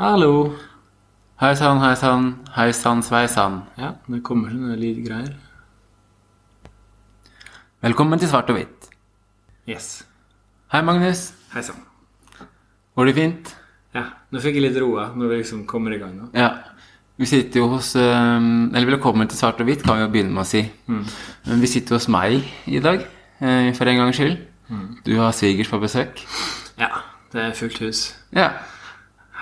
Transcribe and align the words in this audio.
Hallo. 0.00 0.54
Hei 1.42 1.52
sann, 1.60 1.76
hei 1.82 1.92
sann, 1.92 2.30
hei 2.54 2.70
sann, 2.72 3.02
sveisann. 3.04 3.58
Ja, 3.76 3.90
det 4.08 4.22
kommer 4.24 4.48
sånne 4.48 4.78
lydgreier. 4.80 5.34
Velkommen 7.84 8.22
til 8.22 8.30
Svart 8.30 8.48
og 8.48 8.56
hvitt. 8.56 8.88
Yes. 9.68 9.90
Hei, 10.72 10.80
Magnus. 10.88 11.26
Hei 11.52 11.60
sann. 11.68 11.84
Går 12.96 13.10
det 13.10 13.14
fint? 13.18 13.52
Ja, 13.92 14.06
nå 14.32 14.40
fikk 14.40 14.56
jeg 14.56 14.70
litt 14.70 14.80
roa 14.80 15.10
når 15.12 15.34
vi 15.34 15.42
liksom 15.42 15.66
kommer 15.68 15.92
i 15.92 16.00
gang 16.00 16.16
nå. 16.16 16.30
Ja. 16.32 16.48
Vi 17.20 17.28
sitter 17.28 17.60
jo 17.60 17.68
hos 17.74 17.92
eh, 18.00 18.40
Eller 18.72 18.94
velkommen 18.94 19.28
til 19.28 19.36
Svart 19.36 19.60
og 19.60 19.68
hvitt, 19.68 19.84
kan 19.84 20.00
vi 20.00 20.06
jo 20.06 20.12
begynne 20.16 20.32
med 20.32 20.46
å 20.46 20.48
si. 20.48 20.64
Men 20.88 21.60
vi 21.60 21.74
sitter 21.76 22.00
hos 22.00 22.08
meg 22.08 22.40
i 22.64 22.80
dag, 22.80 23.04
eh, 23.44 23.68
for 23.76 23.92
en 23.92 24.06
gangs 24.06 24.16
skyld. 24.16 24.40
Du 25.04 25.18
har 25.20 25.36
svigers 25.36 25.68
på 25.68 25.84
besøk. 25.84 26.24
Ja, 26.80 26.94
det 27.36 27.50
er 27.50 27.56
fullt 27.60 27.84
hus. 27.84 28.06
Ja. 28.32 28.54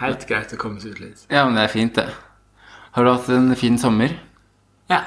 Helt 0.00 0.26
greit 0.28 0.52
å 0.54 0.58
komme 0.60 0.80
seg 0.80 0.94
ut 0.96 1.00
litt. 1.00 1.26
ja, 1.30 1.44
men 1.46 1.54
det 1.58 1.64
er 1.66 1.72
fint, 1.72 1.94
det. 1.94 2.08
Har 2.94 3.04
du 3.04 3.10
hatt 3.12 3.28
en 3.34 3.50
fin 3.58 3.78
sommer? 3.78 4.14
Ja. 4.90 5.02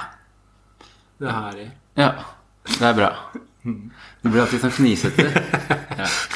Det 1.21 1.31
har 1.31 1.55
jeg. 1.57 1.71
Ja. 1.99 2.11
Det 2.77 2.85
er 2.91 2.93
bra. 2.99 3.11
Du 4.21 4.29
blir 4.29 4.41
alltid 4.41 4.61
sånn 4.61 4.71
fnisete. 4.73 5.23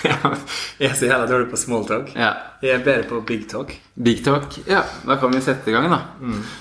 Ja, 0.05 0.29
jeg 0.77 0.89
er 0.91 0.93
så 0.97 1.07
jævla 1.07 1.25
dårlig 1.29 1.47
på 1.51 1.57
smalltalk. 1.57 2.11
Ja. 2.17 2.31
Jeg 2.61 2.75
er 2.79 2.83
bedre 2.85 3.05
på 3.09 3.19
big 3.25 3.47
talk. 3.49 3.71
Big 3.97 4.23
talk. 4.25 4.53
Ja, 4.69 4.83
da 5.05 5.17
kan 5.21 5.33
vi 5.33 5.41
sette 5.45 5.69
i 5.69 5.73
gang, 5.73 5.87
da. 5.89 5.99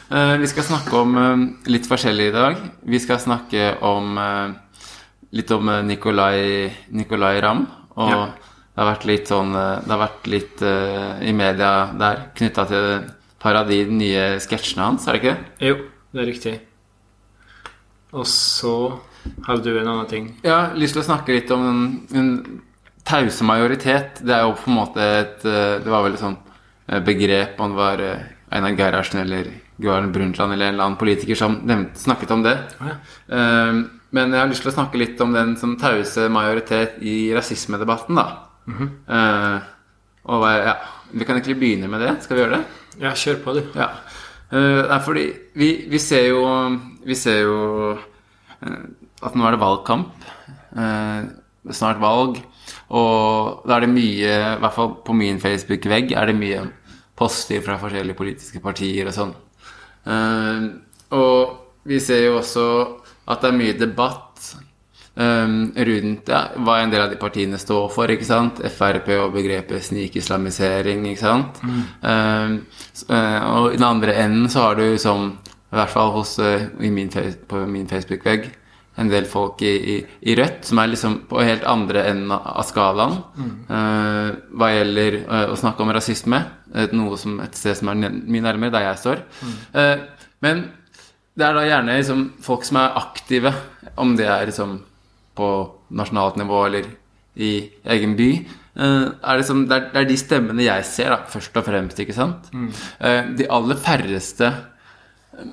Eh, 0.08 0.34
vi 0.40 0.48
skal 0.48 0.64
snakke 0.68 0.96
om 1.00 1.16
eh, 1.20 1.44
litt 1.72 1.88
forskjellig 1.88 2.30
i 2.30 2.34
dag. 2.36 2.60
Vi 2.92 3.00
skal 3.00 3.20
snakke 3.20 3.74
om 3.84 4.16
eh, 4.20 4.88
litt 5.36 5.52
om 5.56 5.68
Nicolay, 5.88 6.68
Nicolai 6.96 7.34
Ramm. 7.44 7.64
Og 8.00 8.12
Ja. 8.14 8.22
Det 8.74 8.82
har 8.82 8.90
vært 8.90 9.04
litt 9.06 9.30
sånn 9.30 9.54
eh, 9.54 9.82
Det 9.84 9.92
har 9.92 10.00
vært 10.02 10.24
litt 10.32 10.62
uh, 10.66 11.22
i 11.22 11.32
media 11.36 11.70
der 11.94 12.24
knytta 12.34 12.66
til 12.66 12.86
et 12.96 13.12
par 13.42 13.58
av 13.60 13.68
de 13.70 13.84
nye 13.86 14.22
sketsjene 14.42 14.86
hans, 14.88 15.04
er 15.06 15.14
det 15.14 15.20
ikke 15.20 15.34
det? 15.34 15.68
Jo, 15.68 15.74
det 16.10 16.22
er 16.22 16.28
riktig. 16.30 16.54
Og 18.14 18.24
så 18.30 18.74
hadde 19.46 19.68
du 19.68 19.76
en 19.78 19.90
annen 19.90 20.08
ting. 20.10 20.30
Har 20.46 20.72
lyst 20.80 20.96
til 20.96 21.04
å 21.04 21.06
snakke 21.06 21.36
litt 21.36 21.52
om 21.54 21.62
den, 21.66 21.82
den 22.10 22.30
tause 23.06 23.46
majoritet. 23.46 24.22
Det 24.24 24.32
er 24.34 24.46
jo 24.46 24.56
på 24.58 24.72
en 24.72 24.78
måte 24.78 25.04
et 25.20 25.44
eh, 25.46 25.76
Det 25.84 25.92
var 25.92 26.06
vel 26.06 26.16
et 26.16 26.22
sånt 26.24 26.40
eh, 26.88 27.02
begrep 27.04 27.60
om 27.60 27.74
det 27.74 27.78
var 27.78 28.02
Einar 28.54 28.78
Gerhardsen 28.78 29.20
eller 29.22 29.52
Gro 29.76 30.00
Brundtland 30.14 30.56
eller 30.56 30.70
en 30.70 30.74
eller 30.74 30.88
annen 30.88 30.98
politiker 30.98 31.38
som 31.38 31.60
nevnte, 31.68 32.00
snakket 32.00 32.32
om 32.34 32.42
det. 32.46 32.56
Oh, 32.80 32.90
ja. 32.90 32.98
Men 34.14 34.30
jeg 34.30 34.38
har 34.38 34.50
lyst 34.50 34.62
til 34.62 34.70
å 34.70 34.76
snakke 34.76 35.00
litt 35.00 35.20
om 35.22 35.34
den 35.34 35.56
som 35.58 35.74
tause 35.78 36.28
majoritet 36.30 37.00
i 37.02 37.32
rasismedebatten, 37.34 38.14
da. 38.14 38.53
Eh, 38.68 39.58
og 40.24 40.44
ja, 40.48 40.74
Vi 41.12 41.24
kan 41.24 41.36
egentlig 41.36 41.58
begynne 41.60 41.88
med 41.88 42.00
det. 42.00 42.14
Skal 42.24 42.36
vi 42.36 42.42
gjøre 42.42 42.58
det? 42.58 42.64
Ja, 43.02 43.12
kjør 43.12 43.40
på, 43.44 43.54
du. 43.58 43.62
Ja. 43.76 43.90
Eh, 44.50 44.80
det 44.82 44.90
er 44.96 45.04
fordi 45.04 45.24
vi, 45.54 45.68
vi 45.90 45.98
ser 45.98 46.28
jo 46.30 46.44
Vi 47.04 47.14
ser 47.18 47.42
jo 47.44 47.58
eh, 47.92 48.84
at 49.24 49.36
nå 49.36 49.46
er 49.46 49.54
det 49.54 49.62
valgkamp. 49.62 50.26
Eh, 50.76 51.20
snart 51.72 52.00
valg. 52.02 52.40
Og 52.94 53.64
da 53.68 53.76
er 53.76 53.84
det 53.84 53.92
mye, 53.94 54.32
i 54.56 54.60
hvert 54.60 54.76
fall 54.76 54.96
på 55.04 55.16
min 55.16 55.40
Facebook-vegg, 55.40 56.12
er 56.12 56.28
det 56.28 56.36
mye 56.36 56.64
poster 57.16 57.62
fra 57.64 57.78
forskjellige 57.80 58.18
politiske 58.18 58.60
partier 58.64 59.08
og 59.08 59.16
sånn. 59.16 59.32
Eh, 60.04 60.66
og 61.16 61.86
vi 61.88 62.00
ser 62.02 62.26
jo 62.26 62.38
også 62.40 62.66
at 63.30 63.40
det 63.40 63.50
er 63.50 63.58
mye 63.58 63.76
debatt 63.78 64.33
um, 65.16 65.72
rundt 65.76 66.28
ja, 66.28 66.40
hva 66.58 66.78
en 66.82 66.90
del 66.90 67.02
av 67.04 67.10
de 67.12 67.16
partiene 67.20 67.58
står 67.60 67.88
for. 67.94 68.10
ikke 68.10 68.24
sant? 68.28 68.58
Frp 68.72 69.08
og 69.20 69.32
begrepet 69.36 69.82
snikislamisering. 69.90 71.06
ikke 71.12 71.20
sant? 71.20 71.60
Um, 72.02 72.66
s- 72.92 73.06
eh, 73.08 73.40
og 73.44 73.72
i 73.72 73.76
den 73.78 73.84
andre 73.88 74.14
enden 74.24 74.48
så 74.50 74.68
har 74.68 74.74
du 74.80 74.96
som, 74.98 75.38
i 75.72 75.76
hvert 75.76 75.90
fall 75.90 76.12
hos, 76.18 76.38
eh, 76.38 76.66
i 76.80 76.90
min, 76.90 77.08
på 77.48 77.66
min 77.66 77.86
Facebook-vegg, 77.90 78.50
en 78.96 79.08
del 79.10 79.24
folk 79.26 79.58
i, 79.66 79.72
i, 79.90 79.94
i 80.22 80.34
Rødt 80.38 80.64
som 80.68 80.78
er 80.78 80.86
liksom 80.92 81.16
på 81.26 81.40
helt 81.42 81.64
andre 81.66 82.04
enden 82.12 82.30
av 82.30 82.60
skalaen 82.62 83.16
skalaen 83.16 83.16
uh, 83.66 84.36
hva 84.54 84.68
gjelder 84.70 85.16
uh, 85.26 85.48
å 85.50 85.56
snakke 85.58 85.82
om 85.82 85.90
rasisme. 85.90 86.38
eh, 86.74 86.86
noe 86.94 87.16
som 87.18 87.40
et 87.42 87.54
sted 87.58 87.74
som 87.80 87.90
er 87.90 87.98
mye 88.12 88.44
nærmere 88.44 88.70
der 88.70 88.84
jeg 88.86 89.00
står. 89.02 89.24
Eh, 89.74 89.96
men 90.46 90.62
det 91.34 91.42
er 91.48 91.54
da 91.58 91.64
gjerne 91.66 91.96
liksom 91.98 92.22
folk 92.46 92.62
som 92.64 92.76
er 92.84 92.94
aktive, 93.00 93.50
om 93.98 94.14
det 94.14 94.28
er 94.30 94.46
liksom 94.46 94.76
på 95.36 95.48
nasjonalt 95.94 96.38
nivå 96.40 96.66
eller 96.68 96.90
i 97.34 97.54
egen 97.96 98.14
by. 98.18 98.28
eh, 98.76 99.08
er 99.10 99.40
det, 99.40 99.48
er, 99.50 99.88
det 99.92 100.02
er 100.02 100.08
de 100.08 100.18
stemmene 100.18 100.66
jeg 100.66 100.86
ser, 100.86 101.10
da, 101.10 101.24
først 101.30 101.56
og 101.56 101.66
fremst. 101.66 101.98
ikke 101.98 102.16
sant? 102.16 102.50
Mm. 102.52 102.70
de 103.38 103.48
aller 103.50 103.76
færreste 103.76 104.50
eh, 104.50 105.50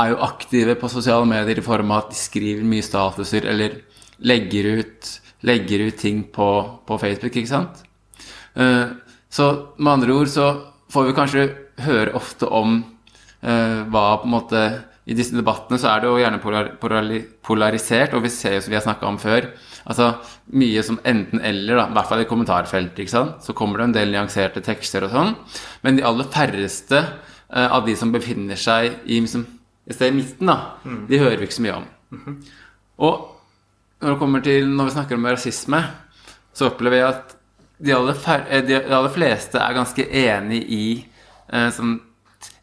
er 0.00 0.12
jo 0.12 0.22
aktive 0.24 0.76
på 0.80 0.88
sosiale 0.92 1.26
medier 1.28 1.58
i 1.58 1.64
form 1.64 1.90
av 1.90 2.06
at 2.06 2.14
de 2.14 2.20
skriver 2.20 2.64
mye 2.64 2.84
statuser 2.84 3.48
eller 3.48 3.80
legger 4.24 4.80
ut, 4.80 5.10
legger 5.44 5.86
ut 5.88 5.98
ting 6.00 6.24
på, 6.32 6.48
på 6.86 6.98
Facebook, 6.98 7.36
ikke 7.36 7.52
sant? 7.52 7.82
Eh, 8.56 8.88
så 9.28 9.46
med 9.76 9.92
andre 9.92 10.16
ord 10.16 10.30
så 10.32 10.50
får 10.92 11.08
vi 11.08 11.16
kanskje 11.16 11.46
høre 11.84 12.14
ofte 12.16 12.48
om 12.48 12.78
eh, 13.42 13.80
hva 13.90 14.04
på 14.20 14.28
en 14.28 14.32
måte 14.32 14.62
I 15.06 15.14
disse 15.14 15.36
debattene 15.36 15.78
så 15.78 15.92
er 15.92 16.02
det 16.02 16.08
jo 16.10 16.18
gjerne 16.18 16.40
polar, 16.42 16.72
polari, 16.82 17.20
polarisert, 17.46 18.14
og 18.16 18.24
vi 18.24 18.30
ser 18.34 18.56
jo 18.56 18.64
som 18.64 18.72
vi 18.72 18.78
har 18.78 18.86
snakka 18.86 19.06
om 19.06 19.18
før 19.22 19.52
Altså 19.86 20.08
mye 20.58 20.82
som 20.82 20.98
enten-eller, 21.06 21.78
da, 21.78 21.84
i 21.86 21.94
hvert 21.94 22.08
fall 22.10 22.22
i 22.24 22.26
kommentarfeltet. 22.26 23.04
ikke 23.04 23.12
sant? 23.12 23.36
Så 23.46 23.54
kommer 23.54 23.78
det 23.78 23.84
en 23.86 23.94
del 23.94 24.10
nyanserte 24.10 24.62
tekster 24.66 25.06
og 25.06 25.12
sånn. 25.12 25.30
Men 25.86 25.94
de 25.94 26.02
aller 26.08 26.26
færreste 26.34 26.98
eh, 26.98 27.68
av 27.68 27.86
de 27.86 27.94
som 27.94 28.10
befinner 28.10 28.58
seg 28.58 28.96
i 29.06 29.20
liksom, 29.20 29.44
et 29.86 29.94
sted 29.94 30.10
i 30.10 30.16
midten, 30.16 30.50
da, 30.50 30.74
de 31.06 31.20
hører 31.22 31.38
vi 31.38 31.46
ikke 31.46 31.58
så 31.60 31.66
mye 31.68 31.76
om. 31.78 31.86
Og 33.06 33.22
når 34.02 34.10
det 34.10 34.18
kommer 34.24 34.42
til 34.42 34.66
når 34.72 34.88
vi 34.88 34.96
snakker 34.96 35.20
om 35.20 35.30
rasisme, 35.30 35.84
så 36.56 36.72
opplever 36.72 36.98
jeg 36.98 37.08
at 37.12 37.36
de 37.86 37.94
aller, 37.94 38.18
eh, 38.48 38.64
de, 38.66 38.80
aller 38.90 39.14
fleste 39.14 39.60
er 39.60 39.76
ganske 39.76 40.08
enig 40.24 40.64
i 40.66 40.84
eh, 41.52 41.70
som, 41.70 41.94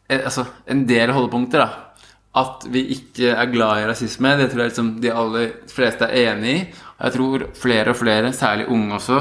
eh, 0.08 0.20
altså, 0.20 0.44
en 0.68 0.84
del 0.92 1.14
holdepunkter. 1.16 1.64
da 1.64 1.93
At 2.34 2.64
vi 2.66 2.82
ikke 2.96 3.30
er 3.30 3.50
glad 3.52 3.82
i 3.82 3.86
rasisme, 3.86 4.32
det 4.38 4.48
tror 4.50 4.64
jeg 4.64 4.72
liksom 4.72 4.90
de 5.02 5.12
aller 5.14 5.52
fleste 5.70 6.08
er 6.08 6.32
enig 6.32 6.54
i. 6.54 6.64
Og 6.96 7.04
jeg 7.06 7.16
tror 7.16 7.46
flere 7.58 7.94
og 7.94 7.98
flere, 8.00 8.32
særlig 8.34 8.66
unge 8.74 8.98
også, 8.98 9.20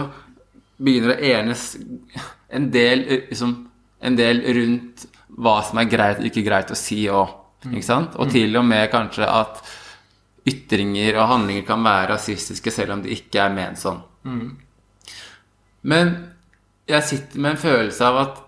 begynner 0.84 1.14
å 1.14 1.20
enes 1.34 1.68
en 2.54 2.68
del, 2.74 3.06
eh, 3.06 3.30
liksom, 3.30 3.54
en 4.02 4.18
del 4.18 4.42
rundt 4.58 5.06
hva 5.38 5.56
som 5.66 5.80
er 5.82 5.90
greit 5.90 6.20
og 6.22 6.28
ikke 6.30 6.46
greit 6.46 6.74
å 6.74 6.78
si 6.78 7.04
òg. 7.10 7.40
Ikke 7.72 7.86
sant? 7.86 8.18
Og 8.20 8.32
til 8.34 8.58
og 8.60 8.66
med 8.68 8.90
kanskje 8.92 9.30
at 9.30 9.62
ytringer 10.50 11.16
og 11.16 11.30
handlinger 11.30 11.64
kan 11.68 11.84
være 11.86 12.12
rasistiske 12.12 12.72
selv 12.74 12.98
om 12.98 13.04
de 13.06 13.14
ikke 13.16 13.40
er 13.46 13.54
ment 13.56 13.80
sånn. 13.80 14.02
Men 15.84 16.14
jeg 16.90 17.08
sitter 17.08 17.40
med 17.40 17.56
en 17.56 17.62
følelse 17.62 18.06
av 18.10 18.20
at 18.26 18.42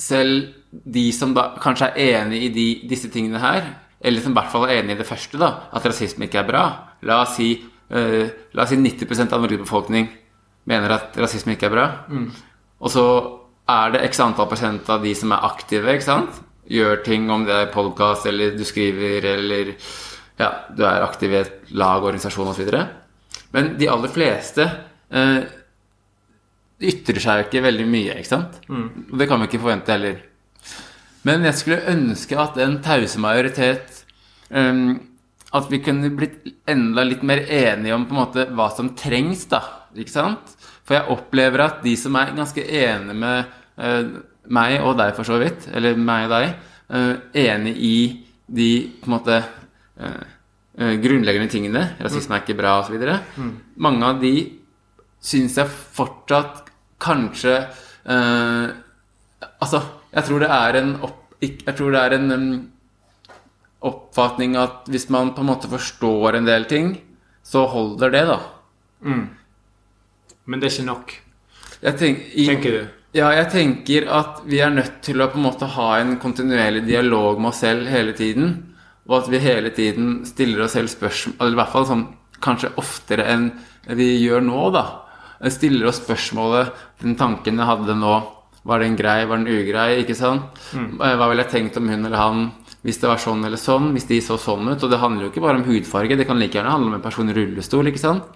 selv 0.00 0.54
de 0.72 1.04
som 1.12 1.34
da 1.36 1.50
kanskje 1.62 1.90
er 1.92 2.22
enig 2.22 2.42
i 2.46 2.52
de, 2.54 2.66
disse 2.88 3.10
tingene 3.12 3.42
her, 3.42 3.68
eller 4.04 4.20
som 4.20 4.34
i 4.34 4.38
hvert 4.38 4.52
fall 4.52 4.66
er 4.68 4.82
enig 4.82 4.96
i 4.96 5.00
det 5.00 5.08
første, 5.08 5.38
da, 5.40 5.50
at 5.72 5.86
rasisme 5.88 6.28
ikke 6.28 6.42
er 6.42 6.48
bra 6.48 6.64
La 7.08 7.22
oss 7.22 7.38
si, 7.38 7.54
uh, 7.92 8.24
la 8.52 8.64
oss 8.64 8.72
si 8.72 8.78
90% 8.80 9.32
av 9.32 9.42
Norges 9.42 9.62
befolkning 9.64 10.10
mener 10.70 10.94
at 10.94 11.16
rasisme 11.20 11.56
ikke 11.56 11.68
er 11.68 11.74
bra. 11.74 11.86
Og 12.80 12.92
så 12.92 13.04
er 13.68 13.94
det 13.94 14.02
x 14.08 14.20
antall 14.24 14.48
prosent 14.48 14.88
av 14.92 15.04
de 15.04 15.12
som 15.16 15.32
er 15.32 15.44
aktive, 15.44 15.92
ikke 15.92 16.06
sant? 16.06 16.38
Gjør 16.68 17.02
ting, 17.04 17.26
om 17.32 17.44
det 17.44 17.52
er 17.52 17.72
podkast 17.72 18.26
eller 18.30 18.56
du 18.56 18.64
skriver 18.64 19.26
eller 19.34 19.74
ja, 20.40 20.48
du 20.72 20.82
er 20.84 21.04
aktiv 21.04 21.32
i 21.32 21.42
et 21.42 21.74
lag, 21.76 22.02
organisasjon 22.02 22.48
osv. 22.54 22.72
Men 23.52 23.74
de 23.78 23.90
aller 23.92 24.12
fleste 24.12 24.64
uh, 24.64 25.42
ytrer 26.80 27.20
seg 27.22 27.40
jo 27.40 27.48
ikke 27.48 27.64
veldig 27.68 27.88
mye, 27.88 28.16
ikke 28.18 28.32
sant? 28.32 28.56
Og 29.12 29.18
det 29.20 29.28
kan 29.30 29.40
vi 29.40 29.50
ikke 29.50 29.62
forvente 29.62 29.94
heller. 29.94 30.22
Men 31.24 31.44
jeg 31.46 31.56
skulle 31.60 31.92
ønske 31.92 32.40
at 32.40 32.58
en 32.60 32.80
tause 32.84 33.20
majoritet 33.22 33.93
ehm, 34.54 35.00
At 35.54 35.68
vi 35.70 35.78
kunne 35.78 36.10
blitt 36.10 36.48
enda 36.66 37.04
litt 37.06 37.22
mer 37.22 37.44
enige 37.46 37.94
om 37.94 38.08
på 38.08 38.14
en 38.16 38.20
måte 38.24 38.46
hva 38.50 38.70
som 38.74 38.88
trengs, 38.98 39.44
da. 39.46 39.60
Ikke 39.94 40.10
sant? 40.10 40.54
For 40.82 40.96
jeg 40.96 41.10
opplever 41.14 41.62
at 41.62 41.84
de 41.84 41.92
som 41.96 42.16
er 42.18 42.32
ganske 42.34 42.64
enige 42.64 43.14
med 43.14 43.52
uh, 43.78 44.16
meg 44.50 44.80
og 44.82 44.96
deg, 44.98 45.12
for 45.14 45.28
så 45.28 45.38
vidt, 45.38 45.68
eller 45.70 45.94
meg 45.94 46.26
og 46.26 46.34
deg, 46.34 46.56
uh, 46.90 47.14
enig 47.38 47.76
i 47.78 47.94
de 48.50 48.70
på 48.98 49.06
en 49.06 49.14
måte 49.14 49.38
uh, 49.38 50.24
eh, 50.78 50.94
grunnleggende 51.00 51.50
tingene, 51.52 51.84
rasisme 52.02 52.36
er 52.36 52.44
ikke 52.44 52.58
bra 52.58 52.80
osv., 52.82 52.98
mange 53.78 54.10
av 54.10 54.20
de 54.22 54.34
syns 55.24 55.56
jeg 55.58 55.70
fortsatt 55.70 56.70
kanskje 57.02 57.54
eh, 57.58 58.80
Altså, 59.60 59.80
jeg 60.14 60.24
tror 60.24 60.40
det 60.40 60.48
er 60.52 60.76
en 60.78 60.90
opp, 61.04 61.34
Jeg 61.40 61.74
tror 61.76 61.92
det 61.92 62.00
er 62.00 62.14
en 62.16 62.30
em, 62.32 62.46
oppfatning 63.84 64.56
at 64.60 64.88
hvis 64.90 65.08
man 65.12 65.34
på 65.36 65.44
en 65.44 65.50
måte 65.52 65.70
forstår 65.70 66.38
en 66.38 66.48
del 66.48 66.66
ting, 66.70 66.94
så 67.44 67.66
holder 67.68 68.12
det, 68.14 68.24
da. 68.30 68.38
Men 70.44 70.60
det 70.60 70.68
er 70.68 70.74
ikke 70.74 70.88
nok, 70.88 71.14
tenk, 72.00 72.22
i, 72.32 72.46
tenker 72.48 72.78
du. 72.78 72.84
Ja, 73.14 73.28
jeg 73.36 73.50
tenker 73.52 74.08
at 74.10 74.40
vi 74.48 74.58
er 74.64 74.72
nødt 74.74 74.98
til 75.06 75.22
å 75.22 75.28
på 75.30 75.38
en 75.38 75.46
måte 75.46 75.68
ha 75.76 75.90
en 76.00 76.16
kontinuerlig 76.22 76.82
dialog 76.88 77.38
med 77.38 77.52
oss 77.52 77.60
selv 77.62 77.86
hele 77.92 78.14
tiden. 78.16 78.56
Og 79.06 79.20
at 79.20 79.30
vi 79.30 79.38
hele 79.44 79.70
tiden 79.76 80.22
stiller 80.26 80.64
oss 80.64 80.72
selv 80.78 80.88
spørsmål 80.88 81.34
Eller 81.36 81.52
i 81.52 81.58
hvert 81.58 81.72
fall 81.74 81.84
sånn 81.90 82.04
kanskje 82.44 82.70
oftere 82.80 83.26
enn 83.28 83.50
vi 83.92 84.06
gjør 84.22 84.40
nå, 84.46 84.62
da. 84.72 84.84
Stiller 85.52 85.90
oss 85.90 86.00
spørsmålet 86.00 86.70
Den 87.02 87.18
tanken 87.20 87.60
jeg 87.60 87.68
hadde 87.68 87.98
nå, 88.00 88.14
var 88.64 88.80
den 88.80 88.96
grei, 88.96 89.18
var 89.28 89.42
den 89.42 89.52
ugrei? 89.52 90.00
Ikke 90.00 90.16
sant? 90.16 90.56
Hva 90.72 91.28
ville 91.28 91.44
jeg 91.44 91.52
tenkt 91.52 91.76
om 91.76 91.90
hun 91.92 92.00
eller 92.08 92.16
han 92.16 92.46
hvis 92.84 93.00
det 93.00 93.08
var 93.08 93.22
sånn 93.22 93.46
eller 93.48 93.60
sånn? 93.60 93.92
Hvis 93.96 94.08
de 94.10 94.20
så 94.20 94.36
sånn 94.40 94.68
ut? 94.68 94.82
Og 94.82 94.90
det 94.92 95.00
handler 95.00 95.26
jo 95.26 95.30
ikke 95.32 95.44
bare 95.44 95.60
om 95.60 95.64
hudfarge, 95.64 96.18
det 96.20 96.26
kan 96.28 96.38
like 96.40 96.58
gjerne 96.58 96.74
handle 96.74 96.92
om 96.92 96.98
en 96.98 97.04
person 97.04 97.30
i 97.32 97.36
rullestol, 97.36 97.88
ikke 97.88 98.02
sant? 98.02 98.28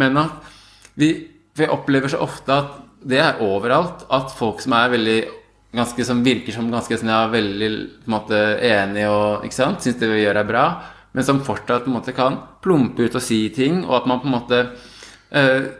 Men 0.00 0.16
at 0.22 0.48
vi, 0.96 1.12
vi 1.58 1.68
opplever 1.68 2.12
så 2.12 2.22
ofte 2.24 2.56
at 2.56 2.80
det 3.02 3.20
er 3.20 3.42
overalt, 3.44 4.06
at 4.14 4.32
folk 4.32 4.62
som 4.64 4.76
er 4.78 4.92
veldig 4.94 5.20
ganske 5.72 6.04
som 6.04 6.20
virker 6.24 6.54
som 6.54 6.70
ganske 6.72 6.98
sånn, 7.00 7.12
ja, 7.12 7.26
veldig 7.32 7.70
på 8.04 8.10
en 8.10 8.14
måte 8.14 8.40
enige 8.68 9.12
og 9.12 9.46
ikke 9.46 9.56
sant, 9.56 9.84
syns 9.84 10.00
det 10.00 10.10
vi 10.10 10.20
gjør 10.22 10.40
er 10.42 10.48
bra, 10.48 10.66
men 11.12 11.26
som 11.26 11.40
fortsatt 11.44 11.84
på 11.84 11.92
en 11.92 11.96
måte 11.96 12.14
kan 12.16 12.38
plumpe 12.64 13.06
ut 13.06 13.16
og 13.16 13.24
si 13.24 13.46
ting, 13.54 13.82
og 13.86 14.02
at 14.02 14.08
man 14.08 14.20
på 14.20 14.28
en 14.28 14.36
måte 14.36 14.60
eh, 15.32 15.70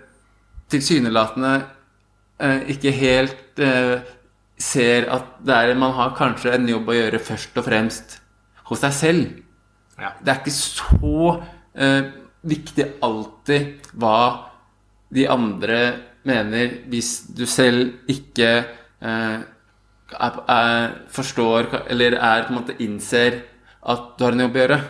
tilsynelatende 0.73 1.53
eh, 2.41 2.61
ikke 2.75 2.95
helt 2.97 3.63
eh, 3.63 4.01
ser 4.63 5.09
at 5.13 5.37
det 5.43 5.55
er, 5.57 5.75
man 5.79 5.95
har 5.97 6.15
kanskje 6.19 6.55
en 6.55 6.69
jobb 6.71 6.91
å 6.93 6.97
gjøre 6.97 7.21
først 7.23 7.59
og 7.59 7.67
fremst 7.67 8.19
hos 8.71 8.83
deg 8.85 8.95
selv. 8.97 9.33
Ja. 9.99 10.13
Det 10.23 10.33
er 10.33 10.41
ikke 10.41 10.55
så 10.55 11.19
eh, 11.75 12.11
viktig 12.49 12.87
alltid 13.05 13.91
hva 13.99 14.17
de 15.13 15.27
andre 15.29 15.81
mener, 16.25 16.79
hvis 16.89 17.11
du 17.35 17.45
selv 17.51 18.09
ikke 18.11 18.51
eh, 19.03 19.39
er, 20.13 20.41
er, 20.55 20.97
forstår 21.13 21.71
eller 21.93 22.17
er 22.19 22.47
på 22.47 22.53
en 22.55 22.61
måte 22.61 22.77
innser 22.85 23.43
at 23.83 24.13
du 24.17 24.25
har 24.27 24.37
en 24.37 24.45
jobb 24.47 24.59
å 24.59 24.63
gjøre. 24.63 24.81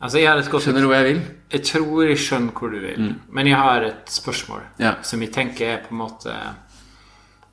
Altså, 0.00 0.22
Skjønner 0.64 0.80
du 0.80 0.88
hva 0.88 1.02
jeg 1.02 1.08
vil? 1.10 1.20
Jeg 1.52 1.64
tror 1.68 2.08
jeg 2.08 2.20
skjønner 2.22 2.54
hvor 2.56 2.72
du 2.72 2.78
vil, 2.80 3.10
men 3.36 3.50
jeg 3.50 3.58
har 3.60 3.84
et 3.84 4.10
spørsmål 4.12 4.62
Ja. 4.80 4.94
som 5.04 5.20
jeg 5.20 5.32
tenker 5.34 5.74
er 5.74 5.82
på 5.84 5.92
en 5.92 6.00
måte 6.00 6.36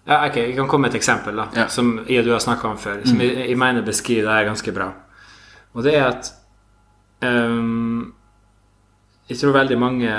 ja, 0.08 0.26
ok, 0.28 0.36
Jeg 0.38 0.56
kan 0.56 0.68
komme 0.68 0.88
med 0.88 0.96
et 0.96 1.02
eksempel 1.02 1.36
da, 1.36 1.48
Ja. 1.56 1.68
som 1.68 2.06
jeg 2.08 2.20
og 2.20 2.26
du 2.26 2.32
har 2.32 2.40
snakka 2.40 2.68
om 2.72 2.78
før, 2.78 3.02
som 3.06 3.20
jeg, 3.20 3.36
jeg 3.50 3.58
mener 3.58 3.82
beskriver 3.82 4.24
det 4.30 4.38
her 4.38 4.46
ganske 4.52 4.72
bra. 4.74 4.92
Og 5.76 5.84
det 5.84 5.96
er 5.96 6.06
at 6.08 6.32
um, 7.22 8.14
Jeg 9.30 9.38
tror 9.42 9.52
veldig 9.58 9.78
mange 9.80 10.12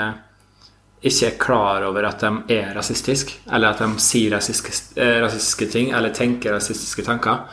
ikke 1.01 1.25
er 1.29 1.37
klar 1.39 1.83
over 1.87 2.03
at 2.09 2.19
de 2.19 2.29
er 2.57 2.73
rasistiske, 2.75 3.37
eller 3.55 3.69
at 3.71 3.79
de 3.79 3.87
sier 4.03 4.33
rasistiske, 4.35 4.97
eh, 4.99 5.21
rasistiske 5.23 5.69
ting, 5.71 5.93
eller 5.95 6.09
tenker 6.13 6.51
rasistiske 6.53 7.05
tanker. 7.07 7.45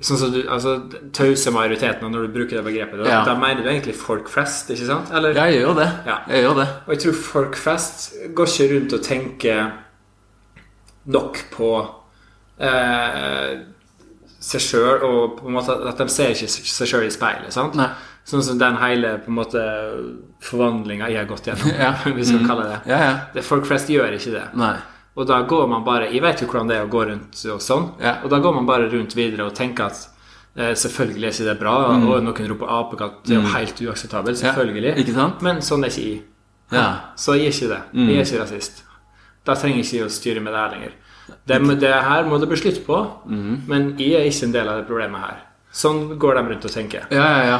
Sånn 0.00 0.16
som 0.16 0.30
du, 0.32 0.38
altså 0.48 0.76
Tause 1.12 1.50
majoriteten, 1.52 2.08
når 2.10 2.24
du 2.26 2.32
bruker 2.32 2.56
det 2.56 2.64
begrepet, 2.64 3.02
da, 3.04 3.10
Ja. 3.10 3.24
da 3.26 3.34
mener 3.36 3.62
du 3.62 3.68
egentlig 3.68 3.94
folk 3.94 4.28
flest, 4.32 4.70
ikke 4.70 4.86
sant? 4.86 5.10
Eller? 5.12 5.34
Jeg 5.34 5.58
gjør 5.58 5.66
jo 5.68 5.74
det. 5.74 5.88
Ja. 6.06 6.18
Jeg 6.28 6.42
gjør 6.44 6.54
det. 6.62 6.68
Og 6.86 6.94
jeg 6.94 6.98
tror 7.02 7.12
folk 7.12 7.56
flest 7.56 8.12
går 8.34 8.46
ikke 8.46 8.74
rundt 8.74 8.92
og 8.94 9.02
tenker 9.02 9.72
nok 11.08 11.40
på 11.54 11.70
eh, 12.60 13.54
seg 14.38 14.62
sjøl, 14.62 15.02
og 15.06 15.38
på 15.40 15.48
en 15.48 15.56
måte 15.56 15.74
at 15.88 15.98
de 15.98 16.06
ser 16.12 16.34
ikke 16.34 16.50
seg 16.50 16.90
sjøl 16.90 17.08
i 17.08 17.14
speilet. 17.14 17.54
sant? 17.54 17.78
Nei. 17.78 17.88
Sånn 18.28 18.44
som 18.44 18.58
den 18.60 18.76
hele 18.76 19.14
på 19.24 19.32
en 19.32 19.38
måte 19.38 19.62
forvandlinga 20.44 21.08
jeg 21.08 21.22
har 21.22 21.30
gått 21.30 21.48
gjennom, 21.48 21.72
Ja. 21.84 21.94
hvis 22.04 22.18
vi 22.18 22.28
skal 22.34 22.46
kalle 22.50 22.68
det. 22.68 22.78
Ja, 22.90 23.00
ja. 23.00 23.16
det. 23.34 23.44
Folk 23.46 23.66
flest 23.68 23.90
gjør 23.92 24.14
ikke 24.18 24.34
det. 24.36 24.44
Nei. 24.60 24.76
Og 25.18 25.26
da 25.26 25.40
går 25.50 25.64
man 25.66 25.82
bare 25.82 26.12
Jeg 26.12 26.22
vet 26.22 26.44
jo 26.44 26.46
hvordan 26.46 26.68
det 26.70 26.76
er 26.78 26.84
å 26.86 26.90
gå 26.92 27.00
rundt 27.08 27.40
og 27.50 27.62
sånn. 27.64 27.88
Ja. 27.98 28.20
Og 28.22 28.30
da 28.30 28.38
går 28.44 28.54
man 28.54 28.68
bare 28.68 28.86
rundt 28.92 29.16
videre 29.18 29.48
og 29.48 29.56
tenker 29.58 29.88
at 29.88 30.04
eh, 30.54 30.76
selvfølgelig 30.78 31.26
er 31.26 31.34
ikke 31.34 31.46
det 31.48 31.56
bra. 31.58 31.72
Og 31.96 32.20
noen 32.22 32.50
roper 32.52 32.70
apekatt. 32.76 33.16
Det 33.26 33.34
er 33.34 33.40
jo 33.40 33.54
helt 33.56 33.82
uakseptabelt. 33.88 34.38
Selvfølgelig. 34.38 34.92
Mm. 35.08 35.32
Men 35.42 35.58
sånn 35.66 35.88
er 35.88 35.90
ikke 35.90 36.04
jeg. 36.04 36.20
Ja. 36.70 36.84
Så 37.18 37.34
jeg 37.34 37.48
er 37.48 37.56
ikke 37.56 37.72
det. 37.72 37.80
Jeg 37.98 38.20
er 38.20 38.28
ikke 38.28 38.44
rasist. 38.44 38.84
Da 39.48 39.56
trenger 39.56 39.80
jeg 39.80 39.88
ikke 39.88 40.06
å 40.06 40.12
styre 40.12 40.44
med 40.44 40.52
det 40.52 40.62
her 40.62 40.74
lenger. 40.76 40.96
Det, 41.48 41.58
det 41.80 41.92
her 42.04 42.28
må 42.28 42.38
det 42.40 42.48
bli 42.48 42.56
slutt 42.60 42.80
på, 42.86 42.98
men 43.68 43.90
jeg 44.00 44.16
er 44.16 44.28
ikke 44.28 44.48
en 44.48 44.54
del 44.54 44.70
av 44.70 44.80
det 44.80 44.88
problemet 44.88 45.24
her. 45.24 45.42
Sånn 45.78 46.18
går 46.20 46.38
de 46.38 46.42
rundt 46.50 46.66
og 46.68 46.72
tenker. 46.72 47.04
Ja, 47.12 47.26
ja, 47.38 47.42
ja. 47.48 47.58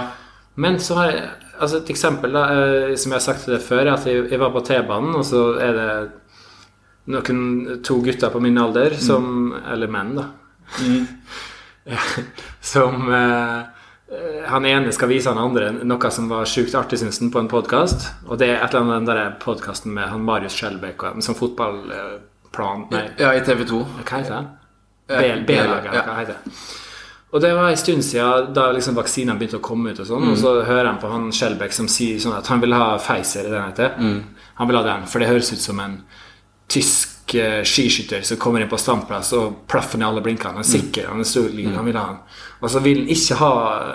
Men 0.59 0.79
så 0.83 0.97
har 0.99 1.11
jeg 1.13 1.27
altså 1.59 1.81
et 1.83 1.91
eksempel 1.93 2.35
da, 2.35 2.45
eh, 2.55 2.95
som 2.99 3.13
jeg 3.13 3.21
har 3.21 3.25
sagt 3.25 3.45
til 3.45 3.55
deg 3.55 3.65
før, 3.65 3.83
er 3.85 3.93
at 3.95 4.07
jeg, 4.09 4.25
jeg 4.33 4.41
var 4.43 4.55
på 4.55 4.65
T-banen, 4.67 5.15
og 5.19 5.27
så 5.27 5.43
er 5.63 5.77
det 5.77 5.91
noen 7.15 7.79
to 7.87 8.01
gutter 8.05 8.33
på 8.33 8.41
min 8.45 8.59
alder 8.61 8.97
som 9.01 9.55
Eller 9.73 9.89
menn, 9.89 10.17
da. 10.19 10.27
som 12.73 13.07
eh, 13.09 13.61
eh, 13.61 13.78
Han 14.49 14.65
ene 14.65 14.93
skal 14.97 15.11
vise 15.11 15.29
han 15.29 15.39
andre 15.43 15.71
noe 15.85 16.11
som 16.15 16.31
var 16.31 16.47
sjukt 16.49 16.73
artig, 16.79 16.97
syns 17.03 17.19
han, 17.21 17.29
på 17.35 17.43
en 17.43 17.49
podkast. 17.51 18.07
Og 18.29 18.39
det 18.41 18.49
er 18.55 18.63
et 18.65 18.73
eller 18.73 18.87
annet 18.87 19.07
den 19.07 19.17
der 19.19 19.35
podkasten 19.43 19.93
med 19.93 20.09
han 20.09 20.23
Marius 20.25 20.57
Skjelbæk 20.57 21.03
og 21.11 21.19
sånn 21.27 21.37
fotballplan 21.37 22.87
Nei, 22.95 23.03
Ja, 23.21 23.35
i 23.37 23.43
TV 23.45 23.65
2. 23.69 23.81
hva 24.05 24.21
heter 24.23 24.35
det? 24.35 24.45
B- 25.09 25.45
B-laget, 25.49 25.93
hva 26.07 26.17
heter 26.23 26.39
det? 26.39 26.55
Og 27.33 27.43
det 27.45 27.51
var 27.53 27.69
en 27.69 27.77
stund 27.77 28.01
siden 28.05 28.55
da 28.57 28.71
liksom 28.73 28.97
vaksinene 28.97 29.37
begynte 29.37 29.59
å 29.61 29.65
komme 29.65 29.91
ut, 29.93 30.01
og 30.01 30.07
sånn, 30.09 30.31
og 30.33 30.39
så 30.41 30.55
hører 30.65 30.87
han 30.89 30.99
på 31.03 31.11
han 31.13 31.29
Skjelbæk 31.33 31.75
som 31.77 31.89
sier 31.93 32.17
sånn 32.25 32.39
at 32.39 32.47
han 32.49 32.61
vil 32.65 32.73
ha 32.73 32.95
Pfizer, 32.97 33.45
er 33.45 33.53
den 33.53 33.67
heter? 33.69 34.25
Han 34.63 34.69
vil 34.71 34.77
ha 34.81 34.83
den, 34.87 35.05
for 35.07 35.21
det 35.21 35.29
høres 35.29 35.53
ut 35.53 35.61
som 35.61 35.81
en 35.85 35.99
tysk 36.73 37.18
eh, 37.35 37.63
skiskytter 37.67 38.23
som 38.27 38.39
kommer 38.41 38.63
inn 38.63 38.71
på 38.71 38.79
standplass 38.81 39.33
og 39.39 39.65
plaffer 39.71 40.01
ned 40.01 40.09
alle 40.09 40.23
blinkene. 40.25 40.57
Han 40.57 40.65
er 40.65 40.69
sikker, 40.69 41.09
han 41.13 41.21
er 41.21 41.29
stor, 41.29 41.49
han 41.49 41.89
vil 41.89 41.99
ha 41.99 42.05
den. 42.13 42.21
Og 42.61 42.71
så 42.73 42.83
vil 42.85 43.03
han 43.05 43.11
ikke 43.15 43.39
ha 43.39 43.51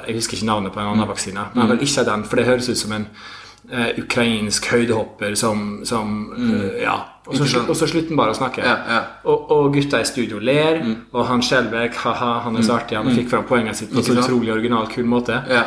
Jeg 0.08 0.18
husker 0.20 0.38
ikke 0.38 0.50
navnet 0.50 0.74
på 0.74 0.82
en 0.82 0.92
annen 0.92 1.10
vaksine, 1.10 1.48
men 1.54 1.64
han 1.64 1.72
vil 1.74 1.88
ikke 1.88 2.04
ha 2.04 2.10
den, 2.12 2.28
for 2.28 2.40
det 2.40 2.46
høres 2.50 2.70
ut 2.70 2.80
som 2.80 2.94
en 2.98 3.08
eh, 3.72 3.90
ukrainsk 4.04 4.70
høydehopper 4.72 5.36
som, 5.40 5.82
som 5.88 6.14
uh, 6.38 6.70
Ja. 6.82 7.00
Og 7.24 7.38
så, 7.40 7.46
og 7.62 7.76
så 7.80 7.88
slutter 7.88 8.12
han 8.12 8.20
bare 8.20 8.34
å 8.34 8.36
snakke. 8.36 8.64
Ja, 8.68 8.76
ja. 8.84 9.00
Og, 9.32 9.52
og 9.56 9.70
gutta 9.72 10.02
i 10.04 10.08
studio 10.08 10.42
ler, 10.44 10.82
og 11.16 11.24
han 11.30 11.40
Skjelbæk, 11.40 11.96
ha-ha, 12.02 12.34
han 12.44 12.60
er 12.60 12.66
så 12.68 12.76
artig, 12.76 12.98
han 13.00 13.16
fikk 13.16 13.30
fram 13.32 13.46
poenget 13.48 13.80
sitt 13.80 13.94
på 13.94 14.04
en 14.04 14.20
utrolig 14.20 14.52
original, 14.52 14.90
kul 14.92 15.08
måte. 15.08 15.38
Ja. 15.48 15.64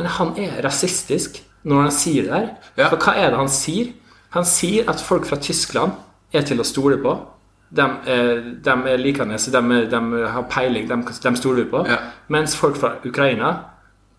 Men 0.00 0.10
han 0.16 0.32
er 0.42 0.56
rasistisk 0.66 1.38
når 1.62 1.84
han 1.84 1.94
sier 1.94 2.26
det. 2.26 2.42
Ja. 2.74 2.88
For 2.88 2.98
hva 2.98 3.14
er 3.22 3.30
det 3.30 3.38
han 3.38 3.52
sier? 3.54 3.92
Han 4.34 4.48
sier 4.48 4.88
at 4.90 5.02
folk 5.04 5.28
fra 5.28 5.38
Tyskland 5.38 5.94
er 6.32 6.46
til 6.48 6.60
å 6.62 6.66
stole 6.66 6.98
på. 7.02 7.16
De, 7.72 7.84
de 8.64 8.72
er 8.92 9.00
likende, 9.00 9.38
de, 9.40 9.76
de 9.88 10.00
har 10.34 10.48
peiling, 10.52 10.88
de, 10.90 10.96
de 11.24 11.36
stoler 11.40 11.64
vi 11.64 11.70
på. 11.72 11.84
Ja. 11.88 11.98
Mens 12.32 12.56
folk 12.58 12.76
fra 12.76 12.98
Ukraina, 13.08 13.52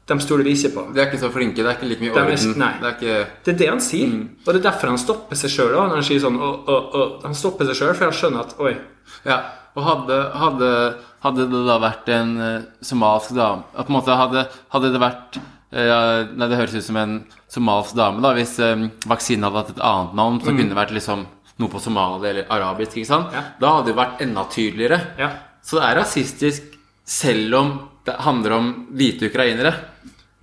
de 0.09 0.17
stoler 0.19 0.43
vi 0.43 0.55
ikke 0.57 0.71
på. 0.73 0.85
De 0.91 0.99
er 0.99 1.07
ikke 1.07 1.21
så 1.21 1.29
flinke. 1.31 1.61
Det 1.61 1.69
er 1.69 1.77
ikke 1.77 1.87
like 1.91 2.03
mye 2.03 2.13
De 2.13 2.19
er- 2.19 2.31
orden. 2.33 2.57
nei. 2.59 2.71
Det 2.81 2.87
er 2.89 2.95
ikke 2.97 3.27
Det 3.45 3.53
er 3.53 3.57
det 3.61 3.69
han 3.69 3.81
sier. 3.81 4.07
Mm. 4.07 4.23
Og 4.45 4.49
det 4.53 4.59
er 4.59 4.65
derfor 4.71 4.91
han 4.91 4.97
stopper 4.97 5.39
seg 5.39 5.53
sjøl 5.53 5.77
han 5.79 6.03
sier 6.03 6.19
sånn. 6.19 6.39
Og, 6.41 6.67
og, 6.67 6.95
og, 6.95 7.13
han 7.23 7.37
stopper 7.37 7.69
seg 7.69 7.79
sjøl, 7.79 7.93
for 7.95 8.09
han 8.09 8.17
skjønner 8.17 8.39
at 8.43 8.55
oi, 8.59 8.73
Ja, 9.25 9.37
og 9.75 9.85
hadde, 9.87 10.17
hadde, 10.37 10.71
hadde 11.23 11.45
det 11.49 11.61
da 11.69 11.77
vært 11.81 12.09
en 12.13 12.33
eh, 12.41 12.65
somalsk 12.85 13.31
dame 13.33 13.63
at 13.73 13.87
på 13.87 13.93
en 13.93 13.97
måte 13.97 14.17
hadde, 14.19 14.43
hadde 14.75 14.91
det 14.93 15.01
vært 15.01 15.39
ja, 15.73 15.99
Nei, 16.29 16.47
det 16.51 16.59
høres 16.59 16.75
ut 16.75 16.85
som 16.85 16.99
en 17.01 17.15
somalsk 17.49 17.95
dame, 17.97 18.21
da, 18.21 18.33
hvis 18.37 18.59
um, 18.61 18.89
vaksinen 19.09 19.47
hadde 19.47 19.61
hatt 19.63 19.71
et 19.73 19.81
annet 19.81 20.13
navn, 20.19 20.37
så 20.43 20.51
kunne 20.51 20.69
det 20.69 20.77
vært 20.77 20.93
liksom 20.93 21.23
noe 21.61 21.69
på 21.69 21.81
somali 21.81 22.29
eller 22.29 22.47
arabisk, 22.51 22.97
ikke 22.97 23.09
sant? 23.09 23.33
Ja. 23.35 23.43
Da 23.59 23.73
hadde 23.77 23.91
det 23.91 23.97
vært 23.99 24.21
enda 24.25 24.45
tydeligere. 24.51 25.01
ja. 25.19 25.31
Så 25.63 25.77
det 25.79 25.83
er 25.87 25.95
rasistisk 25.95 26.73
selv 27.07 27.55
om 27.55 27.69
det 28.03 28.15
handler 28.19 28.51
om 28.57 28.71
hvite 28.91 29.29
ukrainere. 29.29 29.71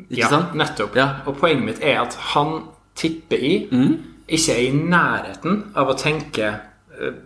Ikke 0.07 0.23
ja, 0.23 0.31
sant? 0.33 0.55
Nettopp. 0.57 0.95
Ja. 0.97 1.09
Mm. 1.19 1.26
Og 1.29 1.40
poenget 1.43 1.67
mitt 1.67 1.83
er 1.85 1.99
at 2.00 2.17
han 2.33 2.55
tipper 2.97 3.37
i 3.37 3.55
ikke 4.31 4.55
er 4.55 4.62
i 4.64 4.71
nærheten 4.73 5.59
av 5.76 5.90
å 5.90 5.97
tenke 5.99 6.47
eh, 6.49 7.19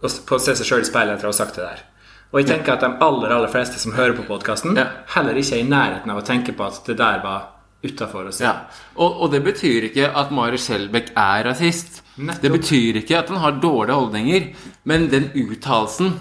på 0.00 0.36
å 0.36 0.42
se 0.42 0.56
seg 0.58 0.66
sjøl 0.66 0.84
i 0.84 0.88
speilet 0.88 1.16
etter 1.16 1.30
å 1.30 1.32
ha 1.32 1.38
sagt 1.38 1.56
det 1.56 1.64
der. 1.64 1.86
Og 2.30 2.42
jeg 2.42 2.50
tenker 2.50 2.76
at 2.76 2.84
de 2.84 2.90
aller 3.02 3.32
aller 3.34 3.50
fleste 3.50 3.80
som 3.82 3.96
hører 3.96 4.14
på 4.18 4.26
podkasten, 4.28 4.76
heller 5.14 5.38
ikke 5.40 5.56
er 5.56 5.64
i 5.64 5.70
nærheten 5.70 6.12
av 6.12 6.20
å 6.20 6.26
tenke 6.26 6.54
på 6.54 6.66
at 6.68 6.78
det 6.86 6.98
der 7.00 7.22
var 7.24 7.48
utafor 7.82 8.28
oss. 8.28 8.40
Ja, 8.42 8.54
og, 8.96 9.22
og 9.24 9.32
det 9.32 9.42
betyr 9.44 9.88
ikke 9.88 10.10
at 10.16 10.32
Marius 10.34 10.66
Skjelbæk 10.68 11.12
er 11.16 11.46
rasist. 11.48 12.02
Nettopp. 12.20 12.42
Det 12.42 12.52
betyr 12.52 13.00
ikke 13.00 13.18
at 13.18 13.32
han 13.32 13.40
har 13.40 13.60
dårlige 13.62 13.96
holdninger, 13.96 14.50
men 14.84 15.08
den 15.12 15.30
uttalelsen, 15.34 16.12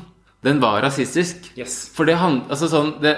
den 0.46 0.62
var 0.64 0.82
rasistisk. 0.86 1.52
Yes. 1.60 1.82
For 1.96 2.08
det, 2.08 2.16
hand, 2.22 2.46
altså 2.50 2.70
sånn, 2.72 2.94
det, 3.04 3.18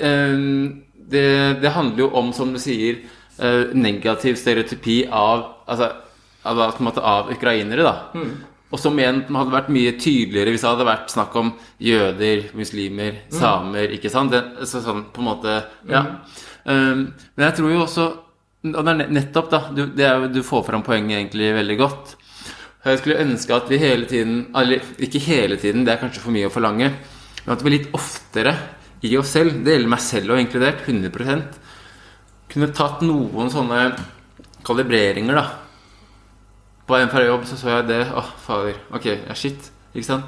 ehm, 0.00 0.82
det, 1.10 1.26
det 1.62 1.74
handler 1.76 2.06
jo 2.06 2.10
om, 2.18 2.32
som 2.34 2.50
du 2.54 2.58
sier, 2.62 3.04
eh, 3.38 3.70
negativ 3.74 4.38
stereotypi 4.40 5.04
av, 5.06 5.46
altså, 5.70 5.92
av, 6.44 6.64
av 6.98 7.30
ukrainere, 7.30 7.86
da. 7.86 7.94
Mm. 8.14 8.32
Og 8.70 8.78
som 8.78 8.98
igjen 8.98 9.24
hadde 9.34 9.50
vært 9.54 9.70
mye 9.74 9.96
tydeligere 9.98 10.52
hvis 10.54 10.62
det 10.62 10.70
hadde 10.70 10.86
vært 10.86 11.10
snakk 11.10 11.34
om 11.40 11.48
jøder, 11.82 12.44
muslimer, 12.54 13.16
Mm. 13.30 13.38
samer, 13.40 13.90
ikke 13.96 14.10
sant? 14.10 14.30
Det, 14.30 14.66
så, 14.66 14.82
sånn 14.82 15.06
på 15.12 15.22
en 15.22 15.30
måte, 15.30 15.56
ja. 15.90 16.04
Um, 16.06 16.16
men 16.66 17.14
jeg 17.46 17.54
tror 17.56 17.70
jo 17.72 17.80
også 17.84 18.04
Og 18.62 18.84
det 18.84 18.92
er 18.92 19.08
nettopp, 19.08 19.50
da. 19.50 19.60
Du, 19.72 19.86
jo- 19.96 20.28
du 20.28 20.42
får 20.44 20.66
fram 20.66 20.82
poenget 20.84 21.16
egentlig 21.16 21.54
veldig 21.56 21.76
godt. 21.78 22.10
Jeg 22.84 22.98
skulle 23.00 23.20
ønske 23.24 23.54
at 23.56 23.68
vi 23.70 23.78
hele 23.78 24.04
tiden 24.06 24.46
Eller 24.54 24.80
ikke 24.98 25.18
hele 25.24 25.56
tiden, 25.56 25.84
det 25.86 25.94
er 25.94 26.02
kanskje 26.02 26.20
for 26.20 26.30
mye 26.30 26.46
å 26.48 26.52
forlange. 26.52 26.90
Men 27.46 27.54
at 27.56 27.62
vi 27.64 27.70
litt 27.70 27.88
oftere 27.96 28.52
i 29.02 29.16
oss 29.16 29.30
selv, 29.32 29.64
det 29.64 29.72
gjelder 29.78 29.88
meg 29.88 30.00
selv 30.04 30.30
og 30.34 30.38
inkludert, 30.42 30.82
100% 30.84 31.42
kunne 32.52 32.68
tatt 32.74 33.00
noen 33.00 33.48
sånne 33.48 33.94
kalibreringer, 34.66 35.34
da. 35.38 35.46
På 36.86 36.96
en 36.98 37.08
fra 37.08 37.22
jobb 37.24 37.44
så 37.46 37.56
så 37.56 37.68
jeg 37.78 37.86
det. 37.88 38.00
Å, 38.12 38.22
fader. 38.44 38.74
Ok, 38.92 39.06
ja, 39.06 39.34
shit. 39.38 39.70
Ikke 39.94 40.04
sant? 40.06 40.26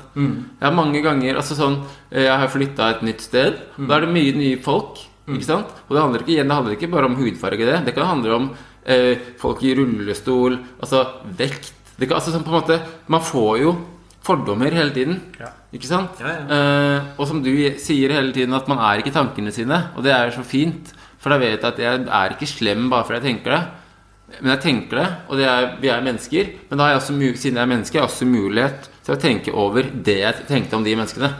Jeg 0.58 0.64
har 0.66 0.72
mange 0.74 0.98
ganger 1.04 1.36
Altså 1.38 1.54
sånn 1.54 1.76
Jeg 2.10 2.26
har 2.34 2.48
flytta 2.50 2.88
et 2.96 3.02
nytt 3.06 3.20
sted. 3.22 3.60
Da 3.78 3.94
er 4.00 4.00
det 4.06 4.14
mye 4.14 4.32
nye 4.34 4.56
folk. 4.62 4.98
Ikke 5.30 5.46
sant? 5.46 5.70
Og 5.86 5.94
det 5.94 6.02
handler 6.02 6.24
ikke, 6.24 6.34
igjen, 6.34 6.48
det 6.50 6.56
handler 6.56 6.74
ikke 6.76 6.90
bare 6.90 7.06
om 7.06 7.14
hudfarge. 7.20 7.68
Det 7.68 7.84
Det 7.86 7.94
kan 7.94 8.08
handle 8.08 8.34
om 8.34 8.50
eh, 8.84 9.14
folk 9.38 9.62
i 9.62 9.74
rullestol, 9.78 10.58
altså 10.82 11.06
vekt 11.38 11.78
det 11.98 12.08
kan, 12.08 12.18
altså 12.18 12.32
sånn 12.32 12.42
på 12.42 12.50
en 12.50 12.56
måte 12.56 12.78
Man 13.12 13.22
får 13.22 13.58
jo 13.62 13.74
fordommer 14.22 14.72
hele 14.74 14.94
tiden. 14.94 15.20
Ja. 15.38 15.50
Ikke 15.74 15.88
sant? 15.88 16.18
Ja, 16.22 16.32
Eh, 16.56 17.12
og 17.18 17.26
som 17.26 17.42
du 17.42 17.50
sier 17.78 18.12
hele 18.14 18.32
tiden, 18.32 18.54
at 18.54 18.68
man 18.70 18.78
er 18.78 19.02
ikke 19.02 19.14
tankene 19.14 19.52
sine. 19.52 19.90
Og 19.96 20.02
det 20.04 20.12
er 20.14 20.30
så 20.30 20.44
fint. 20.46 20.92
For 21.18 21.30
da 21.30 21.38
vet 21.38 21.60
jeg 21.62 21.72
at 21.72 21.78
jeg 21.78 22.06
er 22.06 22.34
ikke 22.34 22.46
slem 22.46 22.88
bare 22.90 23.04
fordi 23.04 23.20
jeg 23.20 23.36
tenker 23.36 23.50
det. 23.56 23.62
Men 24.40 24.54
jeg 24.54 24.62
tenker 24.62 24.96
det, 24.96 25.08
og 25.28 25.36
det 25.36 25.44
er, 25.44 25.66
vi 25.82 25.90
er 25.92 26.04
mennesker. 26.06 26.52
Men 26.70 26.78
da 26.78 26.84
har 26.84 26.94
jeg 26.94 27.00
også, 27.02 27.16
siden 27.42 27.58
jeg 27.58 27.62
er 27.62 27.72
menneske, 27.74 27.98
har 27.98 28.06
jeg 28.06 28.10
også 28.10 28.28
mulighet 28.30 28.88
til 29.04 29.14
å 29.14 29.20
tenke 29.20 29.52
over 29.52 29.82
det 29.92 30.18
jeg 30.22 30.46
tenkte 30.48 30.78
om 30.78 30.86
de 30.86 30.94
menneskene. 30.96 31.30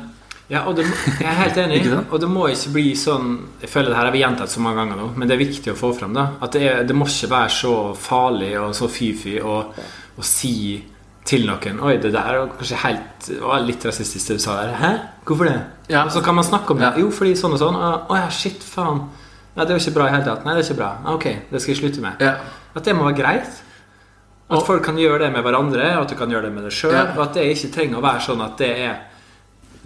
Ja, 0.52 0.66
og 0.68 0.76
det, 0.76 0.85
jeg 1.16 1.25
er 1.25 1.38
helt 1.38 1.59
enig. 1.62 1.80
Og 2.12 2.18
det 2.21 2.28
må 2.28 2.44
ikke 2.52 2.75
bli 2.75 2.90
sånn 2.99 3.30
Jeg 3.62 3.71
føler 3.73 3.88
det 3.88 3.97
her 3.97 4.09
har 4.11 4.12
vi 4.12 4.21
gjentatt 4.21 4.52
så 4.52 4.61
mange 4.61 4.82
ganger 4.82 4.99
nå, 5.00 5.06
men 5.16 5.30
det 5.30 5.38
er 5.38 5.40
viktig 5.40 5.73
å 5.73 5.78
få 5.78 5.94
frem. 5.97 6.12
da 6.12 6.26
At 6.44 6.52
det, 6.52 6.62
er, 6.68 6.82
det 6.85 6.97
må 6.97 7.09
ikke 7.09 7.30
være 7.32 7.54
så 7.56 7.75
farlig 7.97 8.52
og 8.61 8.75
så 8.76 8.90
fy-fy 8.92 9.38
å 9.40 9.56
å 10.18 10.25
si 10.26 10.82
til 11.25 11.47
noen 11.47 11.78
Oi, 11.87 11.97
det 12.02 12.11
der 12.14 12.38
var 12.40 12.50
kanskje 12.59 12.80
helt 12.82 13.28
var 13.40 13.62
litt 13.64 13.85
rasistisk 13.87 14.32
det 14.32 14.38
du 14.40 14.42
sa 14.42 14.56
der. 14.59 14.73
Hæ? 14.76 14.92
Hvorfor 15.25 15.49
det? 15.49 15.59
Ja. 15.88 16.04
Og 16.04 16.12
så 16.12 16.23
kan 16.25 16.35
man 16.35 16.44
snakke 16.44 16.75
om 16.75 16.80
det. 16.82 16.90
Jo, 16.99 17.11
fordi 17.14 17.37
sånn 17.38 17.54
og 17.54 17.61
sånn. 17.62 17.78
Å 17.78 18.18
ja, 18.18 18.26
shit, 18.35 18.64
faen. 18.66 19.04
Nei, 19.54 19.66
det 19.68 19.76
jo 19.76 19.82
ikke 19.85 19.94
bra 20.00 20.09
i 20.09 20.14
hele 20.16 20.26
tatt. 20.26 20.42
Nei, 20.47 20.56
det 20.56 20.64
er 20.64 20.68
ikke 20.68 20.80
bra. 20.80 20.90
Ok, 21.14 21.26
det 21.52 21.61
skal 21.62 21.75
jeg 21.75 21.80
slutte 21.82 22.02
med. 22.02 22.25
Ja. 22.25 22.35
At 22.75 22.88
det 22.88 22.97
må 22.99 23.06
være 23.06 23.18
greit. 23.21 23.62
At 24.52 24.66
folk 24.66 24.82
kan 24.85 24.99
gjøre 24.99 25.23
det 25.26 25.30
med 25.32 25.47
hverandre, 25.47 25.87
og 25.97 26.04
at 26.06 26.12
du 26.12 26.18
kan 26.18 26.32
gjøre 26.32 26.49
det 26.49 26.56
med 26.56 26.66
deg 26.66 26.75
sjøl. 26.75 26.97
Ja. 26.97 27.06
Og 27.14 27.23
at 27.28 27.38
det 27.38 27.47
ikke 27.54 27.71
trenger 27.76 28.00
å 28.00 28.04
være 28.04 28.25
sånn 28.26 28.42
at 28.44 28.59
det 28.61 28.73
er 28.82 28.99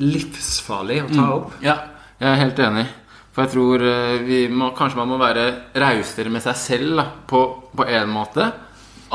livsfarlig 0.03 1.03
å 1.05 1.11
ta 1.15 1.27
opp. 1.35 1.53
Ja, 1.65 1.77
jeg 2.21 2.29
er 2.33 2.41
helt 2.45 2.59
enig. 2.65 2.87
For 3.37 3.45
jeg 3.45 3.53
tror 3.53 3.83
eh, 3.85 4.15
vi 4.25 4.39
må, 4.49 4.71
kanskje 4.77 4.97
man 5.03 5.11
må 5.13 5.19
være 5.21 5.47
rausere 5.77 6.31
med 6.33 6.45
seg 6.45 6.57
selv 6.57 6.95
da, 7.01 7.05
på, 7.29 7.43
på 7.77 7.85
en 7.93 8.09
måte. 8.13 8.47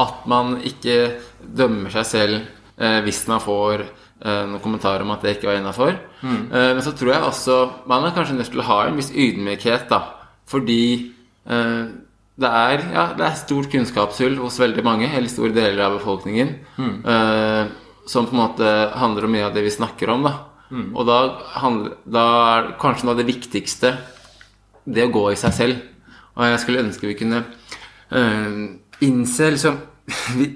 At 0.01 0.27
man 0.29 0.59
ikke 0.65 0.97
dømmer 1.41 1.89
seg 1.93 2.05
selv 2.05 2.35
eh, 2.77 2.99
hvis 3.05 3.23
man 3.31 3.41
får 3.43 3.81
eh, 3.81 4.43
noen 4.45 4.61
kommentarer 4.63 5.01
om 5.05 5.15
at 5.15 5.25
det 5.25 5.37
ikke 5.37 5.49
var 5.49 5.57
innafor. 5.61 5.97
Mm. 6.21 6.43
Eh, 6.53 6.69
men 6.77 6.83
så 6.85 6.93
tror 6.97 7.15
jeg 7.15 7.25
også 7.31 7.57
man 7.89 8.05
er 8.07 8.13
kanskje 8.17 8.37
nødt 8.37 8.51
til 8.53 8.61
å 8.61 8.69
ha 8.69 8.79
en 8.87 9.01
viss 9.01 9.09
ydmykhet, 9.11 9.87
da. 9.89 10.03
Fordi 10.51 10.79
eh, 11.49 11.81
det 12.41 12.49
er, 12.61 12.85
ja, 12.93 13.07
det 13.17 13.25
er 13.27 13.41
stort 13.41 13.69
kunnskapshull 13.73 14.37
hos 14.41 14.61
veldig 14.61 14.85
mange, 14.85 15.09
eller 15.13 15.29
store 15.33 15.53
deler 15.57 15.81
av 15.89 15.97
befolkningen, 15.99 16.55
Mm. 16.77 16.93
eh, 17.05 17.73
som 18.09 18.25
på 18.25 18.33
en 18.33 18.39
måte 18.41 18.69
handler 18.97 19.25
om 19.27 19.33
mye 19.35 19.45
av 19.49 19.53
det 19.57 19.61
vi 19.65 19.73
snakker 19.73 20.09
om. 20.13 20.23
da 20.29 20.31
Mm. 20.71 20.89
Og 20.95 21.07
da, 21.07 21.19
handler, 21.59 21.95
da 22.07 22.25
er 22.55 22.73
kanskje 22.81 23.07
noe 23.07 23.15
av 23.17 23.21
det 23.21 23.27
viktigste 23.27 23.95
det 24.87 25.05
å 25.05 25.13
gå 25.13 25.25
i 25.31 25.39
seg 25.39 25.55
selv. 25.55 25.81
Og 26.37 26.47
jeg 26.47 26.61
skulle 26.63 26.83
ønske 26.85 27.09
vi 27.09 27.17
kunne 27.19 27.43
øh, 28.15 28.59
innse 29.03 29.49
liksom 29.51 29.79
vi, 30.39 30.47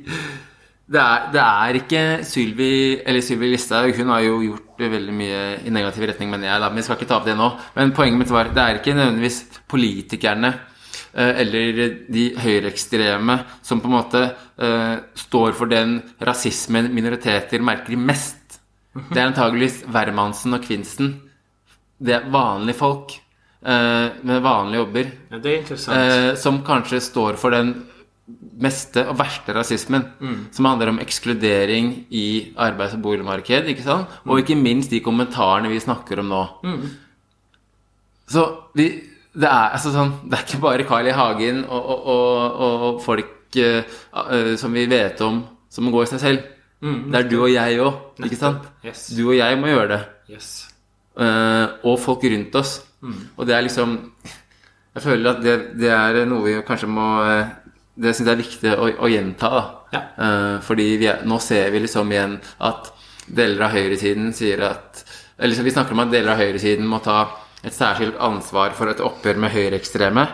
det, 0.85 1.01
er, 1.01 1.25
det 1.33 1.41
er 1.41 1.77
ikke 1.79 2.03
Sylvi 2.27 2.69
Eller 3.01 3.23
Sylvi 3.23 3.49
Listhaug, 3.51 3.93
hun 3.97 4.11
har 4.13 4.23
jo 4.25 4.37
gjort 4.43 4.85
veldig 4.85 5.15
mye 5.15 5.41
i 5.65 5.73
negativ 5.73 6.07
retning, 6.09 6.31
mener 6.31 6.49
jeg. 6.49 6.61
Da, 6.61 6.69
men 6.69 6.81
vi 6.81 6.85
skal 6.87 6.99
ikke 6.99 7.09
ta 7.09 7.19
opp 7.19 7.27
det 7.27 7.35
nå. 7.39 7.49
Men 7.77 7.93
poenget 7.95 8.21
mitt 8.21 8.33
var 8.33 8.51
det 8.53 8.63
er 8.63 8.79
ikke 8.79 8.95
nødvendigvis 8.95 9.41
politikerne 9.71 10.53
øh, 10.53 11.33
eller 11.43 11.83
de 12.11 12.25
høyreekstreme 12.39 13.39
som 13.65 13.81
på 13.81 13.91
en 13.91 13.97
måte 13.97 14.23
øh, 14.31 14.95
står 15.25 15.55
for 15.57 15.71
den 15.71 15.99
rasismen 16.23 16.91
minoriteter 16.93 17.63
merker 17.65 17.99
mest. 17.99 18.44
Det 18.95 19.17
er 19.19 19.27
antageligvis 19.27 19.81
Wermansen 19.91 20.53
og 20.55 20.63
Kvinsen. 20.63 21.09
Det 21.99 22.13
er 22.15 22.29
vanlige 22.31 22.77
folk 22.79 23.11
eh, 23.65 24.09
med 24.23 24.41
vanlige 24.45 24.79
jobber 24.81 25.09
Ja, 25.31 25.37
det 25.43 25.51
er 25.51 25.57
interessant. 25.61 25.97
eh, 25.97 26.35
som 26.39 26.61
kanskje 26.63 27.01
står 27.03 27.35
for 27.41 27.51
den 27.55 27.73
meste 28.57 29.03
og 29.09 29.17
verste 29.19 29.53
rasismen. 29.53 30.05
Som 30.55 30.65
handler 30.65 30.89
om 30.93 30.99
ekskludering 31.03 32.05
i 32.09 32.53
arbeids- 32.57 32.95
og 32.97 33.01
boligmarked. 33.03 33.67
ikke 33.69 33.83
sant? 33.83 34.07
Og 34.25 34.39
ikke 34.41 34.55
minst 34.57 34.89
de 34.89 34.99
kommentarene 35.03 35.69
vi 35.69 35.79
snakker 35.83 36.19
om 36.23 36.31
nå. 36.31 36.43
Så 38.27 38.45
vi, 38.73 38.87
det, 39.35 39.45
er, 39.45 39.75
altså 39.75 39.91
sånn, 39.93 40.15
det 40.25 40.39
er 40.39 40.45
ikke 40.47 40.61
bare 40.63 40.87
Carl 40.87 41.07
I. 41.11 41.13
Hagen 41.13 41.63
og, 41.67 41.91
og, 41.91 42.07
og, 42.15 42.85
og 42.87 43.01
folk 43.05 43.59
eh, 43.61 43.83
eh, 43.85 44.55
som 44.57 44.73
vi 44.73 44.87
vet 44.89 45.21
om, 45.21 45.43
som 45.69 45.85
må 45.85 45.93
gå 45.93 46.03
i 46.05 46.09
seg 46.15 46.23
selv. 46.23 46.51
Det 46.85 47.19
er 47.19 47.29
du 47.29 47.37
og 47.41 47.49
jeg 47.51 47.79
òg, 47.81 47.99
ikke 48.27 48.37
sant? 48.39 48.65
Yes. 48.85 49.07
Du 49.17 49.23
og 49.29 49.35
jeg 49.37 49.57
må 49.61 49.71
gjøre 49.71 49.87
det. 49.95 50.01
Yes. 50.35 50.49
Uh, 51.15 51.71
og 51.87 51.99
folk 52.03 52.25
rundt 52.27 52.55
oss. 52.59 52.79
Og 53.37 53.45
det 53.47 53.53
er 53.55 53.61
liksom 53.61 53.91
Jeg 54.95 55.03
føler 55.03 55.29
at 55.29 55.43
det, 55.43 55.53
det 55.77 55.91
er 55.93 56.25
noe 56.25 56.41
vi 56.43 56.55
kanskje 56.65 56.87
må 56.89 57.05
eh, 57.21 57.51
Det 57.95 58.13
syns 58.15 58.27
jeg 58.27 58.33
er 58.33 58.39
viktig 58.39 58.71
å, 58.73 58.87
å 59.05 59.09
gjenta. 59.11 59.49
da 59.53 59.63
Ja. 59.93 60.01
Uh, 60.17 60.55
fordi 60.65 60.87
vi 60.97 61.07
er, 61.11 61.21
nå 61.27 61.37
ser 61.39 61.69
vi 61.71 61.83
liksom 61.83 62.11
igjen 62.11 62.39
at 62.59 62.89
deler 63.27 63.67
av 63.67 63.75
høyresiden 63.75 64.33
sier 64.33 64.63
at 64.67 65.03
Eller 65.37 65.55
så 65.55 65.63
vi 65.63 65.71
snakker 65.75 65.93
om 65.93 66.03
at 66.03 66.11
deler 66.11 66.33
av 66.33 66.41
høyresiden 66.41 66.87
må 66.89 66.99
ta 67.03 67.19
et 67.65 67.73
særskilt 67.73 68.17
ansvar 68.21 68.75
for 68.77 68.91
et 68.91 68.99
oppgjør 69.01 69.39
med 69.41 69.51
høyreekstreme. 69.51 70.25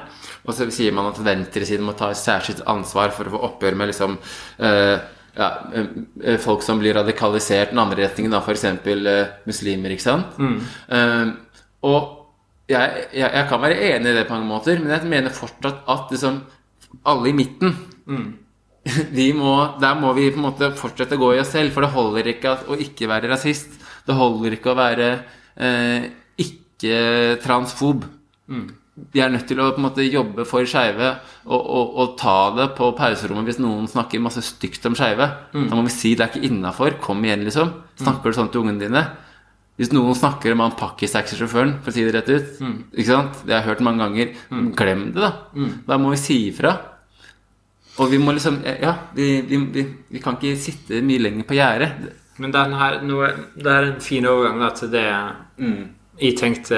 Og 0.43 0.55
så 0.57 0.65
sier 0.73 0.91
man 0.95 1.07
at 1.11 1.19
venstresiden 1.23 1.85
må 1.85 1.93
ta 1.97 2.09
et 2.11 2.19
særskilt 2.19 2.63
ansvar 2.69 3.13
for 3.15 3.29
å 3.29 3.35
få 3.35 3.41
oppgjør 3.47 3.77
med 3.79 3.91
liksom 3.91 4.17
eh, 4.59 4.97
ja, 5.37 5.49
eh, 5.73 5.91
eh, 6.23 6.39
folk 6.41 6.63
som 6.65 6.79
blir 6.81 6.95
radikalisert 6.97 7.71
den 7.71 7.79
andre 7.79 8.05
retningen, 8.05 8.33
da 8.33 8.41
f.eks. 8.43 8.65
Eh, 8.65 9.29
muslimer, 9.47 9.93
ikke 9.95 10.03
sant? 10.07 10.35
Eh, 10.91 11.31
og 11.87 12.17
jeg, 12.71 13.07
jeg, 13.15 13.27
jeg 13.27 13.47
kan 13.49 13.61
være 13.63 13.79
enig 13.91 14.11
i 14.11 14.17
det 14.19 14.27
på 14.27 14.35
mange 14.35 14.49
måter, 14.49 14.79
men 14.79 14.93
jeg 14.95 15.09
mener 15.11 15.35
fortsatt 15.35 15.83
at 15.91 16.11
liksom 16.13 16.41
alle 17.07 17.31
i 17.31 17.35
midten 17.35 17.75
de 19.17 19.27
må, 19.37 19.51
Der 19.79 19.99
må 19.99 20.11
vi 20.17 20.31
på 20.33 20.39
en 20.41 20.47
måte 20.47 20.71
fortsette 20.75 21.15
å 21.15 21.21
gå 21.21 21.35
i 21.35 21.41
oss 21.43 21.51
selv, 21.53 21.71
for 21.75 21.85
det 21.85 21.93
holder 21.93 22.31
ikke 22.33 22.55
at, 22.55 22.65
å 22.65 22.77
ikke 22.81 23.09
være 23.11 23.29
rasist. 23.29 23.77
Det 24.07 24.15
holder 24.17 24.57
ikke 24.57 24.73
å 24.73 24.79
være 24.79 25.09
eh, 25.55 26.09
ikke-transfob. 26.41 28.07
Vi 29.13 29.21
er 29.23 29.31
nødt 29.31 29.45
til 29.47 29.59
å 29.63 29.69
på 29.71 29.79
en 29.79 29.85
måte 29.85 30.03
jobbe 30.03 30.43
for 30.45 30.67
skeive 30.67 31.13
og, 31.47 31.61
og, 31.61 31.93
og 32.01 32.09
ta 32.19 32.35
det 32.57 32.65
på 32.75 32.89
pauserommet 32.97 33.47
hvis 33.47 33.61
noen 33.63 33.87
snakker 33.89 34.19
masse 34.21 34.43
stygt 34.43 34.83
om 34.89 34.97
skeive. 34.99 35.29
Da 35.55 35.77
må 35.77 35.85
vi 35.87 35.93
si 35.95 36.11
det 36.15 36.25
er 36.25 36.33
ikke 36.33 36.49
innafor. 36.49 36.97
Kom 37.01 37.23
igjen, 37.23 37.45
liksom. 37.47 37.71
Snakker 38.01 38.33
du 38.33 38.37
sånn 38.37 38.51
til 38.51 38.65
ungene 38.65 38.83
dine? 38.83 39.05
Hvis 39.79 39.93
noen 39.95 40.13
snakker 40.13 40.51
om 40.53 40.61
han 40.65 40.75
pakkistaxisjåføren, 40.77 41.77
for 41.81 41.89
å 41.89 41.95
si 41.95 42.03
det 42.05 42.11
rett 42.13 42.27
ut 42.29 42.59
Ikke 42.91 43.07
sant? 43.07 43.39
Det 43.47 43.55
har 43.55 43.61
jeg 43.63 43.69
hørt 43.71 43.83
mange 43.87 44.03
ganger. 44.03 44.33
Glem 44.77 45.05
det, 45.15 45.23
da. 45.23 45.31
Da 45.87 45.97
må 45.97 46.11
vi 46.11 46.19
si 46.21 46.37
ifra. 46.49 46.75
Og 48.03 48.11
vi 48.11 48.19
må 48.21 48.35
liksom 48.35 48.59
Ja, 48.67 48.91
vi, 49.15 49.29
vi, 49.47 49.61
vi, 49.71 49.85
vi 50.11 50.21
kan 50.23 50.35
ikke 50.35 50.59
sitte 50.59 50.99
mye 51.05 51.23
lenger 51.23 51.47
på 51.47 51.55
gjerdet. 51.57 52.11
Men 52.43 52.53
den 52.53 52.75
her, 52.75 52.99
noe, 53.07 53.31
det 53.55 53.71
er 53.71 53.87
en 53.93 54.03
fin 54.03 54.27
overgang 54.27 54.59
da, 54.61 54.69
til 54.75 54.91
det 54.93 55.07
jeg 56.21 56.37
tenkte 56.37 56.77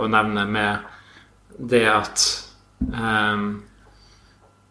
å 0.00 0.08
nevne 0.10 0.44
med 0.48 0.90
det 1.62 1.84
at 1.86 2.22
um, 2.92 3.62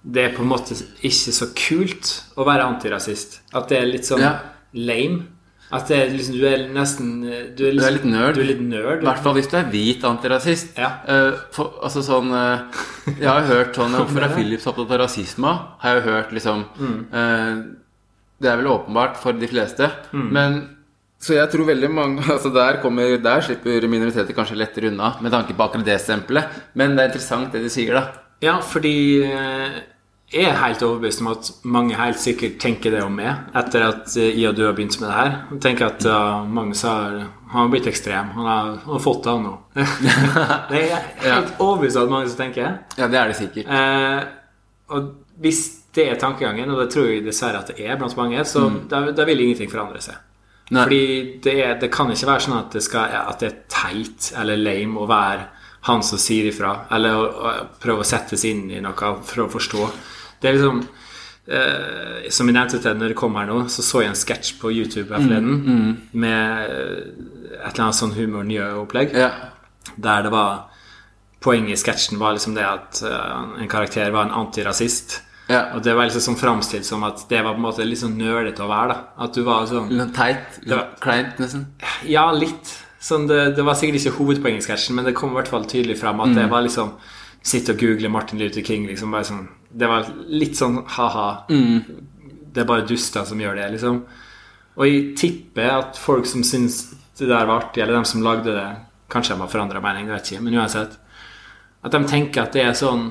det 0.01 0.23
er 0.25 0.33
på 0.35 0.41
en 0.43 0.49
måte 0.49 0.75
ikke 1.05 1.33
så 1.35 1.47
kult 1.55 2.09
å 2.35 2.45
være 2.47 2.65
antirasist. 2.65 3.41
At 3.53 3.69
det 3.71 3.77
er 3.79 3.85
litt 3.91 4.07
sånn 4.09 4.23
Ja. 4.23 4.33
lame. 4.73 5.27
At 5.71 5.87
det 5.87 5.97
er 6.01 6.09
liksom, 6.11 6.35
du 6.35 6.45
er 6.49 6.65
nesten 6.75 7.11
Du 7.55 7.61
er, 7.63 7.71
Du 7.77 7.85
er 7.85 7.93
litt 7.95 8.03
nerd. 8.03 8.35
Du 8.35 8.41
er 8.41 8.49
litt 8.49 8.59
nerd. 8.59 9.03
I 9.03 9.07
hvert 9.07 9.21
fall 9.23 9.37
hvis 9.37 9.47
du 9.47 9.55
er 9.55 9.69
hvit 9.71 10.03
antirasist. 10.03 10.73
Ja. 10.75 10.89
Uh, 11.07 11.37
for, 11.55 11.77
altså 11.85 12.03
sånn 12.03 12.27
uh, 12.35 12.67
Jeg 13.07 13.29
har 13.29 13.39
jo 13.45 13.53
hørt 13.53 13.79
sånn 13.79 13.95
Hvorfor 14.01 14.25
er 14.25 14.33
Philips 14.35 14.67
opptatt 14.67 14.91
av 14.91 14.99
rasisme? 15.05 15.53
Har 15.79 15.95
jeg 15.95 16.01
jo 16.01 16.11
hørt 16.11 16.35
liksom 16.35 16.65
eh, 17.13 17.61
Det 18.41 18.51
er 18.51 18.59
vel 18.59 18.67
åpenbart 18.73 19.15
for 19.21 19.37
de 19.37 19.47
fleste. 19.47 19.87
Men 20.11 20.59
Så 21.21 21.35
jeg 21.37 21.51
tror 21.53 21.67
veldig 21.69 21.91
mange 21.93 22.23
Altså 22.35 22.49
Der 22.53 22.81
kommer 22.81 23.15
Der 23.21 23.45
slipper 23.45 23.87
minoriteter 23.87 24.33
kanskje 24.37 24.57
lettere 24.57 24.89
unna 24.89 25.13
med 25.21 25.33
tanke 25.33 25.53
på 25.53 25.67
akkurat 25.67 25.85
det 25.85 26.01
stempelet. 26.01 26.61
Men 26.73 26.97
det 26.97 27.03
er 27.03 27.11
interessant 27.11 27.53
det 27.53 27.63
du 27.63 27.69
sier, 27.69 27.93
da. 27.93 28.21
Ja, 28.41 28.55
fordi 28.65 29.21
eh, 29.21 29.81
jeg 30.31 30.47
er 30.47 30.55
helt 30.55 30.81
overbevist 30.81 31.21
om 31.21 31.27
at 31.33 31.49
mange 31.67 31.97
helt 31.99 32.17
sikkert 32.17 32.55
tenker 32.63 32.93
det 32.95 33.03
om 33.03 33.13
meg 33.19 33.51
etter 33.59 33.83
at 33.85 34.15
eh, 34.15 34.31
jeg 34.31 34.49
og 34.49 34.55
du 34.57 34.63
har 34.65 34.73
begynt 34.77 34.95
med 35.01 35.09
det 35.11 35.17
her. 35.17 35.35
Jeg 35.51 35.61
tenker 35.65 35.89
at 35.91 36.07
uh, 36.07 36.47
Magnus 36.47 36.81
har, 36.87 37.19
har 37.51 37.69
blitt 37.69 37.89
ekstrem. 37.91 38.31
Han 38.37 38.47
har, 38.47 38.71
han 38.85 38.95
har 38.95 39.03
fått 39.03 39.27
det, 39.27 39.35
han 39.35 39.45
nå. 39.45 39.53
det 40.71 40.81
er 40.87 41.05
helt 41.27 41.53
overbevist 41.59 41.99
om 41.99 42.07
at 42.07 42.15
mange 42.15 42.31
som 42.31 42.41
tenker. 42.41 42.79
Ja, 42.97 43.11
det 43.11 43.21
er 43.21 43.29
det 43.29 43.37
sikkert. 43.43 43.69
Uh, 43.69 44.95
og 44.95 45.13
hvis 45.43 45.61
det 45.93 46.07
er 46.07 46.19
tankegangen, 46.19 46.71
og 46.71 46.81
det 46.81 46.89
tror 46.95 47.11
jeg 47.11 47.27
dessverre 47.27 47.61
at 47.61 47.69
det 47.69 47.83
er 47.83 47.99
blant 47.99 48.17
mange, 48.17 48.41
så 48.47 48.69
da, 48.89 49.03
da 49.11 49.27
vil 49.27 49.43
ingenting 49.43 49.69
forandre 49.69 50.01
seg. 50.01 50.17
Nei. 50.71 50.83
Fordi 50.85 51.03
det, 51.43 51.53
er, 51.65 51.73
det 51.81 51.89
kan 51.91 52.11
ikke 52.13 52.29
være 52.29 52.45
sånn 52.45 52.57
at 52.59 52.75
det, 52.77 52.83
skal, 52.85 53.11
at 53.27 53.41
det 53.43 53.49
er 53.49 53.57
teit 53.71 54.29
eller 54.39 54.59
lame 54.59 55.01
å 55.03 55.07
være 55.09 55.49
han 55.89 56.03
som 56.05 56.19
sier 56.21 56.47
ifra, 56.51 56.75
eller 56.93 57.17
å, 57.17 57.23
å 57.27 57.51
prøve 57.81 58.03
å 58.03 58.07
sette 58.07 58.37
seg 58.37 58.53
inn 58.53 58.67
i 58.77 58.81
noe 58.83 59.13
for 59.25 59.43
å 59.43 59.49
forstå. 59.51 59.87
Det 60.41 60.49
er 60.49 60.55
liksom 60.57 60.81
eh, 61.51 62.29
Som 62.33 62.49
jeg 62.49 62.55
nevnte 62.57 62.79
til 62.81 62.97
når 62.97 63.13
det 63.13 63.17
kom 63.19 63.35
her 63.39 63.49
nå, 63.49 63.57
så 63.73 63.83
så 63.85 64.03
jeg 64.03 64.13
en 64.13 64.19
sketsj 64.19 64.55
på 64.61 64.71
YouTube 64.73 65.09
her 65.13 65.21
forleden 65.25 65.97
med 66.13 66.69
eh, 66.69 66.99
et 67.61 67.73
eller 67.73 67.87
annet 67.87 67.97
sånn 67.99 68.15
humor-nye-opplegg 68.15 69.11
Ja. 69.17 69.31
der 69.97 70.23
det 70.27 70.31
var 70.33 70.67
Poenget 71.41 71.73
i 71.73 71.81
sketsjen 71.81 72.19
var 72.21 72.35
liksom 72.37 72.53
det 72.53 72.61
at 72.61 72.99
uh, 73.01 73.57
en 73.57 73.69
karakter 73.69 74.11
var 74.13 74.27
en 74.27 74.35
antirasist. 74.43 75.23
Ja. 75.49 75.73
Og 75.75 75.81
det 75.83 75.95
var 75.97 76.07
liksom 76.07 76.23
sånn 76.29 76.39
framstilt 76.39 76.85
som 76.87 77.03
at 77.03 77.25
det 77.29 77.41
var 77.43 77.55
på 77.55 77.59
en 77.59 77.65
måte 77.65 77.85
litt 77.87 77.99
sånn 77.99 78.17
nølete 78.19 78.63
å 78.63 78.69
være. 78.69 78.93
da 78.93 79.25
At 79.25 79.33
du 79.35 79.41
var 79.43 79.65
sånn 79.67 79.89
Litt 79.89 80.13
teit. 80.15 80.61
Litt 80.63 81.01
kleint, 81.03 81.41
nesten. 81.41 81.65
Ja, 82.07 82.29
litt. 82.31 82.75
Sånn 83.01 83.25
det, 83.27 83.55
det 83.57 83.65
var 83.65 83.75
sikkert 83.75 83.99
ikke 83.99 84.17
hovedpoenget 84.19 84.63
i 84.63 84.67
sketsjen, 84.69 84.95
men 84.95 85.07
det 85.07 85.15
kom 85.17 85.33
i 85.33 85.39
hvert 85.39 85.49
fall 85.51 85.65
tydelig 85.65 85.97
fram 85.99 86.21
at 86.21 86.35
det 86.37 86.47
var 86.51 86.63
liksom 86.67 86.93
Sitte 87.41 87.73
og 87.73 87.79
google 87.81 88.09
Martin 88.13 88.37
Luther 88.37 88.61
King, 88.61 88.83
liksom. 88.85 89.15
Sånn, 89.25 89.47
det 89.73 89.87
var 89.89 90.05
litt 90.29 90.59
sånn 90.59 90.75
ha-ha. 90.93 91.47
Det 91.49 92.61
er 92.61 92.67
bare 92.69 92.85
duster 92.85 93.25
som 93.25 93.39
gjør 93.41 93.55
det, 93.57 93.71
liksom. 93.73 94.03
Og 94.77 94.85
jeg 94.85 95.15
tipper 95.17 95.71
at 95.79 95.97
folk 95.97 96.29
som 96.29 96.43
syns 96.45 96.91
det 97.17 97.31
der 97.31 97.49
var 97.49 97.63
artig, 97.63 97.81
eller 97.81 97.97
dem 97.97 98.05
som 98.05 98.21
lagde 98.21 98.53
det 98.53 98.67
Kanskje 99.11 99.33
de 99.33 99.41
har 99.41 99.49
forandra 99.51 99.81
mening, 99.83 100.05
det 100.07 100.13
vet 100.13 100.29
jeg 100.29 100.37
ikke, 100.37 100.45
men 100.45 100.59
uansett. 100.61 100.93
At 101.83 101.91
de 101.91 101.99
tenker 102.07 102.45
at 102.45 102.53
det 102.55 102.61
er 102.63 102.77
sånn 102.77 103.09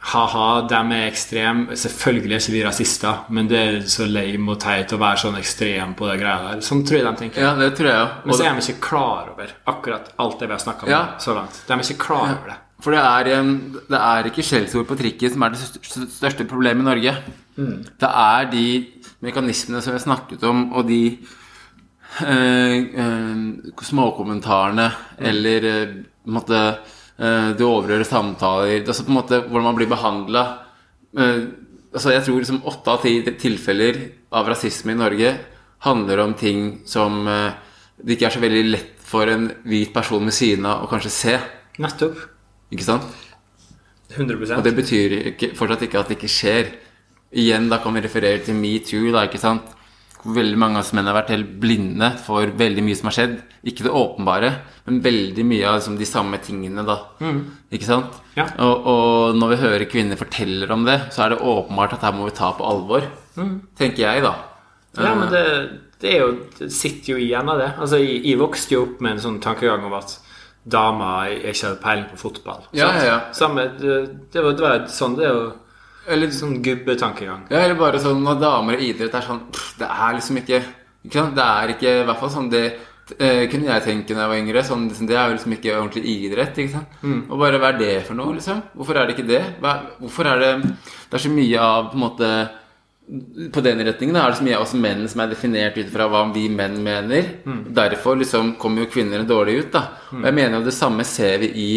Ha-ha, 0.00 0.62
de 0.66 0.74
er 0.96 1.06
ekstreme. 1.10 1.76
Selvfølgelig 1.76 2.32
er 2.32 2.40
ikke 2.40 2.52
vi 2.54 2.62
rasister, 2.64 3.18
men 3.28 3.48
det 3.50 3.58
er 3.60 3.74
så 3.92 4.06
lame 4.08 4.54
og 4.54 4.60
teit 4.62 4.94
å 4.96 4.98
være 5.00 5.20
sånn 5.20 5.36
ekstrem 5.36 5.92
på 5.98 6.08
det 6.08 6.14
greia 6.22 6.38
der. 6.46 6.62
Sånn 6.64 6.80
tror 6.88 6.98
jeg 6.98 7.04
de 7.06 7.12
tenker. 7.20 7.42
Ja, 7.44 7.50
det 7.58 7.74
tror 7.76 7.90
jeg 7.90 8.08
Men 8.24 8.34
så 8.38 8.46
er 8.46 8.56
de 8.56 8.64
ikke 8.72 8.86
klar 8.88 9.28
over 9.34 9.52
akkurat 9.68 10.08
alt 10.24 10.38
det 10.40 10.48
vi 10.48 10.56
har 10.56 10.62
snakka 10.64 10.86
om 10.88 10.90
Ja. 10.90 11.02
så 11.20 11.34
langt. 11.36 11.60
De 11.66 11.72
er 11.76 11.84
ikke 11.84 11.98
klar 12.06 12.24
over 12.30 12.48
det. 12.48 12.56
For 12.80 12.96
det 12.96 13.00
er, 13.04 13.24
det 13.92 13.98
er 14.00 14.24
ikke 14.30 14.42
skjellsord 14.42 14.86
på 14.88 14.96
trikken 14.96 15.30
som 15.34 15.42
er 15.42 15.50
det 15.50 15.58
største- 15.60 16.48
problemet 16.48 16.80
i 16.80 16.88
Norge. 16.88 17.16
Det 18.00 18.08
er 18.08 18.44
de 18.50 18.86
mekanismene 19.20 19.82
som 19.82 19.92
vi 19.92 19.98
har 19.98 20.06
snakket 20.06 20.42
om, 20.48 20.72
og 20.72 20.88
de 20.88 21.18
øh, 22.24 22.78
øh, 23.04 23.54
småkommentarene 23.84 24.90
eller 25.18 25.60
øh, 25.64 25.88
på 26.24 26.76
en 27.20 27.52
måte 27.52 27.54
samtaler, 27.54 27.56
det 27.56 27.66
overhører 27.66 28.04
samtaler 28.08 28.88
Altså 28.88 29.04
på 29.04 29.12
en 29.12 29.18
måte 29.18 29.40
hvordan 29.46 29.68
man 29.68 29.76
blir 29.76 29.88
behandla. 29.90 30.44
altså 31.92 32.12
jeg 32.12 32.24
tror 32.24 32.38
liksom 32.38 32.62
åtte 32.64 32.90
av 32.90 33.02
ti 33.02 33.22
tilfeller 33.22 33.98
av 34.32 34.48
rasisme 34.48 34.92
i 34.92 34.98
Norge 34.98 35.38
handler 35.80 36.18
om 36.18 36.34
ting 36.34 36.80
som 36.86 37.26
eh, 37.28 37.52
det 38.00 38.16
ikke 38.16 38.26
er 38.28 38.36
så 38.36 38.42
veldig 38.42 38.64
lett 38.70 39.00
for 39.04 39.28
en 39.28 39.50
hvit 39.66 39.92
person 39.92 40.24
ved 40.24 40.34
siden 40.34 40.66
av 40.68 40.84
å 40.84 40.90
kanskje 40.90 41.10
se. 41.10 41.34
Nettopp. 41.82 42.16
Ikke 42.70 42.86
sant? 42.86 43.08
100 44.14 44.56
Og 44.56 44.62
det 44.64 44.72
betyr 44.74 45.16
ikke, 45.32 45.52
fortsatt 45.58 45.84
ikke 45.86 46.00
at 46.00 46.10
det 46.10 46.18
ikke 46.18 46.30
skjer. 46.30 46.70
Igjen, 47.30 47.68
da 47.70 47.78
kan 47.82 47.94
vi 47.94 48.02
referere 48.02 48.42
til 48.42 48.56
metoo, 48.58 49.10
da, 49.14 49.26
ikke 49.28 49.38
sant? 49.42 49.68
Veldig 50.20 50.58
mange 50.60 50.76
av 50.76 50.84
oss 50.84 50.92
menn 50.96 51.08
har 51.08 51.16
vært 51.16 51.32
helt 51.32 51.54
blinde 51.62 52.10
for 52.20 52.50
veldig 52.60 52.82
mye 52.84 52.98
som 52.98 53.08
har 53.08 53.16
skjedd. 53.16 53.36
Ikke 53.70 53.86
det 53.86 53.94
åpenbare, 53.96 54.50
men 54.86 55.00
veldig 55.04 55.44
mye 55.48 55.68
av 55.68 55.78
liksom, 55.78 55.96
de 56.00 56.08
samme 56.08 56.40
tingene, 56.44 56.84
da. 56.84 56.98
Ikke 57.72 57.88
sant? 57.88 58.18
Ja. 58.36 58.46
Og, 58.64 58.86
og 58.92 59.38
når 59.40 59.54
vi 59.54 59.60
hører 59.64 59.88
kvinner 59.90 60.20
forteller 60.20 60.72
om 60.76 60.84
det, 60.88 60.98
så 61.14 61.24
er 61.24 61.34
det 61.34 61.42
åpenbart 61.54 61.96
at 61.96 62.04
her 62.08 62.16
må 62.16 62.28
vi 62.28 62.36
ta 62.36 62.52
på 62.56 62.66
alvor. 62.68 63.06
Tenker 63.80 64.04
jeg, 64.04 64.24
da. 64.26 64.34
Ja, 64.98 65.14
men 65.14 65.30
det, 65.30 65.44
det, 66.02 66.16
er 66.16 66.24
jo, 66.24 66.32
det 66.58 66.70
sitter 66.74 67.14
jo 67.14 67.20
igjen 67.22 67.48
av 67.48 67.60
det. 67.62 67.70
Altså, 67.78 68.00
jeg, 68.02 68.20
jeg 68.26 68.40
vokste 68.40 68.74
jo 68.74 68.84
opp 68.88 69.00
med 69.04 69.16
en 69.16 69.24
sånn 69.24 69.40
tankegang 69.44 69.84
om 69.86 69.96
at 70.00 70.18
damer 70.70 71.32
ikke 71.38 71.70
hadde 71.70 71.80
peiling 71.82 72.06
på 72.10 72.20
fotball. 72.20 72.64
Ja, 72.76 72.90
ja, 72.96 73.04
ja. 73.06 73.18
Samme, 73.36 73.68
det, 73.80 74.00
det, 74.32 74.42
var, 74.44 74.56
det 74.56 74.64
var 74.64 74.86
sånn 74.92 75.16
Det 75.16 75.24
er 75.28 75.36
jo 75.36 75.44
Eller 76.10 76.32
sånn 76.34 76.58
gubbetankegang. 76.64 77.46
Ja, 77.52 77.62
eller 77.62 77.78
bare 77.78 78.00
sånn 78.02 78.22
når 78.24 78.40
damer 78.42 78.80
i 78.80 78.90
idrett 78.90 79.14
er 79.14 79.24
sånn 79.24 79.44
pff, 79.52 79.69
Det 79.80 79.88
er 79.88 80.14
liksom 80.18 80.38
ikke 80.42 80.60
ikke? 81.06 81.26
Det 81.34 81.44
er 81.48 81.74
ikke 81.74 81.92
I 82.02 82.06
hvert 82.08 82.20
fall 82.20 82.32
sånn 82.34 82.50
det 82.52 82.64
eh, 83.18 83.46
kunne 83.50 83.70
jeg 83.70 83.82
tenke 83.86 84.14
da 84.14 84.26
jeg 84.26 84.30
var 84.32 84.38
yngre. 84.42 84.62
Sånn, 84.68 84.86
liksom, 84.90 85.08
det 85.08 85.16
er 85.16 85.28
jo 85.30 85.36
liksom 85.38 85.54
ikke 85.56 85.76
ordentlig 85.78 86.04
idrett. 86.14 86.58
ikke 86.60 86.74
sant? 86.76 86.96
Og 87.30 87.38
bare 87.40 87.58
hva 87.58 87.72
er 87.72 87.78
det 87.80 87.92
for 88.06 88.18
noe, 88.18 88.36
liksom? 88.36 88.60
Hvorfor 88.76 89.00
er 89.00 89.08
det 89.08 89.16
ikke 89.16 89.28
det? 89.30 89.42
Hva, 89.62 89.76
hvorfor 90.02 90.28
er 90.30 90.42
det 90.44 90.50
Det 90.62 91.16
er 91.18 91.24
så 91.24 91.32
mye 91.32 91.60
av 91.60 91.90
på 91.90 91.98
en 91.98 92.04
måte 92.04 92.30
På 93.50 93.62
den 93.64 93.80
retningen 93.82 94.14
da, 94.14 94.26
er 94.26 94.30
det 94.30 94.38
så 94.38 94.44
mye 94.46 94.58
av 94.58 94.62
oss 94.62 94.74
menn 94.78 95.08
som 95.10 95.24
er 95.24 95.32
definert 95.32 95.78
ut 95.80 95.88
fra 95.90 96.06
hva 96.12 96.20
vi 96.34 96.44
menn 96.48 96.76
mener. 96.84 97.32
Derfor 97.74 98.20
liksom 98.20 98.54
kommer 98.60 98.84
jo 98.84 98.92
kvinner 98.92 99.24
dårlig 99.26 99.56
ut. 99.64 99.72
da 99.72 99.82
Og 100.12 100.28
jeg 100.28 100.36
mener 100.36 100.60
jo 100.60 100.68
det 100.68 100.76
samme 100.76 101.04
ser 101.04 101.38
vi 101.42 101.50
i 101.50 101.70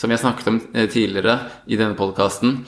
som 0.00 0.08
jeg 0.10 0.22
snakket 0.22 0.46
om 0.48 0.60
eh, 0.72 0.86
tidligere 0.88 1.34
i 1.68 1.76
denne 1.76 1.92
podkasten, 1.98 2.62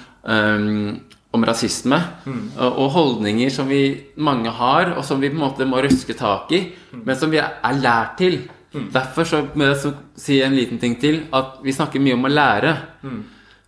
om 1.33 1.45
rasisme 1.49 1.99
og, 2.27 2.73
og 2.79 2.89
holdninger 2.97 3.51
som 3.51 3.69
vi 3.69 3.83
mange 4.17 4.51
har, 4.53 4.93
og 4.97 5.05
som 5.05 5.21
vi 5.21 5.31
på 5.33 5.39
en 5.39 5.45
måte 5.47 5.67
må 5.69 5.81
røske 5.81 6.15
tak 6.19 6.53
i, 6.53 6.63
men 6.93 7.17
som 7.17 7.31
vi 7.33 7.41
er, 7.41 7.55
lært 7.81 8.19
til. 8.21 8.43
Derfor 8.73 9.25
så 9.29 9.43
må 9.55 9.65
jeg 9.69 9.77
så 9.83 9.93
si 10.17 10.39
en 10.45 10.55
liten 10.57 10.79
ting 10.81 10.99
til, 11.01 11.23
at 11.33 11.59
vi 11.65 11.73
snakker 11.77 12.01
mye 12.01 12.17
om 12.17 12.25
å 12.25 12.33
lære. 12.33 12.75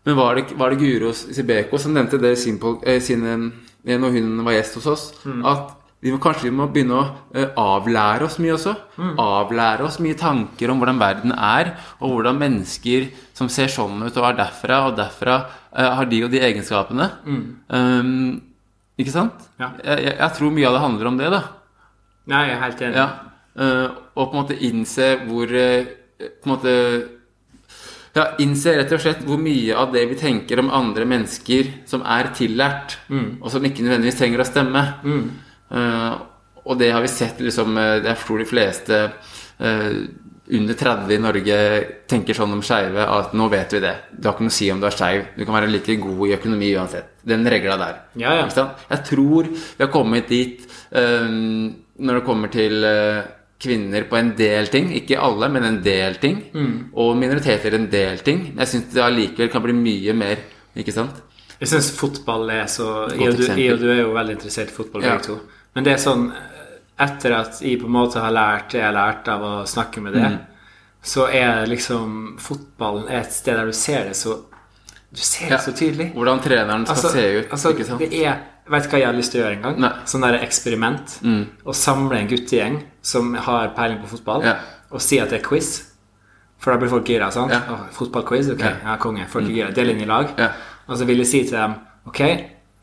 Men 0.05 0.17
var 0.17 0.37
det, 0.37 0.53
var 0.61 0.71
det 0.73 0.81
Guro 0.81 1.13
Sibeko 1.17 1.79
som 1.81 1.93
nevnte 1.97 2.21
det 2.21 2.35
sin, 2.39 2.59
eh, 2.85 3.01
sin, 3.01 3.25
eh, 3.25 3.99
når 3.99 4.11
hun 4.19 4.45
var 4.45 4.53
gjest 4.59 4.75
hos 4.81 4.87
oss? 4.87 5.05
At 5.45 5.73
vi 6.05 6.13
må, 6.13 6.19
kanskje 6.21 6.51
vi 6.51 6.53
må 6.53 6.67
begynne 6.69 6.99
å 6.99 7.05
uh, 7.33 7.55
avlære 7.63 8.27
oss 8.27 8.37
mye 8.43 8.53
også. 8.59 8.75
Avlære 9.01 9.87
oss 9.87 9.97
mye 10.05 10.17
tanker 10.21 10.69
om 10.69 10.81
hvordan 10.83 10.99
verden 11.01 11.33
er, 11.33 11.71
og 11.97 12.13
hvordan 12.13 12.41
mennesker 12.43 13.07
som 13.33 13.49
ser 13.49 13.73
sånn 13.73 14.05
ut 14.05 14.19
og 14.21 14.27
er 14.29 14.37
derfra 14.43 14.83
og 14.91 14.99
derfra, 14.99 15.39
uh, 15.73 15.95
har 15.97 16.11
de 16.11 16.19
og 16.27 16.35
de 16.35 16.43
egenskapene. 16.45 17.07
Um, 17.25 18.11
ikke 19.01 19.15
sant? 19.15 19.47
Ja. 19.57 19.71
Jeg, 19.81 20.11
jeg, 20.11 20.29
tror 20.37 20.53
mye 20.53 20.69
av 20.69 20.77
det 20.77 20.83
handler 20.85 21.09
om 21.09 21.17
det, 21.23 21.31
da. 21.33 21.41
Nei, 22.35 22.43
jeg 22.51 22.59
er 22.59 22.63
helt 22.67 22.85
enig. 22.85 23.01
Ja. 23.01 23.09
Uh, 23.57 23.89
og 24.13 24.29
på 24.29 24.29
en 24.29 24.41
måte 24.43 24.59
innse 24.67 25.13
hvor 25.29 25.47
På 25.47 26.49
en 26.49 26.51
måte 26.51 26.73
Ja, 28.17 28.25
innse 28.43 28.73
rett 28.75 28.91
og 28.93 29.03
slett 29.03 29.23
hvor 29.27 29.39
mye 29.39 29.77
av 29.79 29.95
det 29.95 30.05
vi 30.11 30.19
tenker 30.19 30.61
om 30.61 30.73
andre 30.75 31.07
mennesker 31.09 31.71
som 31.89 32.03
er 32.03 32.29
tillært, 32.37 32.99
og 33.41 33.49
som 33.51 33.65
ikke 33.65 33.87
nødvendigvis 33.87 34.21
trenger 34.21 34.43
å 34.45 34.47
stemme. 34.47 34.85
Eh, 35.03 35.54
og 36.65 36.79
det 36.81 36.91
har 36.95 37.03
vi 37.05 37.09
sett 37.13 37.41
liksom 37.45 37.77
eh, 37.77 37.97
Jeg 38.07 38.21
tror 38.23 38.41
de 38.41 38.47
fleste 38.49 39.01
eh, 39.59 39.97
under 40.55 40.77
30 40.77 41.13
i 41.15 41.19
Norge 41.25 41.59
tenker 42.11 42.37
sånn 42.37 42.53
om 42.53 42.61
skeive 42.65 43.01
at 43.09 43.31
nå 43.33 43.47
vet 43.49 43.73
vi 43.73 43.79
det. 43.81 43.95
Du 44.13 44.27
har 44.29 44.35
ikke 44.37 44.45
noe 44.45 44.53
å 44.53 44.57
si 44.59 44.67
om 44.73 44.81
du 44.83 44.85
er 44.87 44.93
skeiv. 44.97 45.23
Du 45.39 45.45
kan 45.47 45.57
være 45.57 45.71
like 45.73 45.95
god 46.03 46.27
i 46.29 46.35
økonomi 46.37 46.69
uansett. 46.77 47.15
Den 47.25 47.49
regla 47.49 47.79
der. 47.81 47.95
Ja, 48.21 48.35
ja. 48.37 48.43
Ikke 48.45 48.59
sant? 48.59 48.83
Jeg 48.91 49.07
tror 49.09 49.49
vi 49.49 49.81
har 49.81 49.91
kommet 49.95 50.29
dit 50.29 50.67
um, 50.93 51.71
når 51.97 52.21
det 52.21 52.25
kommer 52.29 52.53
til 52.53 52.85
uh, 52.85 53.23
kvinner 53.65 54.05
på 54.11 54.21
en 54.21 54.35
del 54.37 54.69
ting. 54.69 54.93
Ikke 55.01 55.17
alle, 55.25 55.49
men 55.49 55.65
en 55.65 55.81
del 55.87 56.21
ting. 56.21 56.43
Og 56.93 57.17
minoriteter 57.17 57.79
en 57.81 57.89
del 57.89 58.21
ting. 58.27 58.51
Jeg 58.59 58.73
syns 58.75 58.93
det 58.93 59.05
allikevel 59.07 59.49
kan 59.53 59.65
bli 59.65 59.73
mye 59.81 60.13
mer. 60.27 60.45
Ikke 60.77 60.93
sant? 60.93 61.25
Jeg 61.57 61.71
syns 61.73 61.89
fotball 61.97 62.51
er 62.53 62.69
så 62.69 63.07
I 63.15 63.17
jeg 63.23 63.33
og, 63.33 63.41
du, 63.41 63.45
jeg 63.49 63.73
og 63.73 63.81
du 63.81 63.91
er 63.95 64.01
jo 64.03 64.13
veldig 64.13 64.37
interessert 64.37 64.73
i 64.73 64.77
fotball, 64.77 65.09
Ja. 65.09 65.17
begge 65.17 65.31
to. 65.31 65.41
Men 65.75 65.85
det 65.85 65.93
er 65.93 66.03
sånn 66.03 66.33
Etter 66.97 67.33
at 67.35 67.57
jeg 67.61 67.81
på 67.81 67.87
en 67.87 67.93
måte 67.97 68.21
har 68.23 68.31
lært 68.31 68.69
det 68.71 68.79
jeg 68.79 68.87
har 68.87 68.95
lært 68.95 69.27
av 69.29 69.41
å 69.43 69.55
snakke 69.67 70.01
med 70.01 70.13
det, 70.15 70.23
Mm. 70.23 70.39
så 71.03 71.27
er 71.29 71.67
liksom 71.67 72.37
Fotballen 72.39 73.09
er 73.11 73.21
et 73.21 73.33
sted 73.33 73.57
der 73.57 73.67
du 73.67 73.73
ser 73.73 74.05
det 74.05 74.15
så 74.17 74.37
Du 75.13 75.21
ser 75.21 75.49
det 75.49 75.51
Ja. 75.51 75.59
så 75.59 75.73
tydelig. 75.73 76.13
Hvordan 76.15 76.41
treneren 76.41 76.87
skal 76.87 76.97
Altså, 76.97 77.11
se 77.13 77.39
ut. 77.39 77.51
altså, 77.51 77.69
ikke 77.75 77.85
sant? 77.87 77.99
det 78.01 78.13
er 78.25 78.37
Vet 78.71 78.83
du 78.85 78.89
hva 78.89 78.99
jeg 78.99 79.07
har 79.07 79.13
lyst 79.15 79.33
til 79.33 79.41
å 79.43 79.45
gjøre 79.45 79.57
en 79.57 79.63
gang? 79.63 79.81
Nei. 79.81 79.89
Mm. 79.91 80.05
Sånn 80.07 80.21
der 80.23 80.39
eksperiment. 80.39 81.21
Å 81.67 81.75
samle 81.75 82.17
en 82.17 82.29
guttegjeng 82.29 82.83
som 83.03 83.35
har 83.35 83.69
peiling 83.77 83.99
på 84.01 84.07
fotball, 84.09 84.43
Ja. 84.43 84.55
og 84.91 85.03
si 85.03 85.19
at 85.21 85.29
det 85.31 85.41
er 85.43 85.49
quiz. 85.49 85.83
For 86.59 86.71
da 86.73 86.79
blir 86.79 86.89
folk 86.89 87.05
gira. 87.05 87.31
sant? 87.31 87.51
Ja. 87.53 87.61
Fotballquiz? 87.93 88.51
Ok, 88.53 88.61
Ja. 88.61 88.73
ja, 88.83 88.97
konge. 88.97 89.27
Folk 89.29 89.45
er 89.45 89.51
gira. 89.53 89.71
Del 89.75 89.91
inn 89.91 90.01
i 90.01 90.07
lag. 90.07 90.29
Ja. 90.39 90.49
Og 90.89 90.97
så 90.97 91.05
vil 91.05 91.19
jeg 91.19 91.27
si 91.27 91.43
til 91.45 91.59
dem 91.59 91.75
Ok, 92.07 92.21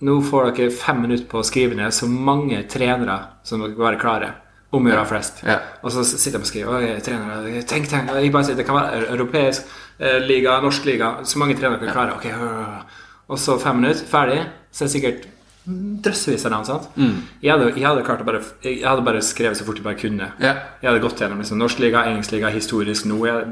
nå 0.05 0.21
får 0.25 0.51
dere 0.51 0.73
fem 0.73 1.01
minutter 1.03 1.27
på 1.29 1.41
å 1.41 1.45
skrive 1.45 1.77
ned 1.77 1.93
så 1.95 2.09
mange 2.09 2.63
trenere 2.71 3.17
som 3.47 3.61
dere 3.61 3.75
kan 3.75 3.87
være 3.89 4.01
klare. 4.01 4.31
Om 4.71 4.85
å 4.87 4.91
gjøre 4.93 5.07
flest. 5.09 5.41
Ja. 5.43 5.57
Og 5.83 5.91
så 5.91 6.05
sitter 6.07 6.37
de 6.39 6.45
og 6.45 6.47
skriver 6.47 6.77
Oi, 6.77 6.91
trenere, 7.03 7.63
tenk, 7.67 7.89
tenk. 7.91 8.07
Bare 8.07 8.45
sier, 8.47 8.55
det 8.55 8.63
kan 8.63 8.77
være 8.77 9.09
europeisk 9.11 9.67
eh, 9.99 10.21
liga, 10.23 10.53
norsk 10.63 10.87
liga. 10.87 11.09
Så 11.27 11.41
mange 11.41 11.57
trenere 11.59 11.81
dere 11.81 11.91
klarer. 11.91 12.15
Ok, 12.15 12.29
øh, 12.31 12.45
øh. 12.61 13.01
Og 13.35 13.39
så 13.39 13.57
fem 13.59 13.81
minutter, 13.81 14.07
ferdig. 14.07 14.39
Så 14.71 14.85
er 14.85 14.87
det 14.87 14.93
sikkert 14.93 15.27
drøssevis 15.65 16.45
av 16.47 16.53
navn. 16.55 16.65
sant? 16.69 16.87
Jeg, 16.95 17.51
hadde, 17.51 17.73
jeg, 17.75 17.85
hadde 17.85 18.25
bare, 18.25 18.41
jeg 18.63 18.79
hadde 18.87 19.03
bare 19.05 19.21
skrevet 19.25 19.59
så 19.59 19.67
fort 19.67 19.81
jeg 19.81 19.85
bare 19.85 19.99
kunne. 19.99 20.31
Ja. 20.39 20.55
Jeg 20.81 20.89
hadde 20.89 21.03
gått 21.03 21.19
gjennom 21.21 21.43
liksom, 21.43 21.59
norsk 21.61 21.83
liga, 21.83 22.05
engelsk 22.09 22.31
liga, 22.33 22.53
historisk 22.55 23.11
nå. 23.11 23.19
Jeg 23.27 23.51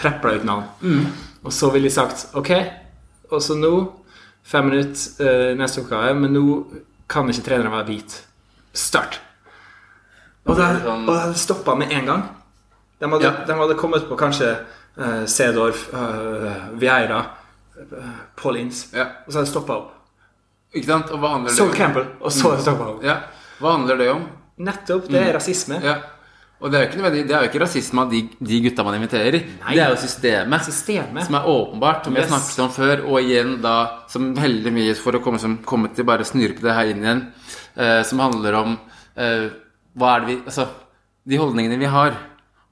prepla 0.00 0.36
ut 0.38 0.46
navn. 0.48 0.70
Mm. 0.80 1.10
Og 1.44 1.52
så 1.52 1.70
ville 1.74 1.90
jeg 1.90 1.98
sagt 1.98 2.28
ok, 2.36 2.54
og 3.30 3.42
så 3.44 3.56
nå 3.58 3.74
Fem 4.50 4.66
minutter 4.66 5.26
eh, 5.50 5.56
neste 5.58 5.80
oppgave, 5.84 6.14
men 6.18 6.32
nå 6.34 6.44
kan 7.10 7.28
ikke 7.30 7.44
treneren 7.46 7.72
være 7.74 7.86
hvit. 7.90 8.16
Start! 8.74 9.20
Og 10.48 10.56
det 10.58 10.66
sånn- 10.82 11.06
og 11.08 11.14
det 11.14 11.38
stoppa 11.38 11.74
med 11.78 11.92
en 11.92 12.06
gang. 12.08 12.22
De 13.00 13.08
hadde, 13.08 13.24
Ja. 13.24 13.44
de 13.46 13.54
hadde 13.54 13.74
kommet 13.78 14.08
på 14.08 14.16
kanskje 14.18 14.48
uh, 14.98 15.24
Sedorf, 15.26 15.86
uh, 15.94 16.74
Vieira, 16.80 17.20
uh, 17.78 18.08
Paulins, 18.36 18.88
Ja. 18.92 19.04
og 19.26 19.32
så 19.32 19.38
hadde 19.38 19.46
det 19.46 19.52
stoppa 19.54 19.72
opp. 19.76 19.92
Ikke 20.74 20.86
sant? 20.86 21.10
Og 21.10 21.18
hva 21.20 21.30
handler 21.34 21.50
det 21.54 21.60
om? 21.60 21.72
Campbell, 21.74 22.06
og 22.20 22.32
så 22.32 22.42
hadde 22.50 22.56
det 22.56 22.62
stoppa 22.66 22.88
opp. 22.90 23.02
Ja. 23.04 23.16
Hva 23.60 23.76
handler 23.76 23.96
det 23.98 24.10
om? 24.10 24.26
Nettopp. 24.58 25.08
Det 25.08 25.22
er 25.28 25.32
rasisme. 25.34 25.80
Ja. 25.82 25.94
Og 26.60 26.68
det 26.70 26.76
er 26.76 26.82
jo 26.84 26.88
ikke, 26.90 26.98
nødvendig- 27.00 27.26
det 27.28 27.34
er 27.36 27.40
jo 27.44 27.48
ikke 27.48 27.60
rasisme 27.62 28.02
av 28.02 28.10
de, 28.12 28.18
de 28.44 28.60
gutta 28.66 28.84
man 28.84 28.94
inviterer. 28.98 29.44
Nei. 29.62 29.74
Det 29.78 29.82
er 29.84 29.94
jo 29.94 30.00
systemet. 30.02 30.64
Systemet. 30.66 31.24
Som 31.24 31.34
er 31.38 31.46
åpenbart, 31.48 32.04
som 32.04 32.14
vi 32.14 32.20
har 32.20 32.28
snakket 32.28 32.58
om 32.66 32.70
før. 32.74 33.04
Og 33.08 33.20
igjen 33.22 33.54
da, 33.62 33.76
som 34.12 34.34
veldig 34.36 34.72
mye 34.76 34.94
for 34.98 35.16
å 35.16 35.22
komme, 35.24 35.40
som, 35.40 35.56
komme 35.64 35.88
til 35.96 36.04
bare 36.04 36.26
snurpe 36.28 36.60
det 36.60 36.74
her 36.76 36.90
inn 36.92 37.00
igjen, 37.06 37.22
eh, 37.80 38.02
som 38.04 38.20
handler 38.20 38.58
om 38.60 38.74
eh, 39.16 39.48
hva 39.96 40.16
er 40.16 40.20
det 40.20 40.28
vi 40.34 40.36
Altså, 40.44 40.68
de 41.30 41.36
holdningene 41.40 41.78
vi 41.80 41.88
har, 41.90 42.14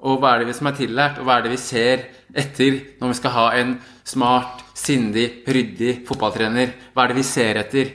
og 0.05 0.21
hva 0.21 0.35
er 0.35 0.45
det 0.45 0.51
vi 0.53 0.59
som 0.61 0.69
er 0.71 0.77
tillært, 0.79 1.19
og 1.19 1.25
hva 1.27 1.39
er 1.39 1.43
det 1.49 1.51
vi 1.57 1.61
ser 1.61 2.05
etter 2.35 2.77
når 3.01 3.09
vi 3.15 3.17
skal 3.19 3.31
ha 3.35 3.47
en 3.59 3.73
smart, 4.07 4.61
sindig, 4.79 5.27
ryddig 5.49 6.05
fotballtrener? 6.07 6.71
Hva 6.95 7.05
er 7.07 7.09
det 7.15 7.17
vi 7.23 7.27
ser 7.27 7.59
etter? 7.65 7.91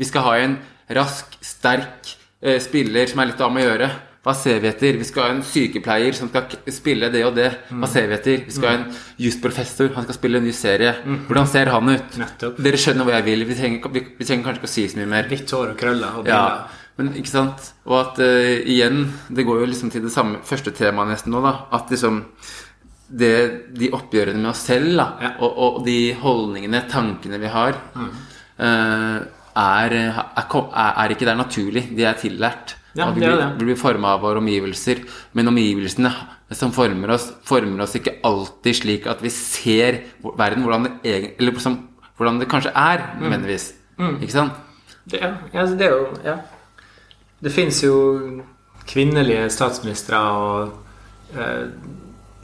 Vi 0.00 0.04
skal 0.08 0.24
ha 0.26 0.34
en 0.40 0.56
rask, 0.96 1.36
sterk 1.44 2.16
eh, 2.42 2.56
spiller 2.60 3.06
som 3.12 3.20
er 3.22 3.30
litt 3.34 3.40
av 3.44 3.52
med 3.52 3.64
å 3.66 3.70
gjøre. 3.70 3.90
Hva 4.26 4.32
ser 4.34 4.56
vi 4.58 4.66
etter? 4.66 4.96
Vi 4.98 5.06
skal 5.06 5.22
ha 5.22 5.34
en 5.36 5.42
sykepleier 5.46 6.16
som 6.18 6.26
skal 6.32 6.72
spille 6.74 7.06
det 7.14 7.20
og 7.22 7.36
det. 7.36 7.46
Hva 7.70 7.86
ser 7.86 8.08
vi 8.10 8.16
etter? 8.16 8.40
Vi 8.48 8.54
skal 8.56 8.66
ha 8.72 8.78
en 8.80 8.86
jusprofessor, 9.22 9.92
han 9.94 10.06
skal 10.08 10.16
spille 10.16 10.40
en 10.40 10.48
ny 10.48 10.54
serie. 10.56 10.96
Hvordan 11.28 11.46
ser 11.52 11.70
han 11.70 11.92
ut? 11.92 12.16
Nettopp. 12.18 12.58
Dere 12.66 12.80
skjønner 12.82 13.06
hvor 13.06 13.14
jeg 13.14 13.26
vil. 13.28 13.44
Vi 13.46 13.58
trenger, 13.60 13.92
vi, 13.94 14.02
vi 14.18 14.26
trenger 14.26 14.48
kanskje 14.48 14.58
ikke 14.64 14.70
å 14.72 14.72
si 14.72 14.86
så 14.90 14.98
mye 14.98 15.12
mer. 15.12 15.28
Litt 15.30 15.52
hår 15.54 15.70
og 15.76 15.78
krøller 15.78 16.18
og 16.18 16.26
Ja, 16.32 16.40
men 16.98 17.12
ikke 17.20 17.30
sant? 17.30 17.68
Og 17.86 18.00
at 18.00 18.18
uh, 18.18 18.54
igjen, 18.66 19.04
det 19.30 19.44
går 19.46 19.60
jo 19.62 19.68
liksom 19.70 19.92
til 19.94 20.02
det 20.08 20.10
samme 20.14 20.40
første 20.48 20.72
temaet 20.74 21.12
nesten 21.12 21.30
nå, 21.36 21.42
da. 21.44 21.52
At 21.78 21.92
liksom 21.94 22.24
det, 23.06 23.30
de 23.78 23.92
oppgjørene 23.94 24.40
med 24.42 24.50
oss 24.50 24.64
selv, 24.66 24.90
da, 24.98 25.06
Ja. 25.22 25.30
og, 25.38 25.60
og 25.68 25.78
de 25.86 26.00
holdningene, 26.18 26.82
tankene 26.90 27.38
vi 27.38 27.52
har, 27.52 27.78
eh, 27.94 29.20
er, 29.54 29.94
er, 29.94 29.94
er, 30.34 30.90
er 31.04 31.14
ikke 31.14 31.28
der 31.30 31.38
naturlig. 31.38 31.84
De 31.94 32.08
er 32.10 32.18
tillært. 32.18 32.74
Ja, 32.96 33.10
vi 33.12 33.20
blir, 33.20 33.42
vi 33.58 33.64
blir 33.70 33.76
forma 33.76 34.14
av 34.14 34.20
våre 34.24 34.38
omgivelser. 34.40 35.02
Men 35.36 35.48
omgivelsene 35.52 36.12
som 36.56 36.72
former 36.72 37.10
oss, 37.16 37.32
former 37.44 37.82
oss 37.84 37.94
ikke 37.98 38.16
alltid 38.24 38.74
slik 38.80 39.06
at 39.10 39.20
vi 39.22 39.30
ser 39.34 40.00
verden 40.38 40.62
hvordan 40.64 40.84
det, 40.86 40.92
egen, 41.04 41.30
eller 41.38 41.58
som, 41.60 41.76
hvordan 42.16 42.38
det 42.40 42.48
kanskje 42.48 42.72
er, 42.74 43.02
Mm. 43.16 43.22
nødvendigvis. 43.26 43.72
Ikke 43.98 44.32
sant? 44.32 44.52
Det, 45.10 45.20
ja, 45.22 45.32
ja, 45.54 45.66
det 45.66 45.86
er 45.86 45.90
jo 45.90 46.06
Ja. 46.24 46.36
Det 47.42 47.52
fins 47.52 47.82
jo 47.84 48.42
kvinnelige 48.88 49.50
statsministre, 49.50 50.16
og 50.16 50.72
eh, 51.36 51.66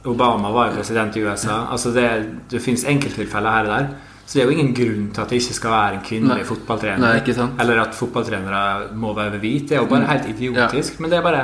Obama 0.05 0.51
var 0.51 0.69
jo 0.69 0.75
president 0.75 1.15
i 1.15 1.23
USA. 1.23 1.65
Altså 1.71 1.91
det, 1.95 2.05
det 2.51 2.61
fins 2.61 2.83
enkelttilfeller 2.85 3.49
her 3.51 3.63
og 3.63 3.67
der. 3.77 3.87
Så 4.25 4.37
det 4.37 4.43
er 4.43 4.49
jo 4.49 4.55
ingen 4.55 4.73
grunn 4.75 5.09
til 5.13 5.21
at 5.21 5.33
det 5.33 5.41
ikke 5.41 5.57
skal 5.57 5.73
være 5.73 5.97
en 5.97 6.05
kvinnelig 6.07 6.43
Nei. 6.43 6.47
fotballtrener. 6.47 7.01
Nei, 7.03 7.17
ikke 7.19 7.35
sant. 7.37 7.59
Eller 7.59 7.81
at 7.83 7.97
fotballtrenere 7.97 8.93
må 8.95 9.11
være 9.17 9.41
hvite. 9.41 9.73
Det 9.73 9.77
er 9.77 9.83
jo 9.83 9.91
bare 9.91 10.07
helt 10.09 10.29
idiotisk. 10.31 11.01
Men 11.03 11.11
det 11.11 11.19
er 11.19 11.27
bare 11.27 11.43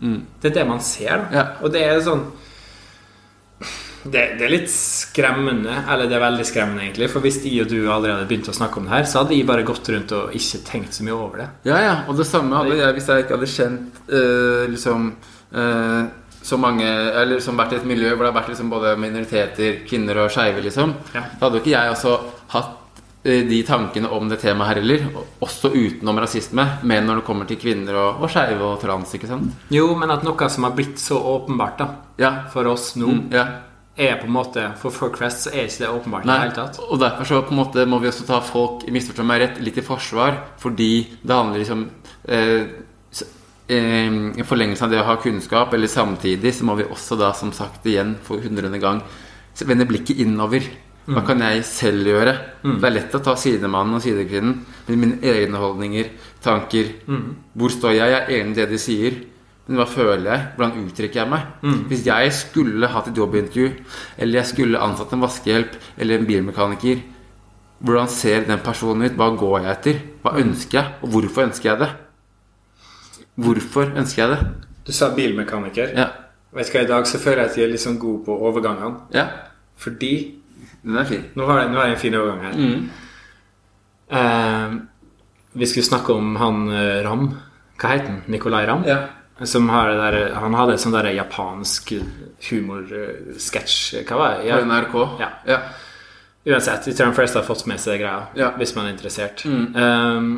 Det 0.00 0.48
er 0.48 0.54
det 0.54 0.66
man 0.68 0.80
ser. 0.80 1.16
Da. 1.18 1.36
Ja. 1.36 1.44
Og 1.60 1.72
det 1.74 1.82
er 1.84 1.98
sånn 2.00 2.22
det, 4.00 4.22
det 4.40 4.46
er 4.46 4.52
litt 4.54 4.70
skremmende, 4.72 5.74
eller 5.92 6.08
det 6.08 6.16
er 6.16 6.22
veldig 6.22 6.44
skremmende, 6.48 6.86
egentlig. 6.86 7.10
For 7.12 7.20
hvis 7.20 7.36
jeg 7.44 7.66
og 7.66 7.68
du 7.68 7.76
allerede 7.82 8.14
hadde 8.16 8.28
begynt 8.30 8.48
å 8.48 8.54
snakke 8.56 8.80
om 8.80 8.86
det 8.88 8.94
her, 8.94 9.08
så 9.10 9.20
hadde 9.20 9.36
jeg 9.36 9.48
bare 9.50 9.66
gått 9.68 9.90
rundt 9.92 10.14
og 10.16 10.36
ikke 10.38 10.60
tenkt 10.64 10.96
så 10.96 11.04
mye 11.04 11.18
over 11.18 11.42
det. 11.42 11.48
Ja, 11.68 11.82
ja, 11.84 11.92
og 12.08 12.16
det 12.16 12.24
samme 12.30 12.56
hadde 12.56 12.78
jeg 12.78 12.96
hvis 12.96 13.10
jeg 13.12 13.26
ikke 13.26 13.36
hadde 13.36 13.50
kjent 13.52 14.00
eh, 14.08 14.64
liksom 14.72 15.10
eh, 15.52 16.00
så 16.42 16.56
mange 16.58 16.86
Eller 17.20 17.40
som 17.40 17.56
vært 17.58 17.72
i 17.72 17.76
et 17.76 17.84
miljø 17.88 18.14
hvor 18.14 18.24
det 18.24 18.32
har 18.32 18.40
vært 18.40 18.48
liksom 18.54 18.70
både 18.72 18.96
minoriteter, 18.98 19.80
kvinner 19.88 20.22
og 20.24 20.30
skeive, 20.32 20.62
liksom. 20.64 20.94
Ja. 21.14 21.22
Da 21.38 21.46
hadde 21.46 21.58
jo 21.60 21.64
ikke 21.64 21.74
jeg 21.76 21.90
også 21.94 22.14
hatt 22.54 23.00
eh, 23.24 23.42
de 23.48 23.62
tankene 23.68 24.08
om 24.16 24.28
det 24.30 24.38
temaet 24.40 24.68
her 24.72 24.80
heller. 24.80 25.04
Også 25.44 25.68
utenom 25.74 26.18
rasisme, 26.22 26.64
men 26.82 27.06
når 27.06 27.20
det 27.20 27.26
kommer 27.26 27.44
til 27.50 27.60
kvinner 27.60 27.94
og, 28.00 28.22
og 28.24 28.30
skeive 28.32 28.62
og 28.72 28.80
trans, 28.80 29.12
ikke 29.18 29.28
sant. 29.28 29.52
Jo, 29.70 29.90
men 30.00 30.10
at 30.10 30.24
noe 30.24 30.48
som 30.48 30.64
har 30.64 30.72
blitt 30.78 30.98
så 30.98 31.20
åpenbart 31.20 31.78
da 31.78 31.90
Ja. 32.18 32.32
for 32.52 32.66
oss 32.72 32.94
nå, 32.96 33.12
ja. 33.32 33.44
er 33.96 34.16
på 34.20 34.26
en 34.28 34.32
måte 34.32 34.62
For 34.80 34.90
folk 34.90 35.16
flest 35.20 35.44
så 35.44 35.50
er 35.52 35.66
ikke 35.68 35.84
det 35.84 35.88
åpenbart 35.92 36.24
Nei, 36.24 36.38
helt 36.46 36.54
tatt. 36.56 36.78
og 36.80 36.98
derfor 37.00 37.24
så 37.28 37.42
på 37.44 37.52
en 37.52 37.60
måte 37.60 37.84
må 37.86 37.98
vi 38.00 38.08
også 38.08 38.24
ta 38.28 38.40
folk 38.40 38.86
misforstå 38.88 39.24
meg 39.28 39.40
rett 39.42 39.60
litt 39.60 39.76
i 39.76 39.84
forsvar, 39.84 40.38
fordi 40.58 40.92
det 41.22 41.34
handler 41.36 41.58
liksom 41.60 41.84
eh, 42.28 42.64
I 43.70 44.44
forlengelsen 44.46 44.88
av 44.88 44.90
det 44.92 45.00
å 45.00 45.06
ha 45.06 45.16
kunnskap, 45.22 45.74
eller 45.76 45.90
samtidig, 45.90 46.54
så 46.56 46.66
må 46.66 46.74
vi 46.80 46.88
også 46.90 47.18
da, 47.20 47.32
som 47.36 47.52
sagt 47.54 47.86
igjen 47.86 48.16
for 48.26 48.42
hundrede 48.42 48.80
gang, 48.82 49.02
vende 49.66 49.86
blikket 49.86 50.18
innover. 50.24 50.64
Hva 51.10 51.22
kan 51.26 51.40
jeg 51.42 51.64
selv 51.66 52.06
gjøre? 52.06 52.32
Det 52.62 52.86
er 52.86 52.92
lett 52.94 53.14
å 53.14 53.22
ta 53.24 53.34
sidemannen 53.38 53.96
og 53.98 54.02
sidekvinnen, 54.04 54.60
men 54.86 55.00
mine 55.00 55.18
egne 55.22 55.58
holdninger, 55.58 56.10
tanker 56.42 56.92
Hvor 57.54 57.70
står 57.70 57.94
jeg? 57.96 58.10
Jeg 58.10 58.20
er 58.20 58.40
enig 58.40 58.52
i 58.52 58.58
det 58.60 58.68
de 58.70 58.78
sier. 58.78 59.16
Men 59.66 59.78
hva 59.78 59.86
føler 59.86 60.26
jeg? 60.26 60.46
Hvordan 60.56 60.86
uttrykker 60.86 61.20
jeg 61.20 61.30
meg? 61.30 61.42
Hvis 61.88 62.04
jeg 62.06 62.32
skulle 62.34 62.88
hatt 62.90 63.08
et 63.08 63.16
jobbintervju, 63.16 63.70
eller 64.18 64.40
jeg 64.40 64.46
skulle 64.50 64.78
ansatt 64.82 65.12
en 65.12 65.22
vaskehjelp 65.22 65.76
eller 65.98 66.18
en 66.18 66.26
bilmekaniker, 66.26 67.02
hvordan 67.80 68.08
ser 68.08 68.44
den 68.46 68.58
personen 68.58 69.06
ut? 69.06 69.16
Hva 69.16 69.30
går 69.38 69.60
jeg 69.62 69.70
etter? 69.76 70.00
Hva 70.22 70.34
ønsker 70.42 70.78
jeg? 70.78 70.94
Og 71.02 71.08
hvorfor 71.14 71.46
ønsker 71.46 71.70
jeg 71.70 71.78
det? 71.84 71.90
Hvorfor 73.40 73.92
ønsker 73.96 74.22
jeg 74.22 74.30
det? 74.36 74.40
Du 74.86 74.92
sa 74.96 75.08
bilmekaniker. 75.14 75.92
Ja. 75.96 76.08
Vet 76.52 76.66
du 76.66 76.72
hva, 76.78 76.82
I 76.84 76.88
dag 76.90 77.06
så 77.06 77.18
føler 77.22 77.44
jeg 77.44 77.50
at 77.50 77.56
jeg 77.60 77.64
er 77.68 77.72
litt 77.74 77.82
sånn 77.84 77.98
god 78.02 78.24
på 78.26 78.36
overgangene. 78.48 79.00
ja. 79.14 79.26
Fordi 79.80 80.12
Den 80.84 80.96
er 81.00 81.04
fin. 81.08 81.22
Nå 81.36 81.46
har 81.48 81.60
jeg, 81.62 81.70
nå 81.72 81.78
har 81.80 81.86
jeg 81.88 81.94
en 81.94 82.00
fin 82.02 82.14
overgang 82.14 82.42
her. 82.44 82.54
Eh, 84.18 84.74
vi 85.52 85.66
skulle 85.66 85.84
snakke 85.86 86.12
om 86.12 86.36
han 86.36 86.68
eh, 86.72 87.00
Ram. 87.06 87.26
Hva 87.80 87.88
heter 87.94 88.08
han? 88.10 88.22
Nicolay 88.28 88.66
Ram? 88.68 88.84
Ja. 88.88 88.98
Som 89.48 89.68
har 89.72 89.88
det 89.88 89.96
der, 90.02 90.34
han 90.36 90.52
hadde 90.54 90.74
en 90.76 90.82
sånn 90.82 90.92
der 90.92 91.08
japansk 91.16 91.94
humorsketsj 92.50 94.02
Hva 94.08 94.18
var 94.20 94.42
det? 94.42 94.50
På 94.52 94.66
NRK. 94.68 94.96
Ja. 95.22 95.28
ja. 95.48 95.58
Uansett, 96.50 96.86
jeg 96.90 96.96
tror 96.98 97.10
de 97.12 97.16
fleste 97.16 97.40
har 97.40 97.46
fått 97.48 97.66
med 97.68 97.80
seg 97.80 98.00
greia, 98.02 98.26
Ja. 98.36 98.50
hvis 98.56 98.74
man 98.76 98.86
er 98.88 98.94
interessert. 98.94 99.44
Um, 99.46 100.30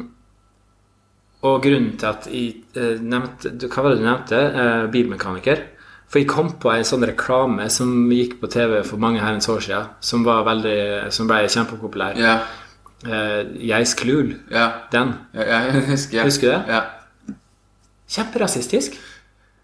og 1.43 1.63
grunnen 1.65 1.97
til 1.99 2.07
at 2.09 2.27
jeg 2.31 2.63
eh, 2.79 2.99
nevnte 3.03 3.51
Hva 3.67 3.83
var 3.83 3.95
det 3.95 4.01
du 4.01 4.07
nevnte? 4.07 4.39
Eh, 4.39 4.85
bilmekaniker. 4.95 5.65
For 6.13 6.21
jeg 6.21 6.29
kom 6.29 6.51
på 6.61 6.71
en 6.71 6.85
sånn 6.85 7.07
reklame 7.09 7.67
som 7.73 8.11
gikk 8.13 8.37
på 8.43 8.51
TV 8.53 8.83
for 8.85 9.01
mange 9.01 9.23
herrens 9.23 9.49
år 9.49 9.63
siden, 9.65 9.87
som, 10.05 10.27
var 10.27 10.45
veldig, 10.45 11.09
som 11.15 11.31
ble 11.31 11.41
kjempepopulær. 11.49 12.19
Yeah. 12.21 12.43
Uh, 13.03 13.49
Geis 13.59 13.97
Klul. 13.99 14.35
ja. 14.53 14.67
Den. 14.93 15.15
ja. 15.35 15.47
Jeg 15.49 15.87
husker 15.89 16.19
jeg. 16.19 16.27
Husker 16.29 16.47
du 16.47 16.53
det? 16.53 16.77
Ja. 16.77 16.83
Kjemperasistisk. 18.13 19.01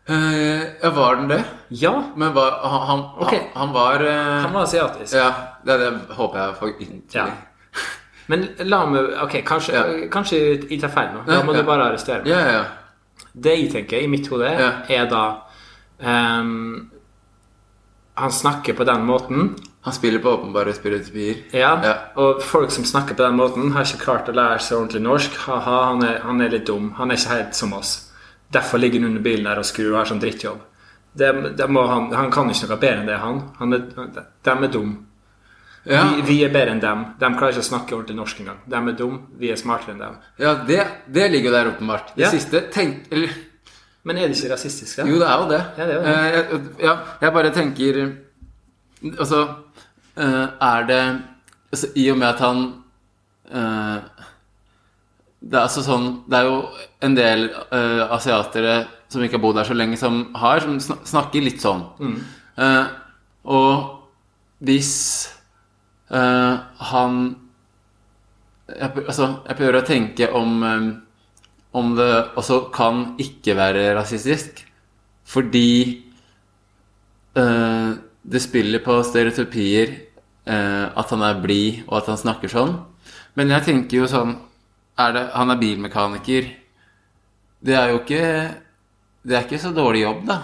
Uh, 0.09 0.65
ja, 0.81 0.91
var 0.97 1.21
den 1.21 1.29
det? 1.29 1.43
Ja, 1.69 1.93
Men 2.17 2.33
var, 2.35 2.57
han, 2.65 2.87
han, 2.89 3.05
Ok. 3.21 3.35
han, 3.35 3.53
han 3.55 3.75
var 3.77 4.07
uh, 4.09 4.41
han 4.47 4.57
var 4.57 4.65
asiatisk. 4.65 5.13
Ja, 5.15 5.29
det, 5.69 5.79
det 5.85 6.17
håper 6.17 6.41
jeg 6.41 6.57
får 6.63 6.75
inntil. 6.81 7.21
Ja. 7.21 7.29
Men 8.29 8.49
la 8.69 8.83
meg 8.87 9.15
Ok, 9.25 9.39
kanskje, 9.45 9.73
Ja. 9.75 9.85
kanskje 10.13 10.39
jeg 10.71 10.81
tar 10.81 10.93
feil 10.93 11.15
nå. 11.15 11.25
Da 11.27 11.43
må 11.43 11.55
ja. 11.55 11.63
du 11.63 11.67
bare 11.67 11.89
arrestere 11.89 12.23
meg. 12.23 12.29
Ja, 12.33 12.39
ja, 12.39 12.53
ja. 12.53 12.65
Det 13.35 13.55
jeg 13.59 13.71
tenker 13.73 14.03
i 14.03 14.07
mitt 14.07 14.29
hode, 14.29 14.51
Ja. 14.51 14.71
er 14.89 15.07
da 15.07 15.43
um, 16.01 16.91
Han 18.17 18.33
snakker 18.33 18.75
på 18.75 18.85
den 18.85 19.05
måten. 19.07 19.55
Han 19.85 19.93
spiller 19.95 20.19
på 20.19 20.29
åpenbare 20.29 20.73
stereotypier. 20.75 21.37
Ja, 21.53 21.81
Ja. 21.85 21.95
Og 22.17 22.43
folk 22.43 22.71
som 22.71 22.85
snakker 22.85 23.15
på 23.15 23.23
den 23.23 23.37
måten, 23.37 23.73
har 23.73 23.85
ikke 23.85 24.05
klart 24.05 24.29
å 24.29 24.33
lære 24.35 24.59
seg 24.61 24.77
ordentlig 24.79 25.03
norsk. 25.03 25.37
Ha-ha, 25.47 25.85
han, 25.85 26.03
han 26.03 26.41
er 26.41 26.49
litt 26.51 26.67
dum. 26.67 26.93
Han 26.99 27.11
er 27.11 27.17
ikke 27.17 27.37
helt 27.37 27.55
som 27.55 27.73
oss. 27.73 28.11
Derfor 28.53 28.79
ligger 28.79 29.01
han 29.01 29.09
under 29.09 29.23
bilen 29.23 29.45
der 29.45 29.59
og 29.59 29.65
skrur 29.65 29.93
og 29.93 29.99
har 29.99 30.05
sånn 30.11 30.21
drittjobb. 30.21 30.59
Det, 31.19 31.57
det 31.57 31.67
han, 31.69 32.13
han 32.13 32.31
kan 32.31 32.51
ikke 32.51 32.69
noe 32.69 32.79
bedre 32.79 33.01
enn 33.01 33.07
det, 33.07 33.17
han. 33.19 33.41
han 33.59 33.73
er, 33.73 33.79
de 34.45 34.51
er 34.51 34.73
dum. 34.73 35.08
Ja, 35.89 36.03
Vi, 36.17 36.23
vi 36.29 36.37
er 36.45 36.51
bedre 36.53 36.75
enn 36.75 36.81
dem. 36.83 37.05
De 37.19 37.29
klarer 37.39 37.55
ikke 37.55 37.63
å 37.65 37.69
snakke 37.71 37.95
ordentlig 37.97 38.17
norsk 38.19 38.41
engang. 38.43 38.59
De 38.69 38.77
er 38.77 38.97
dum, 38.99 39.15
vi 39.41 39.49
er 39.53 39.57
smartere 39.57 39.95
enn 39.95 40.03
dem. 40.03 40.17
ja 40.39 40.55
det, 40.69 40.83
det 41.09 41.31
ligger 41.33 41.49
jo 41.51 41.55
der 41.57 41.71
åpenbart. 41.73 42.11
Det 42.17 42.27
Ja. 42.27 42.31
siste 42.31 42.61
tenk, 42.73 43.07
Eller 43.11 43.31
Men 44.05 44.17
er 44.19 44.29
det 44.29 44.37
ikke 44.37 44.53
rasistisk? 44.53 44.97
da? 44.97 45.05
Jo, 45.09 45.19
det 45.19 45.29
er 45.29 45.39
jo 45.43 45.49
det. 45.49 45.63
Ja, 45.79 45.87
det 45.87 45.95
er 45.95 45.99
jo 45.99 46.03
det. 46.03 46.13
Eh, 46.13 46.35
jeg, 46.35 46.61
ja, 46.85 46.97
jeg 47.21 47.33
bare 47.33 47.51
tenker 47.51 48.17
Altså 49.19 49.41
eh, 50.17 50.47
Er 50.61 50.87
det 50.87 51.23
altså, 51.73 51.87
I 51.97 52.11
og 52.11 52.19
med 52.19 52.29
at 52.29 52.39
han 52.41 52.63
eh, 53.51 53.99
Det 55.41 55.55
er 55.55 55.63
altså 55.63 55.83
sånn 55.87 56.25
Det 56.29 56.39
er 56.39 56.45
jo 56.49 56.63
en 57.01 57.15
del 57.15 57.45
uh, 57.73 58.09
asiatere 58.17 58.87
som 59.09 59.23
ikke 59.23 59.39
har 59.39 59.41
bodd 59.43 59.57
der 59.57 59.65
så 59.65 59.75
lenge, 59.75 59.97
som 59.97 60.35
har 60.35 60.61
Som 60.61 60.79
snakker 60.81 61.41
litt 61.41 61.63
sånn. 61.63 61.85
Mm. 61.99 62.17
Uh, 62.59 62.87
og 63.45 64.09
hvis 64.59 64.91
eh, 66.11 66.55
han 66.93 67.21
jeg, 68.69 68.91
altså, 69.07 69.29
jeg 69.49 69.57
prøver 69.57 69.79
å 69.79 69.87
tenke 69.87 70.29
om 70.37 70.63
um, 70.63 70.89
Om 71.79 71.95
det 71.99 72.13
også 72.41 72.71
kan 72.73 73.03
ikke 73.21 73.53
være 73.55 73.91
rasistisk. 73.97 74.63
Fordi 75.29 76.01
uh, 77.37 77.93
det 78.25 78.41
spiller 78.41 78.81
på 78.81 78.97
stereotypier 79.05 79.93
uh, 80.49 80.89
at 80.97 81.13
han 81.13 81.25
er 81.27 81.43
blid, 81.43 81.83
og 81.85 81.99
at 82.01 82.09
han 82.09 82.21
snakker 82.21 82.51
sånn. 82.51 82.73
Men 83.37 83.53
jeg 83.53 83.67
tenker 83.67 84.01
jo 84.01 84.09
sånn 84.11 84.33
er 84.99 85.13
det, 85.15 85.27
Han 85.37 85.53
er 85.53 85.61
bilmekaniker. 85.61 86.49
Det 87.61 87.77
er 87.77 87.93
jo 87.93 88.01
ikke 88.01 88.25
Det 89.29 89.37
er 89.37 89.45
ikke 89.45 89.61
så 89.61 89.75
dårlig 89.77 90.07
jobb, 90.07 90.25
da. 90.33 90.39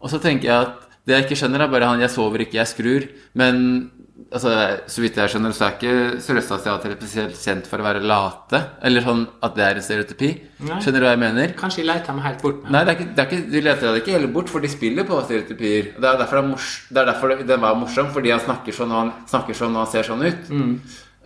Og 0.00 0.12
så 0.12 0.20
tenker 0.20 0.50
jeg 0.50 0.68
at 0.68 0.86
det 1.08 1.16
jeg 1.16 1.26
ikke 1.26 1.40
skjønner, 1.40 1.64
er 1.64 1.72
bare 1.72 1.88
han 1.88 2.00
'jeg 2.00 2.12
sover 2.12 2.44
ikke, 2.44 2.60
jeg 2.60 2.68
skrur'. 2.68 3.08
Men 3.34 3.90
altså, 4.32 4.50
så 4.90 5.02
vidt 5.02 5.16
jeg 5.16 5.30
skjønner, 5.32 5.52
så 5.56 5.64
er 5.66 5.74
ikke 5.76 6.20
sørøstasiatere 6.24 6.96
spesielt 6.98 7.36
kjent 7.40 7.66
for 7.70 7.82
å 7.82 7.86
være 7.86 8.02
late. 8.04 8.60
Eller 8.86 9.04
sånn 9.06 9.22
at 9.42 9.54
det 9.56 9.64
er 9.66 9.80
en 9.80 9.86
stereotypi. 9.86 10.30
Nei. 10.68 10.78
Skjønner 10.82 11.00
du 11.00 11.06
hva 11.06 11.12
jeg 11.14 11.22
mener? 11.24 11.54
Kanskje 11.58 11.82
de 11.82 11.88
leter 11.90 12.16
meg 12.18 12.24
helt 12.28 12.42
bort 12.44 12.62
med 12.62 12.72
Nei, 12.76 12.82
det 12.84 12.92
er 12.94 12.98
ikke, 13.00 13.08
det 13.16 13.22
er 13.24 13.28
ikke, 13.30 13.50
de 13.56 13.62
leter 13.66 13.86
deg 13.88 14.00
ikke 14.02 14.16
heller 14.18 14.32
bort, 14.36 14.48
for 14.52 14.60
de 14.60 14.68
spiller 14.72 15.04
på 15.08 15.20
stereotypier. 15.24 15.92
Det 15.96 16.08
er 16.12 16.18
derfor, 16.22 16.36
det 16.40 16.44
er 16.44 16.50
mors, 16.50 16.70
det 16.90 17.02
er 17.04 17.10
derfor 17.12 17.36
den 17.52 17.60
var 17.66 17.78
morsom, 17.80 18.10
fordi 18.14 18.30
han 18.34 18.40
snakker 18.44 18.72
sånn, 18.80 18.92
og 18.94 18.98
han 19.04 19.12
snakker 19.30 19.54
sånn, 19.60 19.76
og 19.76 19.84
han 19.86 19.92
ser 19.94 20.10
sånn 20.10 20.26
ut. 20.26 20.50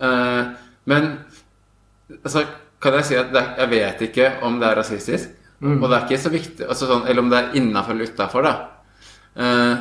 Eh, 0.01 0.43
men 0.85 1.09
altså, 2.23 2.45
kan 2.81 2.93
jeg 2.99 3.05
si 3.09 3.15
at 3.17 3.33
er- 3.33 3.55
jeg 3.63 3.69
vet 3.71 4.01
ikke 4.09 4.31
om 4.45 4.59
det 4.59 4.67
er 4.69 4.75
rasistisk. 4.81 5.29
Og 5.65 5.85
det 5.89 5.95
er 5.97 6.03
ikke 6.05 6.19
så 6.21 6.29
viktig 6.29 6.65
altså 6.67 6.85
sånn, 6.85 7.05
Eller 7.07 7.21
om 7.23 7.29
det 7.31 7.37
er 7.39 7.53
innafor 7.57 7.91
eller 7.95 8.05
utafor, 8.11 8.43
da. 8.43 8.67
Eh, 9.35 9.75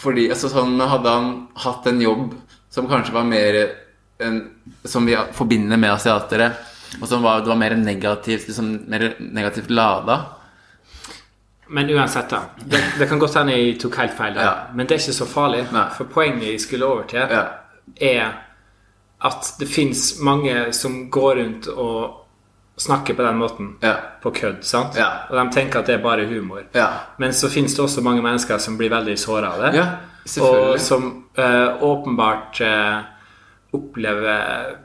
fordi 0.00 0.28
altså 0.32 0.48
sånn 0.52 0.80
Hadde 0.80 1.12
han 1.12 1.30
hatt 1.60 1.86
en 1.90 2.00
jobb 2.00 2.34
som 2.72 2.88
kanskje 2.88 3.12
var 3.12 3.24
mer 3.28 3.56
en, 4.20 4.36
Som 4.84 5.06
vi 5.08 5.16
forbinder 5.36 5.76
med 5.80 5.92
asiatere, 5.92 6.50
og 7.00 7.08
som 7.08 7.22
var, 7.22 7.40
det 7.40 7.50
var 7.52 7.58
mer 7.60 7.74
negativt 7.76 8.48
liksom, 8.48 8.70
mer 8.90 9.14
negativt 9.20 9.70
lada 9.70 10.18
Men 11.68 11.90
uansett, 11.90 12.30
da. 12.30 12.40
Det, 12.64 12.80
det 12.98 13.06
kan 13.08 13.18
godt 13.22 13.36
hende 13.38 13.54
jeg 13.54 13.76
tok 13.78 13.96
helt 14.02 14.16
feil. 14.18 14.34
Ja. 14.36 14.54
Men 14.74 14.86
det 14.86 14.96
er 14.96 15.02
ikke 15.04 15.14
så 15.20 15.26
farlig. 15.30 15.60
Nei. 15.70 15.84
For 15.94 16.08
poenget 16.10 16.48
jeg 16.48 16.60
skulle 16.64 16.86
over 16.88 17.04
til, 17.06 17.20
Ja. 17.30 17.44
er 18.00 18.32
at 19.22 19.52
det 19.60 19.68
fins 19.68 20.16
mange 20.20 20.72
som 20.74 21.10
går 21.10 21.36
rundt 21.36 21.68
og 21.68 22.19
snakker 22.80 23.14
på 23.14 23.22
den 23.22 23.36
måten. 23.40 23.70
Ja. 23.84 23.94
På 24.22 24.32
kødd, 24.34 24.62
sant? 24.64 24.96
Ja. 24.98 25.26
Og 25.30 25.36
de 25.36 25.46
tenker 25.54 25.82
at 25.82 25.90
det 25.90 25.98
er 25.98 26.04
bare 26.04 26.26
humor. 26.28 26.64
Ja. 26.74 26.88
Men 27.20 27.34
så 27.36 27.50
fins 27.52 27.76
det 27.76 27.84
også 27.84 28.04
mange 28.04 28.24
mennesker 28.24 28.58
som 28.58 28.78
blir 28.80 28.92
veldig 28.92 29.18
såra 29.20 29.54
av 29.54 29.66
det. 29.66 29.72
Ja, 29.78 29.88
og 30.44 30.78
som 30.80 31.10
uh, 31.38 31.82
åpenbart 31.84 32.60
uh, 32.64 33.02
opplever 33.76 34.78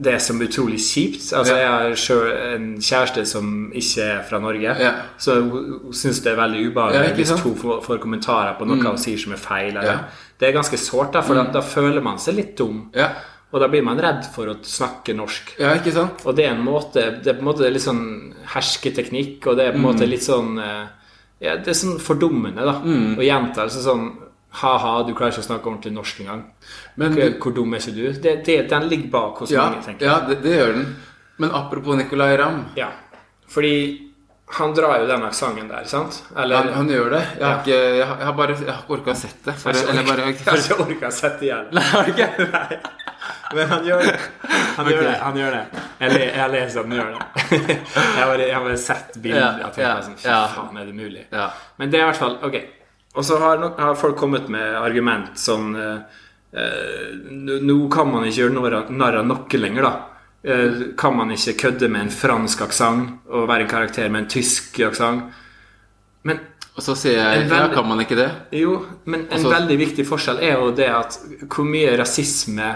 det 0.00 0.16
som 0.20 0.40
utrolig 0.42 0.80
kjipt. 0.80 1.32
Altså, 1.36 1.54
Ja. 1.54 1.60
Jeg 1.60 1.68
har 1.68 1.94
sjøl 1.96 2.30
en 2.54 2.68
kjæreste 2.80 3.24
som 3.26 3.72
ikke 3.74 4.02
er 4.02 4.22
fra 4.28 4.38
Norge. 4.40 4.76
Ja. 4.80 4.92
Så 5.18 5.40
hun, 5.40 5.92
syns 5.92 6.22
det 6.24 6.32
er 6.32 6.40
veldig 6.40 6.70
ubehagelig 6.70 7.14
hvis 7.18 7.30
hun 7.30 7.56
får, 7.56 7.98
kommentarer 8.00 8.56
på 8.58 8.68
noe 8.68 8.80
hun 8.80 8.98
sier 8.98 9.18
som 9.20 9.32
er 9.36 9.42
feil. 9.42 9.76
Eller. 9.76 9.92
Ja. 9.92 9.98
Det 10.40 10.48
er 10.48 10.56
ganske 10.56 10.78
sårt, 10.80 11.18
for 11.24 11.36
da, 11.36 11.44
da 11.52 11.60
føler 11.60 12.00
man 12.00 12.18
seg 12.18 12.38
litt 12.38 12.56
dum. 12.58 12.88
Og 13.52 13.60
da 13.60 13.66
blir 13.68 13.82
man 13.82 13.98
redd 13.98 14.24
for 14.34 14.46
å 14.46 14.54
snakke 14.62 15.14
norsk. 15.16 15.56
ja, 15.58 15.72
ikke 15.74 15.92
sant? 15.92 16.22
Og 16.26 16.36
det 16.36 16.44
er 16.46 16.52
en 16.54 16.64
måte 16.64 17.02
Det 17.22 17.26
er 17.26 17.34
på 17.34 17.40
en 17.42 17.48
måte 17.50 17.70
litt 17.72 17.82
sånn 17.82 18.32
hersketeknikk, 18.54 19.46
og 19.50 19.56
det 19.56 19.66
er 19.66 19.72
på 19.72 19.78
en 19.80 19.82
måte 19.88 20.04
Mm. 20.06 20.10
litt 20.10 20.22
sånn 20.22 20.58
eh, 20.58 20.86
Ja, 21.40 21.56
det 21.56 21.68
er 21.68 21.72
sånn 21.72 21.98
fordummende, 21.98 22.62
da. 22.64 22.74
Mm. 22.84 23.16
Og 23.18 23.24
gjentakelse 23.24 23.82
sånn 23.82 24.10
Ha-ha, 24.52 25.02
du 25.06 25.14
klarer 25.14 25.30
ikke 25.32 25.44
å 25.44 25.46
snakke 25.46 25.66
ordentlig 25.70 25.92
norsk 25.94 26.20
engang. 26.20 26.40
Men 26.96 27.12
Hvor, 27.14 27.38
hvor 27.38 27.54
dum 27.54 27.74
er 27.74 27.78
ikke 27.78 27.94
du? 27.94 28.12
Det, 28.20 28.44
det, 28.44 28.68
den 28.68 28.88
ligger 28.88 29.10
bak 29.10 29.38
hos 29.38 29.50
Ja, 29.50 29.68
mange, 29.70 29.82
tenker 29.84 30.00
jeg. 30.00 30.10
ja 30.10 30.20
det, 30.26 30.42
det 30.42 30.54
gjør 30.58 30.72
den. 30.74 30.96
Men 31.38 31.50
apropos 31.54 31.96
Nicolay 31.96 32.36
Ramm. 32.36 32.64
Ja. 32.76 32.88
Fordi 33.48 34.06
han 34.58 34.74
drar 34.74 34.98
jo 34.98 35.06
den 35.06 35.22
aksenten 35.22 35.68
der, 35.70 35.84
sant? 35.86 36.24
Eller 36.36 36.56
Han, 36.56 36.72
han 36.74 36.88
gjør 36.88 37.10
det. 37.10 37.20
Jeg 37.38 37.44
har, 37.46 37.52
Ja. 37.54 37.62
ikke, 37.62 37.78
jeg 37.96 38.06
har, 38.06 38.16
jeg 38.18 38.26
har 38.26 38.32
bare 38.32 38.56
Jeg 38.58 38.66
har 38.74 38.82
ikke 38.82 38.96
orka 38.98 39.10
å 39.12 39.16
sett 39.16 39.44
det. 39.44 39.54
For, 39.54 39.70
Jeg 39.70 39.86
har 39.86 40.58
ikke 40.58 40.80
orka 40.82 41.06
å 41.06 41.12
sette 41.12 41.38
det 41.38 41.46
i 41.46 41.52
hjel. 41.52 41.66
Men 43.54 43.68
han 43.68 43.86
gjør 43.86 44.02
det. 44.06 44.16
Han 44.76 44.86
gjør 44.90 45.02
det. 45.02 45.14
han 45.20 45.36
gjør 45.36 45.50
det 45.56 45.62
Jeg, 46.00 46.12
le, 46.14 46.20
jeg 46.38 46.50
leser 46.52 46.80
at 46.80 46.86
han 46.86 46.92
gjør 46.96 47.08
det. 47.10 47.78
Jeg 48.16 48.54
har 48.54 48.64
bare, 48.64 48.76
sett 48.78 49.16
bilder 49.22 49.64
og 49.66 49.72
tenkt 49.74 50.04
sånn 50.06 50.18
Fy 50.20 50.28
faen, 50.54 50.76
er 50.80 50.86
det 50.90 50.94
mulig? 50.96 51.24
Ja. 51.34 51.48
Men 51.80 51.90
det 51.90 51.98
er 52.00 52.04
i 52.04 52.08
hvert 52.12 52.20
fall 52.20 52.36
Ok. 52.46 52.56
Og 53.18 53.26
så 53.26 53.38
har, 53.42 53.64
har 53.78 53.96
folk 53.98 54.16
kommet 54.20 54.46
med 54.52 54.76
argument 54.78 55.34
sånn 55.40 55.72
uh, 55.74 56.20
Nå 57.60 57.76
kan 57.92 58.08
man 58.10 58.26
ikke 58.28 58.44
gjøre 58.44 58.54
narr 58.94 59.18
av- 59.18 59.26
noe 59.26 59.58
lenger, 59.60 59.86
da. 59.86 59.92
Uh, 60.46 60.82
kan 60.98 61.16
man 61.18 61.34
ikke 61.34 61.56
kødde 61.66 61.90
med 61.92 62.06
en 62.06 62.14
fransk 62.14 62.62
aksent 62.68 63.26
og 63.28 63.48
være 63.50 63.66
en 63.66 63.72
karakter 63.74 64.08
med 64.08 64.24
en 64.24 64.30
tysk 64.30 64.78
aksent? 64.86 65.26
Men 66.22 66.40
Og 66.78 66.84
så 66.86 66.94
sier 66.96 67.18
jeg 67.18 67.48
veldig, 67.50 67.58
Ja, 67.58 67.74
kan 67.74 67.86
man 67.88 68.00
ikke 68.00 68.16
det? 68.16 68.30
jo, 68.56 68.78
men 69.04 69.26
en 69.26 69.32
Altså- 69.36 69.50
veldig 69.52 69.76
viktig 69.78 70.06
forskjell 70.06 70.38
er 70.40 70.54
jo 70.54 70.70
det 70.72 70.88
at 70.88 71.18
hvor 71.50 71.66
mye 71.66 71.96
rasisme 71.98 72.70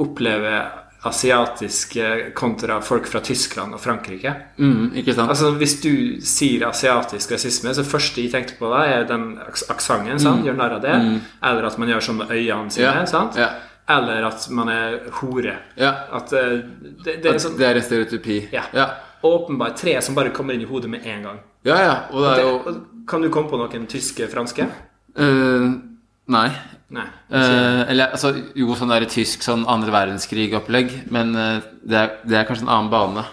opplever 0.00 0.70
asiatiske 1.02 2.30
kontra 2.36 2.80
folk 2.84 3.06
fra 3.08 3.22
Tyskland 3.24 3.72
og 3.74 3.80
Frankrike. 3.80 4.34
Mm, 4.60 4.90
ikke 5.00 5.14
sant? 5.16 5.32
Altså 5.32 5.50
Hvis 5.56 5.78
du 5.80 6.20
sier 6.20 6.66
asiatisk 6.68 7.32
rasisme, 7.32 7.72
så 7.74 7.84
første 7.88 8.20
jeg 8.20 8.32
tenkte 8.34 8.58
på 8.58 8.68
da, 8.72 8.82
er 8.84 9.06
den 9.08 9.38
aks 9.46 9.64
aksenten. 9.72 10.20
Mm. 10.20 10.44
Gjør 10.44 10.58
narr 10.58 10.76
av 10.76 10.84
det. 10.84 10.96
Eller 11.40 11.68
at 11.70 11.78
man 11.80 11.92
gjør 11.92 12.04
sånn 12.04 12.20
med 12.20 12.32
øynene 12.36 12.74
sine. 12.74 12.90
Mm. 12.92 13.00
Ja, 13.00 13.06
sant? 13.08 13.40
ja. 13.40 13.50
Eller 13.90 14.28
at 14.28 14.44
man 14.54 14.68
er 14.70 14.98
hore. 15.22 15.56
Ja. 15.80 15.94
At 16.20 16.34
eh, 16.36 16.60
det, 17.04 17.16
det 17.24 17.32
er 17.32 17.38
At 17.38 17.46
sånn 17.46 17.56
det 17.58 17.70
er 17.70 17.80
en 17.80 17.86
stereotypi. 17.86 18.42
ja. 18.52 18.68
ja. 18.76 18.90
åpenbart 19.26 19.80
tre 19.80 19.96
som 20.04 20.14
bare 20.16 20.32
kommer 20.36 20.56
inn 20.56 20.62
i 20.64 20.68
hodet 20.68 20.90
med 20.92 21.08
en 21.08 21.24
gang. 21.26 21.40
Ja, 21.64 21.80
ja. 21.80 21.96
Og 22.12 22.24
det 22.24 22.36
er 22.38 22.46
jo 22.46 22.76
kan 23.10 23.24
du 23.24 23.30
komme 23.32 23.50
på 23.50 23.58
noen 23.58 23.88
tyske, 23.90 24.28
franske? 24.30 24.68
Uh, 25.18 25.72
Nei. 26.30 26.46
Nei. 26.90 27.06
Eh, 27.30 27.82
eller 27.92 28.16
altså, 28.16 28.32
jo, 28.58 28.72
sånn 28.78 28.90
der 28.90 29.06
tysk 29.10 29.44
sånn 29.46 29.62
andre 29.70 29.92
verdenskrig-opplegg, 29.94 30.96
men 31.14 31.34
eh, 31.38 31.68
det, 31.86 32.00
er, 32.00 32.16
det 32.26 32.40
er 32.40 32.48
kanskje 32.48 32.66
en 32.66 32.72
annen 32.74 32.90
bane. 32.90 33.26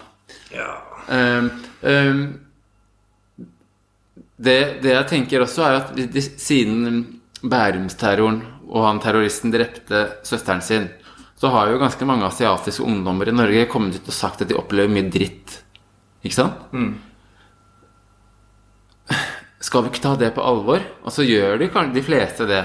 Ja. 0.54 0.68
Um, 1.08 1.48
um, 1.82 2.20
det, 4.38 4.58
det 4.84 4.94
jeg 4.94 5.08
tenker 5.10 5.42
også, 5.42 5.66
er 5.66 5.80
at 5.80 5.90
de, 5.98 6.22
siden 6.22 7.02
Bærumsterroren 7.42 8.42
og 8.68 8.84
han 8.84 9.02
terroristen 9.02 9.50
drepte 9.54 10.04
søsteren 10.26 10.62
sin, 10.62 10.88
så 11.38 11.50
har 11.54 11.70
jo 11.70 11.80
ganske 11.80 12.06
mange 12.06 12.26
asiatiske 12.26 12.84
ungdommer 12.84 13.30
i 13.30 13.34
Norge 13.34 13.66
kommet 13.70 13.98
ut 13.98 14.10
og 14.10 14.14
sagt 14.14 14.42
at 14.42 14.50
de 14.50 14.58
opplever 14.58 14.90
mye 14.92 15.10
dritt. 15.10 15.60
Ikke 16.26 16.34
sant? 16.34 16.66
Skal 19.62 19.84
vi 19.84 19.92
ikke 19.92 20.02
ta 20.02 20.14
det 20.18 20.32
på 20.34 20.44
alvor? 20.44 20.82
Og 21.06 21.14
så 21.14 21.26
gjør 21.26 21.58
de 21.62 21.70
de 21.94 22.02
fleste 22.04 22.46
det. 22.46 22.64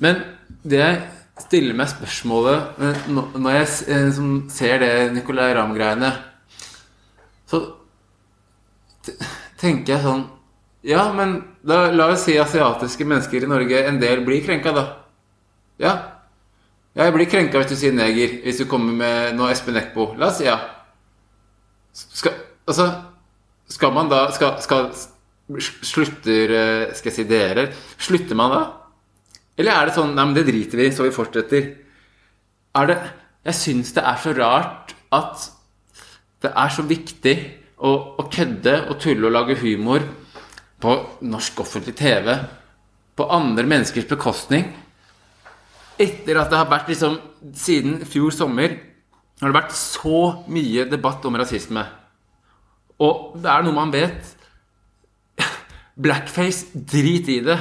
Men 0.00 0.22
det 0.64 0.80
jeg 0.80 1.00
stiller 1.40 1.76
meg 1.76 1.88
spørsmålet 1.92 2.80
når 3.08 3.54
jeg 3.54 3.68
eh, 3.96 4.20
ser 4.52 4.82
det 4.82 4.92
Nicolay 5.14 5.54
Ramm-greiene, 5.56 6.10
så 7.50 7.62
tenker 9.60 9.96
jeg 9.96 10.04
sånn 10.04 10.26
Ja, 10.86 11.10
men 11.12 11.34
da, 11.66 11.90
la 11.92 12.06
oss 12.14 12.24
si 12.24 12.38
asiatiske 12.40 13.04
mennesker 13.04 13.44
i 13.44 13.48
Norge, 13.50 13.82
en 13.84 14.00
del 14.00 14.22
blir 14.24 14.40
krenka, 14.44 14.72
da. 14.72 14.84
Ja. 15.80 15.92
Jeg 16.96 17.12
blir 17.14 17.28
krenka 17.30 17.60
hvis 17.60 17.72
du 17.74 17.76
sier 17.78 17.92
neger, 17.96 18.38
hvis 18.44 18.62
du 18.62 18.66
kommer 18.68 18.96
med 18.96 19.36
noe 19.36 19.52
Espen 19.52 19.76
Eckbo. 19.76 20.10
La 20.20 20.30
oss 20.30 20.40
si 20.40 20.48
ja. 20.48 20.56
Skal, 21.92 22.36
altså 22.70 22.86
Skal 23.66 23.90
man 23.92 24.06
da 24.06 24.28
Skal, 24.30 24.60
skal 24.62 24.92
Slutter 25.82 26.52
eh, 26.54 26.92
Skal 26.94 27.10
jeg 27.10 27.16
si 27.16 27.24
dere? 27.26 27.64
Slutter 27.98 28.38
man 28.38 28.54
da? 28.54 28.60
Eller 29.60 29.76
er 29.76 29.88
det 29.88 29.96
sånn 29.96 30.14
Nei, 30.16 30.24
men 30.24 30.36
det 30.36 30.46
driter 30.48 30.80
vi 30.80 30.90
så 30.94 31.04
vi 31.04 31.14
fortsetter. 31.14 31.70
Er 32.80 32.88
det 32.88 32.98
Jeg 33.44 33.56
syns 33.56 33.94
det 33.96 34.04
er 34.04 34.20
så 34.20 34.34
rart 34.36 34.94
at 35.16 35.46
det 36.44 36.50
er 36.56 36.72
så 36.72 36.84
viktig 36.88 37.34
å, 37.80 37.90
å 38.20 38.26
kødde 38.32 38.74
og 38.88 38.98
tulle 39.00 39.28
og 39.28 39.32
lage 39.32 39.56
humor 39.60 40.04
på 40.80 40.92
norsk 41.24 41.60
offentlig 41.64 41.94
TV 41.96 42.28
på 43.16 43.26
andre 43.32 43.64
menneskers 43.68 44.08
bekostning. 44.08 44.68
Etter 46.00 46.40
at 46.40 46.52
det 46.52 46.60
har 46.60 46.70
vært 46.70 46.92
liksom 46.92 47.18
Siden 47.56 48.02
fjor 48.04 48.32
sommer 48.36 48.76
har 49.40 49.48
det 49.48 49.56
vært 49.56 49.72
så 49.72 50.44
mye 50.52 50.84
debatt 50.84 51.24
om 51.24 51.36
rasisme. 51.40 51.80
Og 53.00 53.38
det 53.40 53.48
er 53.48 53.64
noe 53.64 53.72
man 53.72 53.92
vet. 53.94 54.34
Blackface, 56.04 56.68
drit 56.74 57.30
i 57.32 57.38
det. 57.46 57.56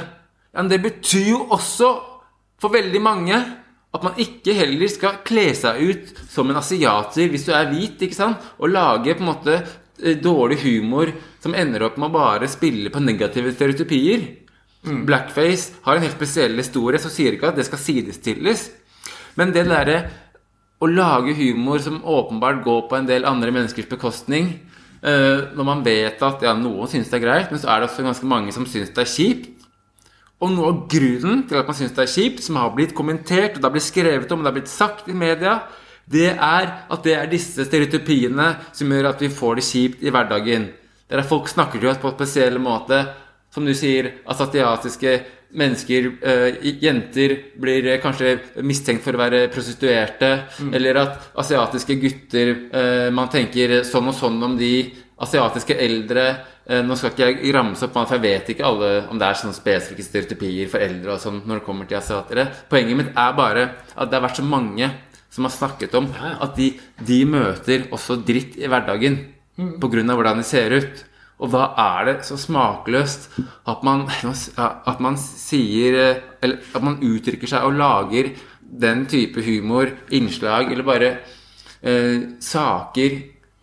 Ja, 0.54 0.62
men 0.62 0.72
det 0.72 0.82
betyr 0.84 1.28
jo 1.34 1.42
også 1.54 1.90
for 2.60 2.74
veldig 2.74 3.02
mange 3.04 3.38
at 3.90 4.06
man 4.06 4.18
ikke 4.22 4.54
heller 4.54 4.90
skal 4.92 5.22
kle 5.26 5.48
seg 5.58 5.80
ut 5.82 6.10
som 6.30 6.50
en 6.50 6.60
asiater 6.60 7.30
hvis 7.32 7.48
du 7.48 7.54
er 7.58 7.70
hvit, 7.72 8.02
ikke 8.06 8.18
sant? 8.18 8.44
Og 8.62 8.70
lage 8.74 9.16
på 9.16 9.26
en 9.26 9.32
måte 9.32 9.56
eh, 9.58 10.18
dårlig 10.22 10.60
humor 10.62 11.12
som 11.42 11.56
ender 11.58 11.88
opp 11.88 11.98
med 11.98 12.12
å 12.12 12.18
bare 12.20 12.50
spille 12.52 12.94
på 12.94 13.02
negative 13.02 13.54
stereotypier. 13.56 14.28
Blackface 14.86 15.82
har 15.84 15.98
en 15.98 16.06
helt 16.06 16.16
spesiell 16.16 16.56
historie, 16.60 17.02
så 17.02 17.12
sier 17.12 17.36
ikke 17.36 17.50
at 17.50 17.58
det 17.60 17.66
skal 17.68 17.82
sidestilles. 17.82 18.70
Men 19.40 19.52
det 19.56 19.66
derre 19.68 20.00
å 20.80 20.88
lage 20.88 21.36
humor 21.36 21.82
som 21.84 22.00
åpenbart 22.08 22.62
går 22.64 22.86
på 22.88 22.98
en 23.00 23.08
del 23.10 23.28
andre 23.28 23.52
menneskers 23.52 23.90
bekostning, 23.92 24.54
eh, 25.02 25.50
når 25.56 25.68
man 25.68 25.84
vet 25.84 26.22
at 26.24 26.46
ja, 26.46 26.54
noen 26.56 26.88
syns 26.88 27.10
det 27.12 27.20
er 27.20 27.26
greit, 27.26 27.52
men 27.52 27.60
så 27.60 27.74
er 27.74 27.82
det 27.82 27.90
også 27.90 28.06
ganske 28.06 28.30
mange 28.30 28.56
som 28.56 28.68
syns 28.70 28.94
det 28.96 29.04
er 29.04 29.12
kjipt. 29.18 29.59
Og 30.40 30.52
noe 30.54 30.72
av 30.72 30.84
grunnen 30.92 31.44
til 31.48 31.60
at 31.60 31.68
man 31.68 31.76
syns 31.76 31.96
det 31.96 32.06
er 32.06 32.14
kjipt, 32.14 32.44
som 32.46 32.60
har 32.62 32.72
blitt 32.76 32.96
kommentert, 32.96 33.58
og 33.58 33.60
det 33.60 33.68
har 33.68 33.76
blitt 33.76 33.90
skrevet 33.90 34.32
om, 34.32 34.40
og 34.40 34.46
det 34.46 34.52
har 34.52 34.58
blitt 34.62 34.72
sagt 34.72 35.10
i 35.12 35.16
media, 35.18 35.58
det 36.10 36.30
er 36.32 36.70
at 36.90 37.02
det 37.06 37.16
er 37.16 37.28
disse 37.30 37.66
stereotypiene 37.68 38.54
som 38.74 38.90
gjør 38.90 39.12
at 39.12 39.20
vi 39.22 39.30
får 39.30 39.60
det 39.60 39.66
kjipt 39.68 40.06
i 40.06 40.14
hverdagen. 40.14 40.70
Det 41.06 41.18
er 41.18 41.22
at 41.22 41.30
folk 41.30 41.50
snakker 41.52 41.82
til 41.82 41.92
oss 41.92 42.00
på 42.02 42.10
en 42.10 42.16
spesiell 42.16 42.58
måte. 42.62 43.04
Som 43.54 43.66
du 43.66 43.74
sier, 43.74 44.12
at 44.30 44.42
asiatiske 44.46 45.14
mennesker, 45.58 46.08
øh, 46.22 46.58
jenter, 46.84 47.36
blir 47.60 47.88
eh, 47.90 48.02
kanskje 48.02 48.36
mistenkt 48.62 49.04
for 49.04 49.18
å 49.18 49.22
være 49.24 49.48
prostituerte. 49.54 50.30
Eller 50.72 51.02
at 51.02 51.32
asiatiske 51.42 51.98
gutter 51.98 52.52
øh, 52.70 53.08
Man 53.14 53.32
tenker 53.34 53.82
sånn 53.84 54.12
og 54.12 54.18
sånn 54.18 54.38
om 54.46 54.58
de. 54.58 54.92
Asiatiske 55.20 55.76
eldre 55.76 56.28
Nå 56.70 56.94
skal 57.00 57.16
ikke 57.16 57.26
jeg 57.26 57.54
ramse 57.56 57.88
opp, 57.88 57.96
for 57.98 58.14
jeg 58.14 58.22
vet 58.22 58.50
ikke 58.54 58.66
alle 58.68 58.90
om 59.10 59.18
det 59.18 59.26
er 59.26 59.38
sånne 59.40 59.58
spesifikke 59.58 60.06
stereotypier 60.06 60.70
for 60.70 60.84
eldre 60.86 61.16
og 61.16 61.24
sånn 61.24 61.40
når 61.50 61.62
det 61.62 61.66
kommer 61.66 61.90
til 61.90 61.98
asiatere. 61.98 62.46
Poenget 62.70 63.00
mitt 63.00 63.10
er 63.18 63.38
bare 63.38 63.64
at 63.96 64.12
det 64.12 64.20
har 64.20 64.26
vært 64.28 64.38
så 64.38 64.46
mange 64.46 64.92
som 65.34 65.48
har 65.48 65.54
snakket 65.56 65.98
om 65.98 66.10
at 66.14 66.54
de, 66.58 66.72
de 67.06 67.20
møter 67.26 67.88
også 67.94 68.20
dritt 68.26 68.58
i 68.62 68.70
hverdagen 68.70 69.18
på 69.82 69.90
grunn 69.92 70.14
av 70.14 70.20
hvordan 70.20 70.42
de 70.42 70.46
ser 70.48 70.76
ut. 70.78 71.04
Og 71.40 71.52
da 71.54 71.70
er 71.80 72.08
det 72.10 72.16
så 72.28 72.36
smakløst 72.40 73.30
at 73.72 73.84
man, 73.88 74.06
at 74.12 75.00
man 75.04 75.18
sier 75.22 75.96
eh, 75.96 76.24
Eller 76.44 76.66
at 76.76 76.84
man 76.84 77.00
uttrykker 77.04 77.48
seg 77.48 77.64
og 77.68 77.78
lager 77.80 78.34
den 78.60 79.06
type 79.10 79.42
humor, 79.44 79.90
innslag 80.14 80.72
eller 80.72 80.86
bare 80.88 81.10
eh, 81.82 82.36
saker 82.44 83.16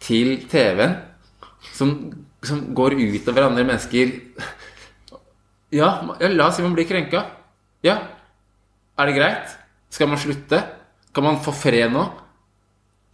til 0.02 0.32
TV-en 0.50 0.96
som, 1.76 1.92
som 2.46 2.62
går 2.74 2.94
utover 2.98 3.46
andre 3.48 3.64
mennesker. 3.68 4.12
Ja, 5.74 5.90
ja, 6.20 6.28
la 6.30 6.46
oss 6.48 6.56
si 6.56 6.62
man 6.64 6.74
blir 6.76 6.86
krenka. 6.88 7.24
Ja, 7.84 7.96
er 8.98 9.06
det 9.10 9.16
greit? 9.18 9.56
Skal 9.92 10.08
man 10.10 10.18
slutte? 10.20 10.62
Kan 11.14 11.24
man 11.26 11.40
få 11.42 11.52
fred 11.54 11.90
nå? 11.92 12.04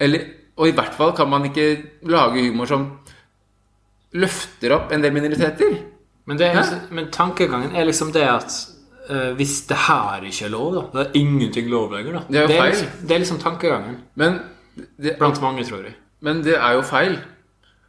Eller, 0.03 0.27
og 0.59 0.69
i 0.69 0.75
hvert 0.77 0.95
fall 0.99 1.13
kan 1.17 1.31
man 1.31 1.47
ikke 1.49 1.67
lage 2.11 2.43
humor 2.49 2.67
som 2.71 2.87
løfter 4.19 4.75
opp 4.77 4.93
en 4.93 5.03
del 5.05 5.15
minoriteter. 5.15 5.79
Men, 6.29 6.39
det 6.39 6.47
er, 6.51 6.59
liksom- 6.61 6.91
men 6.95 7.09
tankegangen 7.11 7.75
er 7.77 7.85
liksom 7.89 8.13
det 8.15 8.23
at 8.29 8.53
uh, 9.11 9.33
hvis 9.39 9.67
det 9.67 9.77
her 9.89 10.23
ikke 10.29 10.45
er 10.47 10.53
lov, 10.53 10.75
da 10.75 10.83
Det 11.03 11.07
er 11.09 11.21
ingenting 11.21 11.71
lov 11.71 11.91
lenger, 11.93 12.13
da. 12.13 12.21
Det 12.29 12.39
er 12.39 12.43
jo 12.43 12.61
feil. 12.61 12.71
liksom, 12.71 13.07
det 13.09 13.15
er 13.17 13.19
liksom 13.25 13.39
tankegangen 13.43 13.97
Men 14.17 14.39
det, 14.99 15.17
blant 15.19 15.41
mange, 15.43 15.65
tror 15.65 15.83
jeg. 15.89 15.95
men 16.21 16.43
det 16.45 16.55
er 16.57 16.73
jo 16.77 16.83
feil. 16.83 17.19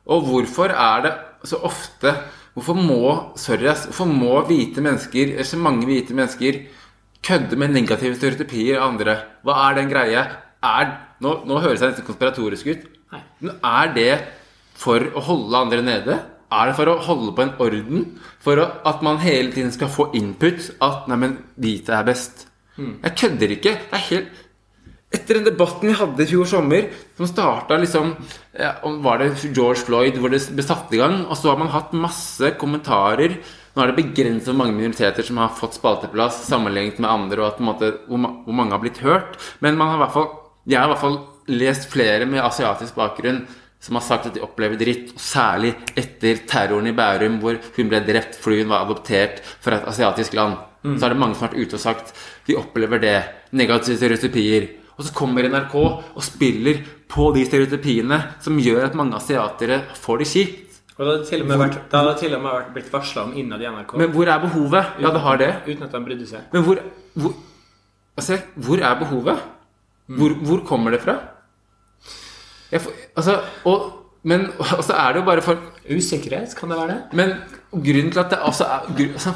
Og 0.05 0.25
hvorfor 0.27 0.71
er 0.73 1.01
det 1.05 1.13
så 1.47 1.59
ofte 1.67 2.13
Hvorfor 2.53 2.77
må 2.77 2.97
sorry, 3.39 3.65
hvorfor 3.65 4.05
må 4.05 4.35
hvite 4.45 4.81
mennesker, 4.85 5.31
eller 5.33 5.47
så 5.47 5.57
mange 5.57 5.87
hvite 5.89 6.13
mennesker 6.13 6.59
kødde 7.25 7.57
med 7.57 7.73
negative 7.73 8.13
stereotypier 8.19 8.77
av 8.77 8.91
andre? 8.91 9.15
Hva 9.41 9.55
er 9.63 9.79
den 9.79 9.89
greia? 9.89 10.21
Er, 10.63 10.91
nå, 11.23 11.39
nå 11.49 11.57
høres 11.63 11.81
jeg 11.81 11.95
nesten 11.95 12.05
konspiratorisk 12.05 12.69
ut. 12.69 12.85
Men 13.41 13.57
er 13.57 13.89
det 13.95 14.11
for 14.77 15.01
å 15.01 15.25
holde 15.25 15.63
andre 15.65 15.81
nede? 15.85 16.19
Er 16.53 16.69
det 16.69 16.77
for 16.77 16.91
å 16.91 16.99
holde 17.07 17.33
på 17.33 17.45
en 17.47 17.55
orden? 17.65 18.05
For 18.43 18.61
å, 18.61 18.69
at 18.85 19.01
man 19.05 19.17
hele 19.23 19.49
tiden 19.55 19.73
skal 19.73 19.89
få 19.89 20.11
input? 20.13 20.69
At 20.77 21.09
'neimen, 21.09 21.39
hvite 21.57 21.97
er 21.97 22.05
best'? 22.05 22.45
Jeg 22.77 23.17
kødder 23.17 23.57
ikke. 23.57 23.73
Det 23.89 23.97
er 23.97 24.07
helt 24.11 24.42
etter 25.13 25.39
den 25.39 25.47
debatten 25.47 25.89
vi 25.89 25.95
hadde 25.97 26.23
i 26.23 26.29
fjor 26.29 26.47
sommer, 26.49 26.87
som 27.17 27.29
starta 27.29 27.77
liksom 27.79 28.15
ja, 28.57 28.75
om 28.85 28.99
Var 29.05 29.21
det 29.21 29.29
George 29.53 29.85
Floyd 29.87 30.17
hvor 30.21 30.33
det 30.33 30.41
ble 30.53 30.65
satt 30.65 30.91
i 30.93 30.99
gang? 31.01 31.23
Og 31.25 31.37
så 31.39 31.51
har 31.51 31.59
man 31.61 31.71
hatt 31.73 31.95
masse 31.97 32.53
kommentarer. 32.61 33.39
Nå 33.73 33.81
er 33.81 33.89
det 33.89 33.97
begrenset 34.01 34.51
hvor 34.51 34.59
mange 34.59 34.77
minoriteter 34.77 35.25
som 35.25 35.41
har 35.41 35.55
fått 35.57 35.79
spalteplass 35.79 36.43
sammenlignet 36.49 37.01
med 37.01 37.09
andre, 37.09 37.41
og 37.41 37.47
at, 37.47 37.57
på 37.57 37.65
en 37.65 37.71
måte, 37.71 37.91
hvor, 38.09 38.27
hvor 38.45 38.57
mange 38.57 38.75
har 38.75 38.83
blitt 38.83 39.01
hørt. 39.05 39.39
Men 39.65 39.79
man 39.79 39.93
har 39.93 39.97
i 39.97 40.03
hvert 40.03 40.17
fall, 40.17 40.29
jeg 40.69 40.79
har 40.79 40.89
i 40.89 40.93
hvert 40.93 41.05
fall 41.05 41.19
lest 41.53 41.89
flere 41.91 42.29
med 42.29 42.45
asiatisk 42.45 42.95
bakgrunn 42.95 43.43
som 43.83 43.97
har 43.97 44.05
sagt 44.05 44.29
at 44.29 44.35
de 44.37 44.43
opplever 44.45 44.79
dritt, 44.79 45.09
og 45.11 45.19
særlig 45.19 45.73
etter 45.99 46.45
terroren 46.47 46.87
i 46.87 46.93
Bærum, 46.95 47.41
hvor 47.41 47.57
hun 47.75 47.89
ble 47.91 47.99
drept 48.07 48.37
fordi 48.39 48.61
hun 48.61 48.71
var 48.71 48.85
adoptert 48.85 49.41
fra 49.43 49.75
et 49.75 49.89
asiatisk 49.91 50.37
land. 50.39 50.55
Så 50.83 51.03
er 51.03 51.13
det 51.13 51.19
mange 51.19 51.35
som 51.35 51.45
har 51.45 51.51
vært 51.51 51.67
ute 51.67 51.77
og 51.77 51.83
sagt 51.83 52.13
de 52.47 52.55
opplever 52.59 52.99
det. 53.03 53.17
Negative 53.55 53.95
stereotypier. 53.99 54.67
Og 55.03 55.09
så 55.09 55.13
kommer 55.17 55.43
NRK 55.51 55.73
og 55.75 56.21
spiller 56.23 56.79
på 57.11 57.25
de 57.35 57.43
stereotypiene 57.43 58.19
som 58.41 58.55
gjør 58.63 58.85
at 58.87 58.93
mange 58.95 59.17
asiatere 59.19 59.81
får 59.99 60.21
det 60.23 60.27
kjipt. 60.31 60.77
Og 60.93 61.01
det 61.03 61.09
hadde 61.09 61.25
til 61.27 61.41
og 61.43 61.47
med 61.49 61.59
vært, 61.59 61.75
hadde 61.91 62.13
til 62.21 62.35
og 62.37 62.41
med 62.45 62.53
vært 62.55 62.69
blitt 62.77 62.91
varsla 62.93 63.25
om 63.27 63.33
innad 63.35 63.61
i 63.65 63.67
NRK. 63.67 63.95
Men 63.99 64.13
hvor 64.13 64.29
er 64.31 64.39
behovet? 64.45 64.93
Ja, 65.03 65.11
det 65.11 65.21
har 65.25 65.39
det. 65.41 65.49
Uten 65.67 65.83
at 65.87 65.91
de 65.97 66.01
brydde 66.05 66.27
seg. 66.29 66.45
Men 66.53 66.63
hvor, 66.67 66.79
hvor 67.17 67.33
Altså, 68.13 68.37
hvor 68.61 68.77
er 68.77 68.99
behovet? 68.99 69.39
Hvor, 70.13 70.35
hvor 70.45 70.59
kommer 70.69 70.93
det 70.93 70.99
fra? 71.01 71.15
Jeg 72.71 72.81
altså, 73.17 73.39
og, 73.65 73.87
men 74.23 74.47
og 74.59 74.83
så 74.87 74.93
er 74.93 75.15
det 75.15 75.23
jo 75.23 75.25
bare 75.25 75.41
for 75.45 75.57
Usikkerhet, 75.89 76.53
kan 76.55 76.69
det 76.71 76.77
være 76.77 76.93
det? 76.93 76.99
Men 77.17 77.33
grunnen 77.73 78.11
til 78.13 78.21
at 78.21 78.29
det 78.31 78.39
altså, 78.45 78.63
er 78.69 78.93
gru- 78.93 79.15
altså, 79.17 79.33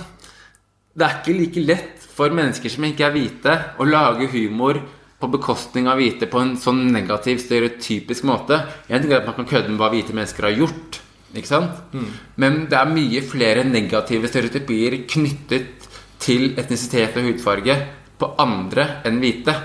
Det 0.93 1.05
er 1.07 1.17
ikke 1.19 1.39
like 1.39 1.65
lett 1.65 2.05
for 2.17 2.29
mennesker 2.33 2.69
som 2.73 2.85
ikke 2.87 3.05
er 3.09 3.11
hvite, 3.17 3.57
å 3.81 3.85
lage 3.85 4.29
humor 4.31 4.79
på 5.17 5.29
bekostning 5.33 5.87
av 5.89 5.97
hvite 5.97 6.27
på 6.29 6.41
en 6.43 6.53
sånn 6.61 6.83
negativ, 6.93 7.39
stereotypisk 7.41 8.25
måte. 8.29 8.59
Jeg 8.89 9.01
tenker 9.01 9.21
at 9.21 9.29
man 9.29 9.37
kan 9.39 9.49
kødde 9.49 9.71
med 9.71 9.81
hva 9.81 9.89
hvite 9.93 10.13
mennesker 10.13 10.49
har 10.49 10.57
gjort. 10.59 10.99
Ikke 11.35 11.49
sant? 11.49 11.95
Men 12.39 12.67
det 12.69 12.77
er 12.77 12.91
mye 12.91 13.23
flere 13.25 13.63
negative 13.67 14.29
stereotypier 14.29 15.01
knyttet 15.09 15.87
til 16.23 16.53
etnisitet 16.59 17.17
og 17.17 17.27
hudfarge 17.27 17.75
på 18.17 18.29
andre 18.41 18.87
enn 19.07 19.19
hvite. 19.21 19.55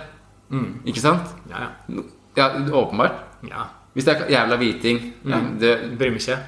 Ikke 0.88 1.04
sant? 1.04 1.36
Ja, 1.52 1.68
ja. 1.68 2.02
Ja, 2.36 2.48
åpenbart. 2.72 3.20
ja. 3.48 3.68
Hvis 3.92 4.06
det 4.08 4.14
er 4.14 4.30
jævla 4.32 4.56
hviting 4.56 5.00
ja, 5.28 5.38
det, 5.60 5.72
Bryr 6.00 6.14
meg 6.14 6.22
ikke. 6.22 6.38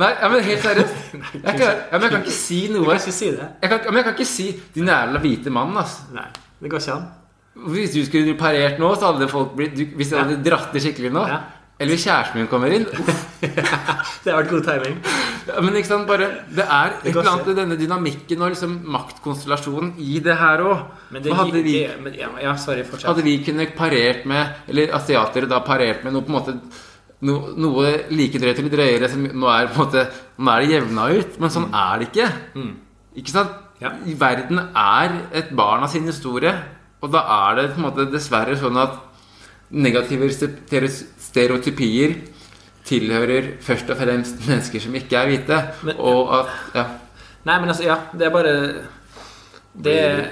Nei, 0.00 0.08
ja, 0.16 0.28
men 0.32 0.44
helt 0.44 0.62
seriøst. 0.64 0.94
Jeg 1.44 1.58
kan, 1.58 1.60
ja, 1.60 1.92
men 1.92 2.02
jeg 2.02 2.10
kan 2.14 2.22
ikke 2.24 2.32
si 2.36 2.60
noe. 2.72 2.80
Du 2.80 2.88
kan 2.88 3.00
ikke 3.00 3.12
si 3.12 3.28
det. 3.32 3.48
jeg 3.62 3.70
kan, 3.70 3.80
men 3.88 3.96
jeg 3.96 4.04
kan 4.04 4.14
ikke 4.16 4.28
si 4.28 4.46
'din 4.74 4.88
jævla 4.92 5.20
hvite 5.20 5.50
mann', 5.50 5.76
altså. 5.76 6.08
Nei, 6.14 6.26
det 6.60 6.70
går 6.70 6.80
ikke 6.80 6.92
an. 6.92 7.06
Hvis 7.56 7.92
du 7.96 8.02
skulle 8.04 8.34
parert 8.38 8.78
nå, 8.82 8.90
så 9.00 9.12
hadde 9.12 9.28
folk 9.32 9.54
blitt 9.56 9.76
du, 9.78 9.84
Hvis 9.96 10.10
jeg 10.12 10.20
hadde 10.22 10.42
dratt 10.44 10.72
det 10.76 10.82
skikkelig 10.84 11.12
nå 11.14 11.22
Ja. 11.30 11.38
Eller 11.78 11.92
hvis 11.92 12.04
kjæresten 12.06 12.38
min 12.40 12.46
kommer 12.48 12.72
inn 12.72 12.86
Det 14.24 14.32
har 14.32 14.38
vært 14.42 14.48
god 14.50 14.64
timing. 14.64 14.94
ja, 15.46 15.60
Men 15.60 15.74
ikke 15.76 15.88
sant, 15.90 16.06
bare 16.08 16.28
Det 16.56 16.64
er 16.64 16.94
et 17.02 17.08
eller 17.10 17.30
annet 17.32 17.46
med 17.50 17.58
denne 17.60 17.76
dynamikken 17.80 18.42
og 18.46 18.52
liksom 18.54 18.76
maktkonstellasjonen 18.94 19.90
i 20.00 20.18
det 20.24 20.36
her 20.40 20.62
òg. 20.64 20.84
Hadde, 21.12 21.62
vi- 21.66 21.74
det, 21.84 22.00
men, 22.02 22.14
ja, 22.16 22.28
ja, 22.42 22.54
sorry, 22.60 22.84
hadde 23.04 23.24
vi 23.26 23.36
kunnet 23.44 23.74
parert 23.76 24.24
med 24.26 24.54
Eller 24.72 24.92
asiatere 24.96 25.48
da 25.50 25.60
parert 25.64 26.04
med 26.04 26.16
noe 26.16 26.24
på 26.24 26.32
en 26.32 26.38
måte 26.38 26.56
no, 27.28 27.36
Noe 27.56 27.92
like 28.10 28.40
drøyt 28.40 28.58
eller 28.62 28.72
drøyere 28.76 29.10
som 29.12 29.22
nå 29.28 29.52
er 29.52 29.68
på 29.68 29.76
en 29.80 29.84
måte 29.84 30.06
Nå 30.38 30.52
er 30.56 30.64
det 30.66 30.74
jevna 30.78 31.10
ut, 31.12 31.36
men 31.40 31.52
sånn 31.52 31.68
er 31.72 32.00
det 32.02 32.08
ikke. 32.10 32.30
Ikke 33.16 33.32
sant? 33.32 33.52
Ja. 33.80 33.90
Verden 34.16 34.58
er 34.72 35.14
et 35.36 35.52
barn 35.56 35.84
av 35.84 35.92
sin 35.92 36.04
historie, 36.08 36.52
og 37.06 37.12
da 37.14 37.22
er 37.48 37.58
det 37.60 37.66
på 37.72 37.78
en 37.80 37.86
måte 37.86 38.08
dessverre 38.10 38.56
sånn 38.58 38.78
at 38.82 38.96
negative 39.70 40.26
stereotypier 40.30 42.16
tilhører 42.86 43.52
først 43.62 43.90
og 43.90 43.98
fremst 44.00 44.42
mennesker 44.46 44.82
som 44.82 44.94
ikke 44.98 45.18
er 45.18 45.30
hvite. 45.30 45.60
Men- 45.86 46.00
og 46.00 46.34
at 46.40 46.74
Ja. 46.74 46.84
Nei, 47.46 47.60
men 47.60 47.68
altså, 47.70 47.84
ja, 47.86 47.96
det 48.12 48.26
er 48.26 48.30
bare 48.34 48.82
Det 49.76 50.30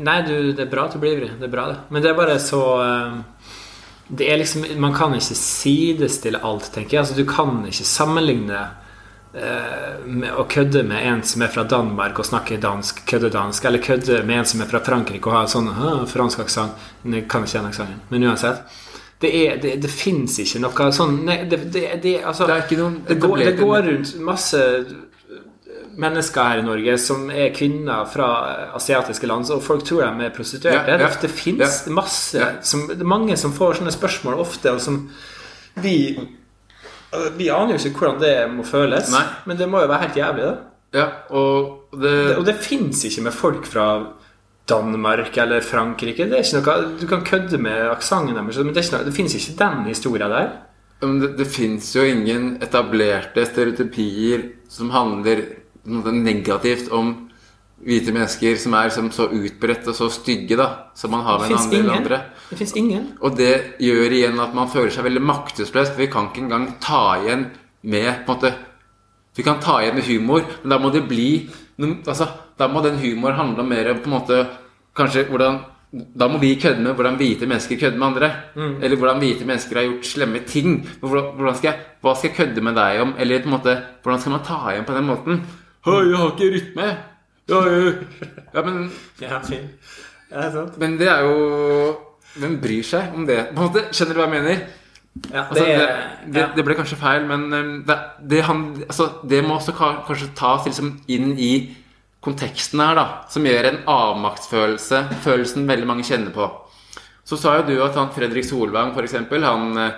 Nei, 0.00 0.22
du, 0.22 0.52
det 0.52 0.64
er 0.66 0.70
bra 0.70 0.86
at 0.86 0.94
du 0.94 0.98
blir 0.98 1.14
ivrig. 1.14 1.30
Det 1.38 1.46
er 1.46 1.52
bra, 1.52 1.68
det. 1.68 1.76
Men 1.90 2.02
det 2.02 2.10
er 2.10 2.16
bare 2.18 2.38
så 2.42 2.62
eh, 2.82 3.12
Det 4.08 4.26
er 4.32 4.38
liksom 4.38 4.64
Man 4.80 4.94
kan 4.94 5.14
ikke 5.14 5.36
sidestille 5.36 6.40
alt, 6.42 6.72
tenker 6.72 6.96
jeg. 6.96 7.00
Altså, 7.04 7.14
du 7.14 7.24
kan 7.24 7.64
ikke 7.66 7.84
sammenligne 7.84 8.46
med 8.46 8.85
å 9.36 10.44
kødde 10.48 10.82
med 10.88 11.04
en 11.06 11.22
som 11.28 11.42
er 11.44 11.50
fra 11.52 11.64
Danmark 11.68 12.18
og 12.18 12.24
snakker 12.24 12.60
dansk, 12.62 13.02
køddedansk, 13.10 13.64
eller 13.68 13.82
kødde 13.84 14.22
med 14.24 14.38
en 14.38 14.48
som 14.48 14.62
er 14.64 14.70
fra 14.70 14.80
Frankrike 14.86 15.28
og 15.28 15.36
har 15.36 15.50
sånn 15.52 15.68
fransk 16.08 16.40
aksent. 16.46 16.86
Jeg 17.04 17.26
kan 17.28 17.44
ikke 17.44 17.58
den 17.58 17.68
aksenten, 17.70 18.00
men 18.10 18.24
uansett. 18.30 18.62
Det, 19.20 19.28
er, 19.32 19.56
det, 19.60 19.74
det 19.80 19.88
fins 19.88 20.34
ikke 20.42 20.60
noe 20.60 20.90
sånn 20.92 21.22
nei, 21.24 21.38
det, 21.48 21.58
det, 21.72 22.18
altså, 22.20 22.44
Det 22.44 22.52
er 22.52 22.64
ikke 22.66 22.76
noen 22.82 22.96
det 23.08 23.16
går, 23.22 23.38
det 23.46 23.54
går 23.56 23.86
rundt 23.86 24.10
masse 24.20 24.60
mennesker 25.96 26.50
her 26.50 26.60
i 26.60 26.64
Norge 26.66 26.96
som 27.00 27.30
er 27.32 27.54
kvinner 27.56 28.04
fra 28.12 28.26
asiatiske 28.76 29.28
land, 29.28 29.48
og 29.54 29.62
folk 29.64 29.86
tror 29.88 30.04
de 30.04 30.26
er 30.26 30.34
prostituerte. 30.36 30.92
Ja, 30.92 30.98
ja. 31.00 31.08
Det, 31.08 31.22
det 31.24 31.30
fins 31.32 31.82
Ja. 31.86 31.92
masse 31.96 32.50
som, 32.62 32.86
Det 32.88 33.00
er 33.00 33.08
mange 33.08 33.36
som 33.40 33.54
får 33.56 33.80
sånne 33.80 33.94
spørsmål 33.94 34.36
ofte, 34.44 34.72
og 34.76 34.80
som 34.84 35.06
vi 35.80 35.96
Vi 37.36 37.48
aner 37.50 37.76
jo 37.76 37.90
ikke 37.90 38.02
hvordan 38.02 38.20
det 38.20 38.34
må 38.52 38.64
føles, 38.66 39.10
Nei. 39.12 39.24
men 39.46 39.58
det 39.58 39.68
må 39.70 39.80
jo 39.80 39.88
være 39.90 40.02
helt 40.06 40.16
jævlig, 40.16 40.44
da. 40.44 40.54
ja 40.96 41.06
og 41.30 41.96
det, 41.96 42.36
Og 42.36 42.44
det 42.44 42.56
fins 42.60 43.04
ikke 43.04 43.22
med 43.28 43.32
folk 43.32 43.66
fra 43.66 43.86
Danmark 44.68 45.36
eller 45.38 45.60
Frankrike. 45.62 46.26
Det 46.26 46.38
er 46.38 46.44
ikke 46.44 46.62
noe, 46.62 46.96
Du 47.00 47.06
kan 47.06 47.24
kødde 47.24 47.58
med 47.58 47.90
aksenten 47.90 48.34
deres, 48.34 48.58
men 48.58 48.74
det, 48.74 48.82
er 48.82 48.88
ikke 48.88 48.96
noe, 48.96 49.06
det 49.06 49.14
finnes 49.14 49.34
ikke 49.38 49.58
den 49.62 49.84
historien 49.86 50.30
der. 50.30 50.50
Men 51.02 51.20
det, 51.20 51.36
det 51.38 51.46
fins 51.46 51.92
jo 51.96 52.02
ingen 52.02 52.56
etablerte 52.62 53.44
stereotypier 53.46 54.48
som 54.68 54.90
handler 54.90 55.44
negativt 55.86 56.90
om 56.90 57.25
hvite 57.84 58.12
mennesker 58.14 58.56
som 58.60 58.74
er 58.78 58.92
som 58.94 59.10
så 59.12 59.28
utbredt 59.28 59.88
og 59.90 59.96
så 59.98 60.08
stygge, 60.12 60.56
da. 60.56 60.68
Som 60.96 61.12
man 61.12 61.24
har 61.26 61.42
med 61.42 61.50
en 61.50 61.58
fins 61.58 61.72
ingen. 61.72 61.90
andre. 61.90 62.22
Det 62.48 62.58
finnes 62.58 62.76
ingen. 62.76 63.04
Og 63.20 63.36
det 63.36 63.52
gjør 63.82 64.16
igjen 64.16 64.40
at 64.40 64.54
man 64.56 64.70
føler 64.72 64.90
seg 64.94 65.04
veldig 65.04 65.22
maktesløs. 65.22 65.92
For 65.92 66.00
vi 66.00 66.10
kan 66.12 66.30
ikke 66.30 66.46
engang 66.46 66.66
ta 66.80 67.20
igjen 67.20 67.50
med 67.82 68.24
på 68.26 68.32
en 68.32 68.36
måte 68.36 68.54
Vi 69.36 69.44
kan 69.44 69.60
ta 69.60 69.82
igjen 69.82 69.94
med 69.94 70.04
humor, 70.08 70.44
men 70.62 70.70
da 70.72 70.78
må 70.80 70.90
det 70.90 71.04
bli 71.08 71.48
altså, 71.78 72.26
Da 72.56 72.68
må 72.68 72.80
den 72.80 72.96
humoren 72.96 73.36
handle 73.36 73.60
om 73.60 73.68
mer 73.68 73.92
på 73.94 74.08
en 74.08 74.14
måte 74.16 74.46
Kanskje 74.96 75.26
hvordan 75.28 75.58
da 75.92 76.26
må 76.28 76.38
vi 76.38 76.54
kødde 76.60 76.82
med 76.82 76.94
hvordan 76.98 77.16
hvite 77.16 77.46
mennesker 77.46 77.78
kødder 77.78 77.98
med 77.98 78.06
andre. 78.06 78.30
Eller 78.82 78.96
hvordan 78.96 79.20
hvite 79.22 79.46
mennesker 79.46 79.76
har 79.78 79.84
gjort 79.86 80.06
slemme 80.08 80.40
ting. 80.44 80.80
Skal 80.98 81.68
jeg, 81.70 81.76
hva 82.02 82.14
skal 82.16 82.28
jeg 82.30 82.36
kødde 82.36 82.60
med 82.64 82.74
deg 82.76 83.00
om? 83.00 83.14
Eller 83.18 83.40
på 83.40 83.48
en 83.48 83.54
måte, 83.54 83.76
hvordan 84.02 84.20
skal 84.20 84.32
man 84.34 84.42
ta 84.44 84.58
igjen 84.72 84.84
på 84.84 84.96
den 84.96 85.06
måten? 85.06 85.40
Hei, 85.86 86.00
jeg 86.10 86.16
har 86.18 86.32
ikke 86.34 86.50
rytme. 86.56 86.88
Ja, 87.48 87.60
ja, 88.54 88.62
men 88.66 88.90
Ja. 89.22 89.40
Ja, 90.30 90.48
det 90.50 90.78
men 90.82 90.96
det 90.98 91.06
er 91.06 91.22
jo 91.22 91.96
Hvem 92.36 92.58
bryr 92.60 92.82
seg 92.82 93.14
om 93.14 93.26
det? 93.26 93.38
På 93.54 93.62
en 93.62 93.68
måte, 93.70 93.84
Skjønner 93.94 94.16
du 94.16 94.20
hva 94.20 94.26
jeg 94.26 94.34
mener? 94.34 94.66
Ja, 95.32 95.46
Altså, 95.46 95.64
det, 95.64 95.76
det, 95.78 96.34
det, 96.34 96.44
det 96.56 96.64
ble 96.66 96.74
kanskje 96.76 96.98
feil, 97.00 97.24
men 97.24 97.46
um, 97.54 97.70
det, 97.86 97.96
det, 98.28 98.42
han, 98.44 98.66
altså, 98.84 99.06
det 99.24 99.38
må 99.46 99.54
også 99.56 99.72
kanskje 99.78 100.28
tas 100.36 100.66
liksom 100.66 100.90
inn 101.08 101.30
i 101.40 101.52
konteksten 102.20 102.82
her, 102.82 102.98
da. 102.98 103.06
Som 103.32 103.46
gjør 103.48 103.70
en 103.70 103.78
avmaktsfølelse, 103.88 105.00
følelsen 105.24 105.64
veldig 105.70 105.88
mange 105.88 106.04
kjenner 106.04 106.34
på. 106.34 106.50
Så 107.26 107.38
sa 107.40 107.56
jo 107.56 107.64
du 107.70 107.74
at 107.86 107.96
han 107.98 108.12
Fredrik 108.14 108.44
Solvang, 108.44 108.92
for 108.94 109.06
eksempel, 109.06 109.46
han 109.46 109.80
eh, 109.80 109.96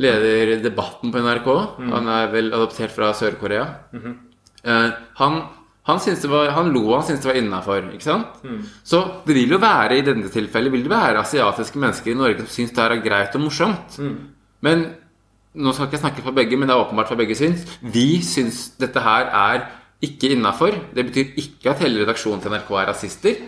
leder 0.00 0.54
Debatten 0.64 1.10
på 1.12 1.24
NRK. 1.24 1.50
Han 1.90 2.08
er 2.14 2.30
vel 2.32 2.52
adoptert 2.54 2.94
fra 2.94 3.10
Sør-Korea. 3.16 3.66
Eh, 4.64 4.88
han, 5.18 5.40
han, 5.84 5.98
var, 6.32 6.50
han 6.56 6.72
lo 6.72 6.82
han 6.94 7.02
syntes 7.04 7.22
det 7.24 7.28
var 7.28 7.38
innafor. 7.40 7.88
Sant? 8.00 8.42
Så 8.84 9.00
det 9.26 9.34
vil 9.36 9.50
jo 9.52 9.58
være 9.60 9.98
i 9.98 10.04
denne 10.06 10.30
tilfellet 10.32 10.72
vil 10.72 10.84
det 10.86 10.92
være 10.92 11.20
asiatiske 11.20 11.78
mennesker 11.78 12.12
i 12.14 12.18
Norge 12.18 12.38
som 12.44 12.52
syns 12.54 12.72
det 12.72 12.84
her 12.84 12.94
er 12.96 13.04
greit 13.04 13.36
og 13.36 13.44
morsomt. 13.44 13.98
Men 14.64 14.86
nå 15.54 15.72
skal 15.72 15.86
ikke 15.86 15.98
jeg 15.98 16.04
snakke 16.06 16.24
for 16.24 16.34
begge, 16.34 16.56
men 16.56 16.68
det 16.68 16.74
er 16.74 16.82
åpenbart 16.82 17.08
for 17.12 17.20
begge 17.20 17.36
syns. 17.38 17.66
Vi 17.82 18.22
syns 18.24 18.70
dette 18.80 19.00
her 19.04 19.28
er 19.28 19.66
ikke 20.02 20.32
innafor. 20.34 20.74
Det 20.96 21.04
betyr 21.06 21.36
ikke 21.38 21.70
at 21.70 21.84
hele 21.84 22.02
redaksjonen 22.02 22.40
til 22.42 22.50
NRK 22.50 22.70
er 22.80 22.88
rasister. 22.90 23.44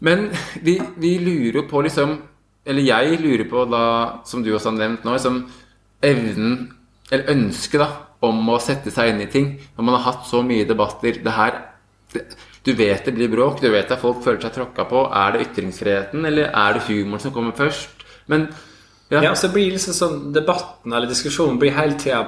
Men 0.00 0.28
vi, 0.62 0.76
vi 1.00 1.16
lurer 1.18 1.62
jo 1.62 1.68
på 1.70 1.80
liksom 1.86 2.18
Eller 2.66 2.82
jeg 2.82 3.20
lurer 3.22 3.46
på 3.48 3.64
da, 3.70 3.82
som 4.26 4.42
du 4.42 4.50
også 4.52 4.72
har 4.72 4.78
nevnt 4.80 5.04
nå, 5.06 5.12
liksom 5.14 5.36
evnen, 6.02 6.72
eller 7.12 7.30
ønsket, 7.30 7.78
da, 7.78 7.86
om 8.28 8.52
å 8.52 8.58
sette 8.62 8.92
seg 8.94 9.12
inn 9.12 9.22
i 9.24 9.30
ting. 9.32 9.48
Når 9.76 9.88
man 9.88 9.98
har 9.98 10.12
hatt 10.12 10.28
så 10.28 10.42
mye 10.46 10.66
debatter 10.68 11.22
det 11.24 11.34
her 11.36 11.58
det, 12.12 12.26
Du 12.66 12.72
vet 12.74 13.04
det 13.06 13.14
blir 13.14 13.30
bråk, 13.30 13.60
du 13.62 13.70
vet 13.70 13.90
at 13.94 14.00
folk 14.02 14.24
føler 14.24 14.40
seg 14.42 14.56
tråkka 14.56 14.88
på. 14.90 15.04
Er 15.14 15.32
det 15.32 15.44
ytringsfriheten, 15.46 16.24
eller 16.26 16.50
er 16.50 16.74
det 16.74 16.82
humoren 16.88 17.22
som 17.22 17.32
kommer 17.34 17.54
først? 17.54 18.02
Men 18.26 18.48
ja, 19.10 19.22
Ja, 19.22 19.34
så 19.38 19.52
blir 19.54 19.70
liksom 19.70 19.94
sånn 19.94 20.32
Debatten 20.34 20.92
eller 20.92 21.06
diskusjonen 21.06 21.60
blir 21.62 21.76
hele 21.76 21.94
tida 21.94 22.24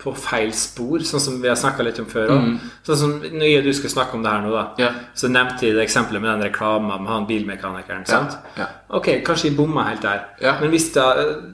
på 0.00 0.12
feil 0.16 0.52
spor, 0.56 1.02
sånn 1.04 1.20
som 1.20 1.40
vi 1.42 1.48
har 1.50 1.58
snakka 1.60 1.84
litt 1.84 1.98
om 2.00 2.06
før 2.08 2.32
òg. 2.34 2.46
Sånn 2.86 2.98
som 3.00 3.10
når 3.20 3.44
jeg 3.44 3.58
og 3.60 3.66
du 3.68 3.72
skal 3.76 3.92
snakke 3.92 4.16
om 4.16 4.22
det 4.24 4.32
her 4.32 4.44
nå, 4.44 4.52
da. 4.54 4.62
Ja. 4.80 4.90
Så 5.18 5.28
nevnte 5.32 5.66
jeg 5.68 5.76
det 5.76 5.84
eksempelet 5.84 6.22
med 6.22 6.30
den 6.32 6.46
reklama 6.48 6.96
med 6.96 7.12
han 7.12 7.28
bilmekanikeren. 7.28 8.06
sant? 8.08 8.38
ja. 8.56 8.70
Ok, 8.96 9.12
kanskje 9.26 9.50
jeg 9.50 9.56
bomma 9.58 9.84
helt 9.90 10.02
der. 10.02 10.24
Ja. 10.42 10.56
Men 10.62 10.72
hvis 10.72 10.88
da 10.96 11.10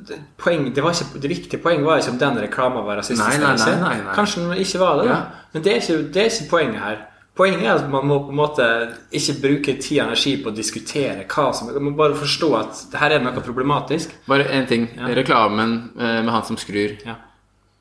det, 0.08 0.20
poeng, 0.40 0.70
det, 0.74 0.84
var 0.84 0.94
ikke, 0.94 1.20
det 1.20 1.32
viktige 1.32 1.60
poenget 1.62 1.84
var 1.88 2.00
ikke 2.00 2.14
om 2.14 2.22
den 2.22 2.40
reklama 2.46 2.86
var 2.86 3.02
rasistisk. 3.02 3.26
Nei, 3.26 3.42
nei, 3.42 3.56
nei, 3.58 3.74
nei, 3.82 3.98
nei. 4.06 4.14
Kanskje 4.16 4.46
den 4.46 4.62
ikke 4.62 4.80
var 4.80 5.02
det, 5.02 5.10
da. 5.10 5.20
Men 5.52 5.66
det 5.66 5.74
er, 5.74 5.82
ikke, 5.82 6.08
det 6.14 6.22
er 6.22 6.32
ikke 6.32 6.50
poenget 6.54 6.82
her. 6.84 7.04
Poenget 7.36 7.66
er 7.68 7.74
at 7.82 7.90
man 7.92 8.06
må 8.08 8.22
på 8.24 8.32
en 8.32 8.38
måte 8.38 8.66
ikke 9.12 9.34
bruke 9.42 9.74
tid 9.76 9.98
og 9.98 10.06
energi 10.06 10.38
på 10.40 10.48
å 10.48 10.56
diskutere 10.56 11.26
hva 11.28 11.50
som 11.52 11.68
Man 11.68 11.90
må 11.90 11.92
bare 11.98 12.16
forstå 12.16 12.48
at 12.56 12.84
det 12.92 13.02
her 13.02 13.18
er 13.18 13.24
noe 13.24 13.44
problematisk. 13.44 14.14
Bare 14.24 14.48
én 14.56 14.64
ting. 14.68 14.88
Reklamen 14.96 15.74
eh, 15.98 16.22
med 16.22 16.32
han 16.32 16.46
som 16.48 16.56
skrur. 16.56 16.96
Ja. 17.04 17.18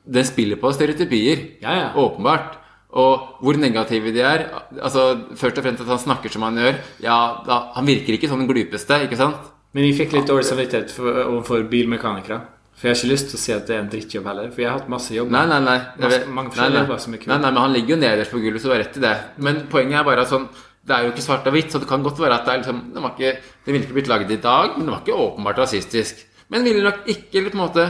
Den 0.06 0.24
spiller 0.24 0.56
på 0.56 0.70
stereotypier. 0.72 1.40
Ja, 1.62 1.72
ja. 1.74 1.88
Åpenbart. 1.98 2.58
Og 2.96 3.40
hvor 3.42 3.56
negative 3.58 4.12
de 4.14 4.20
er 4.24 4.44
Altså 4.80 5.02
Først 5.36 5.58
og 5.58 5.64
fremst 5.64 5.82
at 5.82 5.88
han 5.90 5.98
snakker 5.98 6.30
som 6.32 6.42
han 6.46 6.56
gjør. 6.56 6.76
Ja, 7.02 7.16
da, 7.46 7.58
Han 7.74 7.86
virker 7.86 8.14
ikke 8.14 8.28
som 8.30 8.38
den 8.38 8.48
glupeste, 8.48 9.00
ikke 9.04 9.16
sant? 9.18 9.36
Men 9.74 9.82
vi 9.84 9.92
fikk 9.98 10.12
litt 10.14 10.28
dårlig 10.30 10.46
samvittighet 10.48 10.90
for- 10.94 11.24
overfor 11.26 11.66
bilmekanikere. 11.68 12.40
For 12.76 12.88
jeg 12.88 12.94
har 12.94 13.00
ikke 13.02 13.10
lyst 13.12 13.28
til 13.30 13.36
å 13.36 13.40
si 13.42 13.52
at 13.52 13.66
det 13.66 13.74
er 13.76 13.80
en 13.82 13.90
drittjobb 13.90 14.24
heller. 14.26 14.50
For 14.50 14.60
jeg 14.62 14.70
har 14.70 14.78
hatt 14.78 14.88
masse 14.88 15.10
jobb. 15.12 15.30
Nei, 15.30 15.46
nei, 15.46 15.58
nei. 15.60 15.78
Masse- 15.98 16.26
mange 16.28 16.54
nei, 16.56 16.68
nei. 16.68 16.80
jobber 16.80 16.98
som 16.98 17.14
er. 17.14 17.18
Nei, 17.26 17.38
nei, 17.38 17.50
men 17.50 17.62
han 17.62 17.72
ligger 17.72 17.88
jo 17.96 17.96
nederst 18.00 18.30
på 18.30 18.40
gulvet, 18.40 18.60
så 18.62 18.68
du 18.68 18.74
har 18.76 18.80
rett 18.84 18.96
i 18.96 19.00
det. 19.00 19.16
Men 19.38 19.60
poenget 19.72 20.00
er 20.00 20.04
bare 20.04 20.20
at 20.24 20.28
sånn 20.28 20.48
Det 20.86 20.94
er 20.94 21.02
jo 21.02 21.10
ikke 21.10 21.22
svart 21.26 21.46
og 21.48 21.52
hvitt, 21.52 21.72
så 21.72 21.80
det 21.80 21.88
kan 21.88 22.02
godt 22.04 22.18
være 22.22 22.34
at 22.34 22.44
det 22.46 22.52
er 22.54 22.58
liksom 22.62 22.92
Den, 22.94 23.02
var 23.02 23.10
ikke, 23.18 23.32
den 23.66 23.72
ville 23.74 23.84
ikke 23.86 23.94
blitt 23.96 24.06
laget 24.08 24.30
i 24.30 24.36
dag, 24.36 24.76
men 24.76 24.86
den 24.86 24.94
var 24.94 25.00
ikke 25.02 25.18
åpenbart 25.18 25.58
rasistisk. 25.58 26.14
Men 26.48 26.62
ville 26.62 26.82
nok 26.84 27.00
ikke 27.08 27.34
eller 27.40 27.50
på 27.50 27.58
en 27.58 27.64
måte 27.66 27.86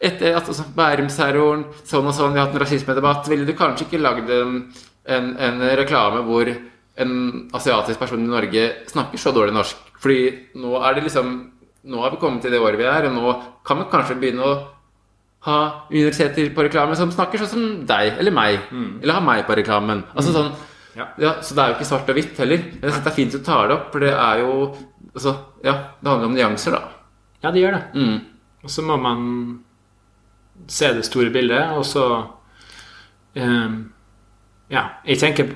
etter 0.00 0.36
at 0.36 0.48
altså, 0.48 0.66
Bærumsterroren, 0.76 1.64
sånn 1.88 2.08
og 2.10 2.14
sånn, 2.16 2.34
vi 2.34 2.40
har 2.40 2.48
hatt 2.48 2.56
en 2.56 2.62
rasismedebatt, 2.64 3.28
ville 3.32 3.48
du 3.48 3.54
kanskje 3.56 3.86
ikke 3.86 4.02
lagd 4.02 4.30
en, 4.32 4.58
en, 5.08 5.28
en 5.40 5.62
reklame 5.80 6.22
hvor 6.26 6.50
en 6.96 7.12
asiatisk 7.56 8.00
person 8.00 8.22
i 8.22 8.28
Norge 8.30 8.68
snakker 8.90 9.20
så 9.20 9.32
dårlig 9.36 9.54
norsk. 9.56 9.82
Fordi 10.00 10.20
nå 10.60 10.78
er 10.82 10.96
det 10.96 11.06
liksom 11.08 11.36
Nå 11.86 12.00
har 12.02 12.10
vi 12.10 12.16
kommet 12.18 12.42
til 12.42 12.50
det 12.50 12.58
året 12.58 12.80
vi 12.80 12.86
er, 12.90 13.04
og 13.06 13.12
nå 13.14 13.32
kan 13.62 13.78
vi 13.78 13.84
kanskje 13.92 14.16
begynne 14.18 14.42
å 14.42 14.54
ha 15.46 15.58
minoriteter 15.86 16.48
på 16.50 16.64
reklame 16.66 16.96
som 16.98 17.12
snakker 17.14 17.38
sånn 17.38 17.50
som 17.52 17.66
deg 17.86 18.16
eller 18.18 18.34
meg. 18.34 18.56
Eller 18.98 19.14
ha 19.14 19.20
meg 19.22 19.44
på 19.46 19.54
reklamen. 19.54 20.00
Altså 20.16 20.32
sånn 20.34 20.50
Ja. 20.96 21.06
ja, 21.20 21.32
Så 21.44 21.54
det 21.54 21.62
er 21.62 21.68
jo 21.68 21.76
ikke 21.76 21.86
svart 21.86 22.10
og 22.10 22.16
hvitt 22.18 22.38
heller. 22.40 22.58
Synes 22.80 22.98
det 23.04 23.10
er 23.12 23.14
fint 23.14 23.36
du 23.36 23.38
tar 23.38 23.68
det 23.68 23.76
opp, 23.76 23.92
for 23.92 24.02
det 24.02 24.10
er 24.10 24.40
jo 24.42 24.74
altså, 25.14 25.36
Ja, 25.62 25.74
det 26.00 26.10
handler 26.10 26.26
om 26.26 26.34
nyanser, 26.34 26.74
da. 26.74 26.82
Ja, 27.44 27.52
det 27.52 27.62
gjør 27.62 27.76
det. 27.76 27.84
Mm. 27.94 28.18
Og 28.64 28.70
så 28.74 28.82
må 28.82 28.96
man 28.98 29.22
se 30.68 30.92
det 30.94 31.04
store 31.04 31.30
bildet, 31.30 31.70
og 31.76 31.84
så 31.84 32.06
ehm, 33.36 33.84
Ja, 34.70 34.80
jeg 35.06 35.18
tenker 35.20 35.46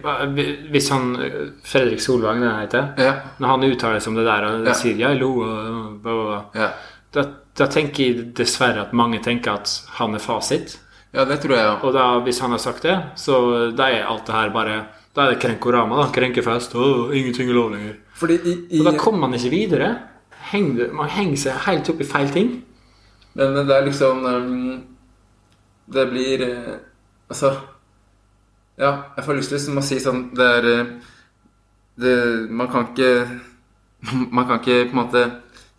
Hvis 0.70 0.88
han 0.94 1.08
Fredrik 1.66 2.00
Solvang, 2.00 2.40
det 2.40 2.50
han 2.50 2.60
heter 2.62 2.92
Ja. 2.98 3.14
Når 3.42 3.48
han 3.56 3.64
uttaler 3.72 3.98
seg 4.00 4.12
om 4.12 4.20
det 4.20 4.26
der 4.28 4.44
og 4.46 4.66
Ja. 4.66 4.72
sier 4.74 4.96
ja, 4.96 5.08
lo' 5.14 5.42
og 5.42 6.02
bla, 6.02 6.12
bla, 6.12 6.24
bla 6.52 6.60
Ja. 6.62 6.68
da, 7.12 7.24
da 7.56 7.66
tenker 7.66 8.04
jeg 8.04 8.34
dessverre 8.34 8.80
at 8.82 8.92
mange 8.92 9.18
tenker 9.20 9.52
at 9.54 9.82
han 9.98 10.14
er 10.14 10.18
fasit. 10.22 10.78
ja, 11.12 11.24
det 11.24 11.40
tror 11.40 11.56
jeg 11.56 11.64
ja. 11.66 11.76
Og 11.82 11.92
da, 11.92 12.20
hvis 12.20 12.38
han 12.40 12.50
har 12.52 12.58
sagt 12.58 12.82
det, 12.82 13.02
så 13.16 13.74
da 13.74 13.88
er 13.90 14.06
alt 14.06 14.26
det 14.26 14.34
her 14.34 14.50
bare 14.50 14.86
Da 15.16 15.26
er 15.26 15.34
det 15.34 15.40
krenkorama, 15.42 15.96
da. 15.96 16.12
Krenkefest. 16.12 16.72
Å, 16.78 17.10
ingenting 17.12 17.48
er 17.50 17.54
lov 17.54 17.72
lenger. 17.72 17.96
Fordi 18.14 18.34
i, 18.46 18.52
i 18.76 18.78
Og 18.78 18.84
da 18.84 18.92
kommer 18.96 19.18
man 19.26 19.32
ikke 19.34 19.50
videre. 19.50 19.88
Heng, 20.52 20.78
man 20.94 21.08
henger 21.08 21.36
seg 21.36 21.52
helt 21.66 21.90
opp 21.90 22.00
i 22.00 22.04
feil 22.04 22.28
ting. 22.30 22.62
Men 23.32 23.54
det 23.66 23.74
er 23.74 23.86
liksom 23.86 24.24
um, 24.24 24.86
Det 25.86 26.06
blir 26.10 26.42
eh, 26.48 26.72
Altså 27.30 27.52
Ja, 28.78 29.12
jeg 29.16 29.24
får 29.26 29.38
lyst 29.38 29.52
til 29.52 29.58
liksom 29.58 29.78
å 29.78 29.84
si 29.86 30.00
sånn 30.02 30.24
Det 30.34 30.48
er 30.56 30.68
eh, 30.72 30.90
det, 32.00 32.16
Man 32.50 32.70
kan 32.72 32.90
ikke 32.90 33.12
Man 34.36 34.48
kan 34.48 34.58
ikke 34.58 34.90
på 34.90 34.96
en 34.96 35.02
måte 35.04 35.24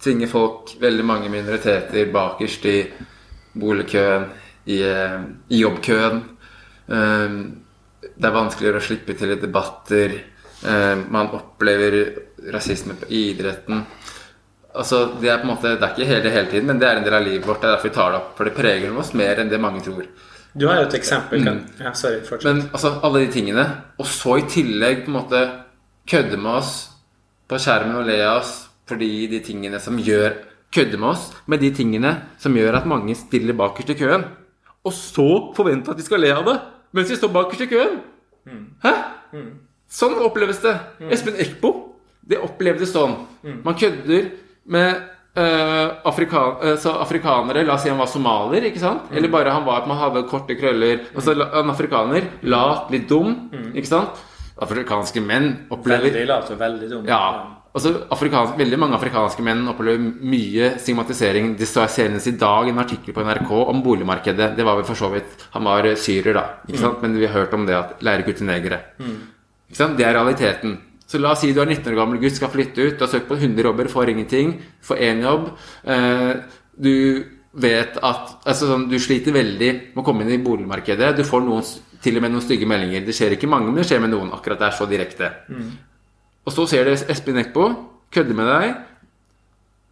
tvinge 0.01 0.27
folk, 0.29 0.75
veldig 0.81 1.03
mange 1.05 1.29
minoriteter, 1.29 2.07
bakerst 2.09 2.63
i 2.65 2.77
boligkøen, 3.53 4.23
i, 4.65 4.79
eh, 4.81 5.17
i 5.53 5.59
jobbkøen. 5.61 6.21
Um, 6.87 7.35
det 8.01 8.29
er 8.29 8.33
vanskeligere 8.33 8.81
å 8.81 8.85
slippe 8.85 9.13
til 9.17 9.35
i 9.35 9.37
debatter. 9.41 10.15
Um, 10.63 11.05
man 11.13 11.29
opplever 11.37 11.99
rasisme 12.53 12.97
på 12.97 13.11
idretten. 13.13 13.85
Altså, 14.75 15.19
Det 15.19 15.29
er 15.29 15.37
på 15.41 15.47
en 15.47 15.53
måte, 15.55 15.75
det 15.75 15.83
er 15.83 15.95
ikke 15.95 16.07
hele, 16.07 16.29
hele 16.29 16.51
tiden, 16.51 16.67
men 16.67 16.79
det 16.79 16.87
er 16.87 16.97
en 16.97 17.03
del 17.03 17.13
av 17.13 17.25
livet 17.25 17.47
vårt. 17.47 17.61
Det 17.61 17.69
er 17.69 17.75
derfor 17.75 17.89
vi 17.89 17.95
tar 17.95 18.11
det 18.11 18.19
opp. 18.21 18.29
For 18.37 18.47
det 18.47 18.53
preger 18.55 18.97
oss 18.97 19.13
mer 19.13 19.41
enn 19.41 19.49
det 19.51 19.59
mange 19.61 19.81
tror. 19.83 20.05
Du 20.53 20.67
har 20.67 20.81
jo 20.81 20.87
et 20.87 20.95
eksempel. 20.99 21.43
Kan, 21.43 21.59
ja, 21.79 21.93
sorry, 21.93 22.21
fortsett. 22.27 22.47
Men 22.47 22.69
altså, 22.71 22.99
alle 23.03 23.25
de 23.25 23.31
tingene. 23.31 23.65
Og 23.99 24.05
så 24.05 24.37
i 24.39 24.47
tillegg 24.51 25.05
på 25.05 25.11
en 25.11 25.17
måte 25.19 25.41
kødde 26.07 26.37
med 26.37 26.51
oss 26.61 26.89
på 27.47 27.59
skjermen 27.59 27.99
og 28.01 28.07
le 28.07 28.19
av 28.23 28.41
oss 28.41 28.57
fordi 28.91 29.27
de 29.31 29.39
tingene 29.39 29.79
som 29.79 29.99
gjør 29.99 30.33
Kødde 30.71 30.97
med 30.97 31.09
oss 31.09 31.33
med 31.51 31.59
de 31.59 31.67
tingene 31.75 32.13
som 32.39 32.55
gjør 32.55 32.77
at 32.79 32.85
mange 32.87 33.11
stiller 33.19 33.55
bakerst 33.59 33.89
i 33.91 33.97
køen. 33.99 34.23
Og 34.87 34.93
så 34.95 35.25
forvente 35.55 35.91
at 35.91 35.99
vi 35.99 36.05
skal 36.05 36.23
le 36.23 36.29
av 36.31 36.45
det 36.47 36.53
mens 36.95 37.11
vi 37.11 37.17
står 37.19 37.31
bakerst 37.35 37.65
i 37.65 37.67
køen. 37.71 37.97
Hæ? 38.83 38.93
Sånn 39.91 40.15
oppleves 40.23 40.61
det. 40.63 40.73
Espen 41.11 41.35
Eckbo, 41.43 41.73
det 42.23 42.39
opplevdes 42.39 42.93
sånn. 42.95 43.17
Man 43.65 43.75
kødder 43.75 44.29
med 44.65 45.07
Uh, 45.31 46.03
afrikan 46.03 46.57
uh, 46.59 46.73
så 46.75 46.91
afrikanere 46.99 47.61
La 47.63 47.77
oss 47.77 47.85
si 47.85 47.87
han 47.87 47.95
var 48.01 48.09
somalier, 48.11 48.65
ikke 48.67 48.81
sant? 48.81 49.05
Eller 49.15 49.31
bare 49.31 49.53
han 49.55 49.63
var 49.63 49.77
at 49.79 49.87
man 49.87 49.95
hadde 49.95 50.25
korte 50.27 50.57
krøller. 50.59 51.05
Altså 51.15 51.37
en 51.39 51.71
afrikaner, 51.71 52.27
lat, 52.43 52.91
litt 52.91 53.07
dum, 53.07 53.37
ikke 53.71 53.87
sant? 53.87 54.19
afrikanske 54.61 55.23
menn 55.23 55.49
opplever 55.73 56.11
Veldig 56.11 56.27
lat 56.29 56.53
og 56.53 56.59
veldig 56.59 56.91
dum 56.91 57.09
Ja. 57.09 57.23
Altså, 57.71 57.93
afrikansk, 58.11 58.57
veldig 58.59 58.77
mange 58.81 58.97
afrikanske 58.97 59.43
menn 59.47 59.63
opplever 59.71 60.01
mye 60.03 60.73
stigmatisering. 60.83 61.53
Det 61.55 61.69
står 61.69 61.87
senest 61.93 62.27
i 62.27 62.33
dag 62.35 62.67
en 62.67 62.81
artikkel 62.83 63.15
på 63.15 63.23
NRK 63.23 63.51
om 63.61 63.79
boligmarkedet. 63.85 64.49
Det 64.57 64.65
var 64.67 64.75
vel 64.75 64.83
for 64.89 64.99
så 64.99 65.07
vidt 65.13 65.45
Han 65.53 65.63
var 65.63 65.87
syrer, 65.95 66.33
da. 66.35 66.43
Ikke 66.67 66.81
sant? 66.81 66.99
Men 67.01 67.15
vi 67.15 67.29
har 67.29 67.39
hørt 67.39 67.53
om 67.55 67.63
det 67.65 67.77
at 67.77 68.03
lærer 68.03 68.27
gutter 68.27 68.43
negere. 68.43 68.81
Ikke 68.99 69.79
sant? 69.79 69.95
Det 69.95 70.03
er 70.03 70.17
realiteten. 70.19 70.75
Så 71.11 71.19
la 71.19 71.33
oss 71.33 71.41
si 71.43 71.51
du 71.51 71.59
er 71.59 71.67
19 71.67 71.91
år 71.91 71.97
gammel 71.99 72.21
gutt, 72.21 72.37
skal 72.37 72.51
flytte 72.53 72.85
ut. 72.85 72.95
Du 72.95 73.03
har 73.03 73.11
søkt 73.11 73.27
på 73.27 73.35
100 73.35 73.67
jobber, 73.67 73.89
får 73.91 74.13
ingenting. 74.13 74.53
Får 74.87 75.01
én 75.03 75.23
jobb. 75.25 75.49
Eh, 75.83 76.35
du 76.79 76.93
vet 77.51 77.97
at 77.99 78.37
altså, 78.47 78.69
sånn, 78.69 78.85
Du 78.87 78.95
sliter 78.99 79.35
veldig 79.35 79.71
med 79.91 79.99
å 79.99 80.05
komme 80.07 80.23
inn 80.23 80.31
i 80.37 80.43
boligmarkedet. 80.43 81.17
Du 81.17 81.25
får 81.27 81.43
noen, 81.43 81.67
til 82.01 82.15
og 82.15 82.23
med 82.23 82.31
noen 82.31 82.45
stygge 82.45 82.69
meldinger. 82.69 83.03
Det 83.03 83.15
skjer 83.17 83.35
ikke 83.35 83.49
mange, 83.51 83.67
men 83.67 83.81
det 83.81 83.89
skjer 83.89 83.99
med 83.99 84.13
noen. 84.13 84.31
Akkurat 84.37 84.61
det 84.61 84.69
er 84.69 84.77
så 84.77 84.87
direkte. 84.87 85.33
Og 86.47 86.55
så 86.55 86.67
ser 86.71 86.87
du 86.87 86.93
Espen 86.95 87.41
Eckbo 87.43 87.67
kødder 88.11 88.39
med 88.39 88.47
deg. 88.47 88.71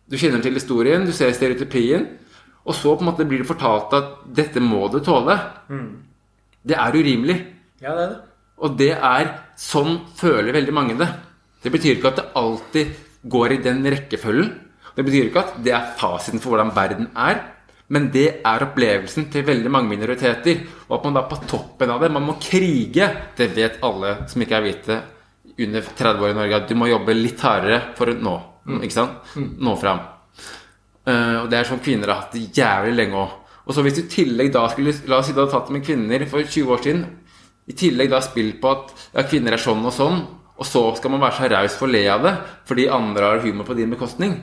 Du 0.09 0.17
kjenner 0.17 0.41
til 0.41 0.55
historien, 0.55 1.03
du 1.05 1.11
ser 1.13 1.35
stereotypien. 1.35 2.07
Og 2.63 2.75
så 2.75 2.95
på 2.95 3.03
en 3.03 3.11
måte 3.11 3.27
blir 3.27 3.43
det 3.43 3.49
fortalt 3.49 3.93
at 3.97 4.15
dette 4.39 4.63
må 4.63 4.87
du 4.89 4.99
tåle. 5.03 5.35
Det 6.63 6.79
er 6.79 6.95
urimelig. 6.95 7.37
Ja, 7.83 7.91
det 7.91 8.07
er 8.07 8.09
det. 8.15 8.19
Og 8.59 8.79
det 8.79 8.91
er 8.95 9.29
sånn 9.59 9.99
føler 10.17 10.55
veldig 10.55 10.75
mange 10.75 10.97
det. 10.99 11.09
Det 11.59 11.71
betyr 11.73 11.97
ikke 11.97 12.13
at 12.13 12.19
det 12.21 12.27
alltid 12.39 12.97
går 13.29 13.55
i 13.57 13.61
den 13.63 13.83
rekkefølgen. 13.91 14.51
Det 14.95 15.05
betyr 15.05 15.29
ikke 15.29 15.43
at 15.43 15.57
det 15.63 15.73
er 15.75 15.95
fasiten 15.99 16.41
for 16.41 16.53
hvordan 16.53 16.75
verden 16.75 17.09
er. 17.19 17.41
Men 17.89 18.07
det 18.13 18.27
er 18.45 18.63
opplevelsen 18.67 19.27
til 19.33 19.45
veldig 19.47 19.71
mange 19.73 19.91
minoriteter. 19.91 20.61
Og 20.87 20.99
at 20.99 21.07
man 21.07 21.17
da 21.17 21.25
på 21.27 21.39
toppen 21.49 21.91
av 21.91 22.03
det 22.03 22.11
Man 22.13 22.27
må 22.27 22.37
krige. 22.41 23.09
Det 23.35 23.49
vet 23.55 23.81
alle 23.83 24.21
som 24.29 24.45
ikke 24.45 24.59
er 24.59 24.67
hvite 24.67 24.99
under 25.59 25.83
30 25.83 26.23
år 26.23 26.31
i 26.31 26.37
Norge, 26.37 26.55
at 26.55 26.69
du 26.69 26.75
må 26.79 26.87
jobbe 26.87 27.15
litt 27.17 27.41
hardere 27.43 27.81
for 27.97 28.11
å 28.11 28.15
nå. 28.15 28.35
Ikke 28.79 28.95
sant? 28.95 29.33
Nå 29.35 29.73
fram. 29.81 29.99
Eh, 31.09 31.35
og 31.41 31.49
det 31.51 31.59
er 31.59 31.67
sånn 31.67 31.81
kvinner 31.83 32.13
har 32.13 32.21
hatt 32.23 32.37
det 32.37 32.45
jævlig 32.55 32.93
lenge 32.95 33.19
òg. 33.19 33.33
Og 33.65 33.75
så 33.75 33.83
hvis 33.85 33.97
du 33.97 34.03
i 34.05 34.11
tillegg 34.13 34.53
da 34.53 34.63
skulle 34.71 34.95
La 35.09 35.19
oss 35.19 35.27
si 35.29 35.35
du 35.35 35.41
hadde 35.41 35.53
tatt 35.53 35.69
med 35.73 35.83
kvinner 35.85 36.23
for 36.29 36.41
20 36.45 36.73
år 36.73 36.85
siden. 36.85 37.03
I 37.69 37.75
tillegg 37.77 38.11
da 38.11 38.19
spilt 38.25 38.59
på 38.61 38.71
at 38.73 38.93
ja, 39.13 39.23
kvinner 39.29 39.55
er 39.55 39.61
sånn 39.61 39.85
og 39.85 39.93
sånn. 39.95 40.21
Og 40.59 40.67
så 40.67 40.81
skal 40.97 41.13
man 41.13 41.21
være 41.23 41.37
så 41.37 41.47
raus 41.53 41.75
for 41.79 41.87
å 41.87 41.93
le 41.93 42.01
av 42.11 42.25
det 42.25 42.33
fordi 42.67 42.89
andre 42.91 43.29
har 43.29 43.39
humor 43.45 43.63
på 43.63 43.77
din 43.77 43.93
bekostning. 43.93 44.33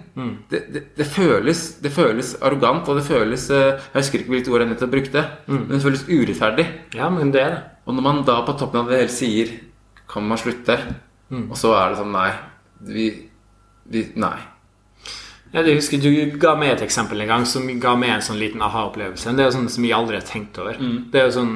Det, 0.48 0.62
det, 0.72 0.82
det, 0.96 1.06
føles, 1.12 1.60
det 1.84 1.92
føles 1.92 2.30
arrogant, 2.40 2.88
og 2.88 2.96
det 2.96 3.04
føles 3.04 3.44
eh, 3.52 3.76
Jeg 3.92 3.98
husker 3.98 4.22
ikke 4.22 4.32
hvilket 4.32 4.48
ord 4.54 4.64
jeg 4.64 4.70
nettopp 4.70 4.94
brukte. 4.94 5.24
Men 5.50 5.68
det 5.74 5.82
føles 5.84 6.06
urettferdig. 6.08 6.66
Ja, 6.96 7.10
men 7.12 7.34
det 7.34 7.42
er 7.42 7.52
det. 7.52 7.62
Og 7.84 7.98
når 7.98 8.06
man 8.08 8.22
da 8.26 8.40
på 8.46 8.56
toppen 8.58 8.80
av 8.80 8.88
det 8.90 9.02
hele 9.02 9.12
sier 9.12 9.52
Kan 10.10 10.24
man 10.26 10.40
slutte? 10.40 10.78
Og 11.50 11.56
så 11.58 11.74
er 11.76 11.92
det 11.92 12.00
sånn 12.00 12.14
Nei. 12.14 12.30
Vi, 12.86 13.06
vi 13.92 14.06
Nei. 14.16 14.38
Jeg 15.52 15.76
husker 15.78 16.00
Du 16.02 16.10
ga 16.42 16.54
meg 16.58 16.72
et 16.74 16.86
eksempel 16.86 17.20
en 17.22 17.30
gang 17.30 17.44
som 17.48 17.68
ga 17.80 17.92
meg 17.98 18.14
en 18.16 18.24
sånn 18.24 18.40
liten 18.40 18.62
aha-opplevelse. 18.64 19.36
Det 19.36 19.44
er 19.44 19.50
jo 19.50 19.56
sånn 19.60 19.70
som 19.72 19.84
jeg 19.86 19.94
aldri 19.96 20.18
har 20.18 20.26
tenkt 20.26 20.58
over. 20.62 20.80
Det 21.12 21.20
er 21.20 21.28
jo 21.28 21.36
sånn 21.38 21.54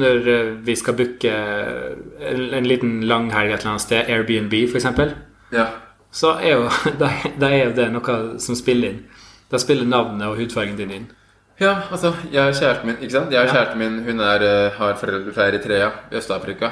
når 0.00 0.28
eh, 0.28 0.50
vi 0.64 0.74
skal 0.76 0.94
booke 0.96 1.32
en, 1.32 2.44
en 2.54 2.66
liten 2.68 3.00
langhelg 3.08 3.50
et 3.52 3.60
eller 3.60 3.74
annet 3.74 3.84
sted, 3.84 4.08
Airbnb 4.08 4.54
f.eks., 4.72 4.86
Ja. 5.52 5.66
så 6.12 6.36
er 6.40 6.54
jo 6.56 6.68
da, 7.02 7.10
da 7.40 7.50
er 7.52 7.64
jo 7.66 7.74
det 7.76 7.90
noe 7.92 8.14
som 8.40 8.56
spiller 8.56 8.88
inn. 8.94 9.02
Da 9.52 9.58
spiller 9.60 9.84
navnet 9.84 10.26
og 10.30 10.38
hudfargen 10.40 10.76
din 10.78 10.90
inn. 10.90 11.10
Ja, 11.60 11.74
altså, 11.92 12.14
jeg 12.32 12.40
har 12.42 12.52
kjæresten 12.56 12.86
min, 12.88 12.96
ikke 13.04 13.12
sant? 13.12 13.32
Jeg 13.32 13.40
har 13.44 13.52
kjæresten 13.52 13.78
min, 13.78 13.98
hun 14.06 14.20
er, 14.24 14.42
eh, 14.48 14.70
har 14.78 14.94
foreldre 14.96 15.32
fra 15.36 15.50
Eritrea 15.50 15.90
i 16.10 16.16
Øst-Afrika. 16.16 16.70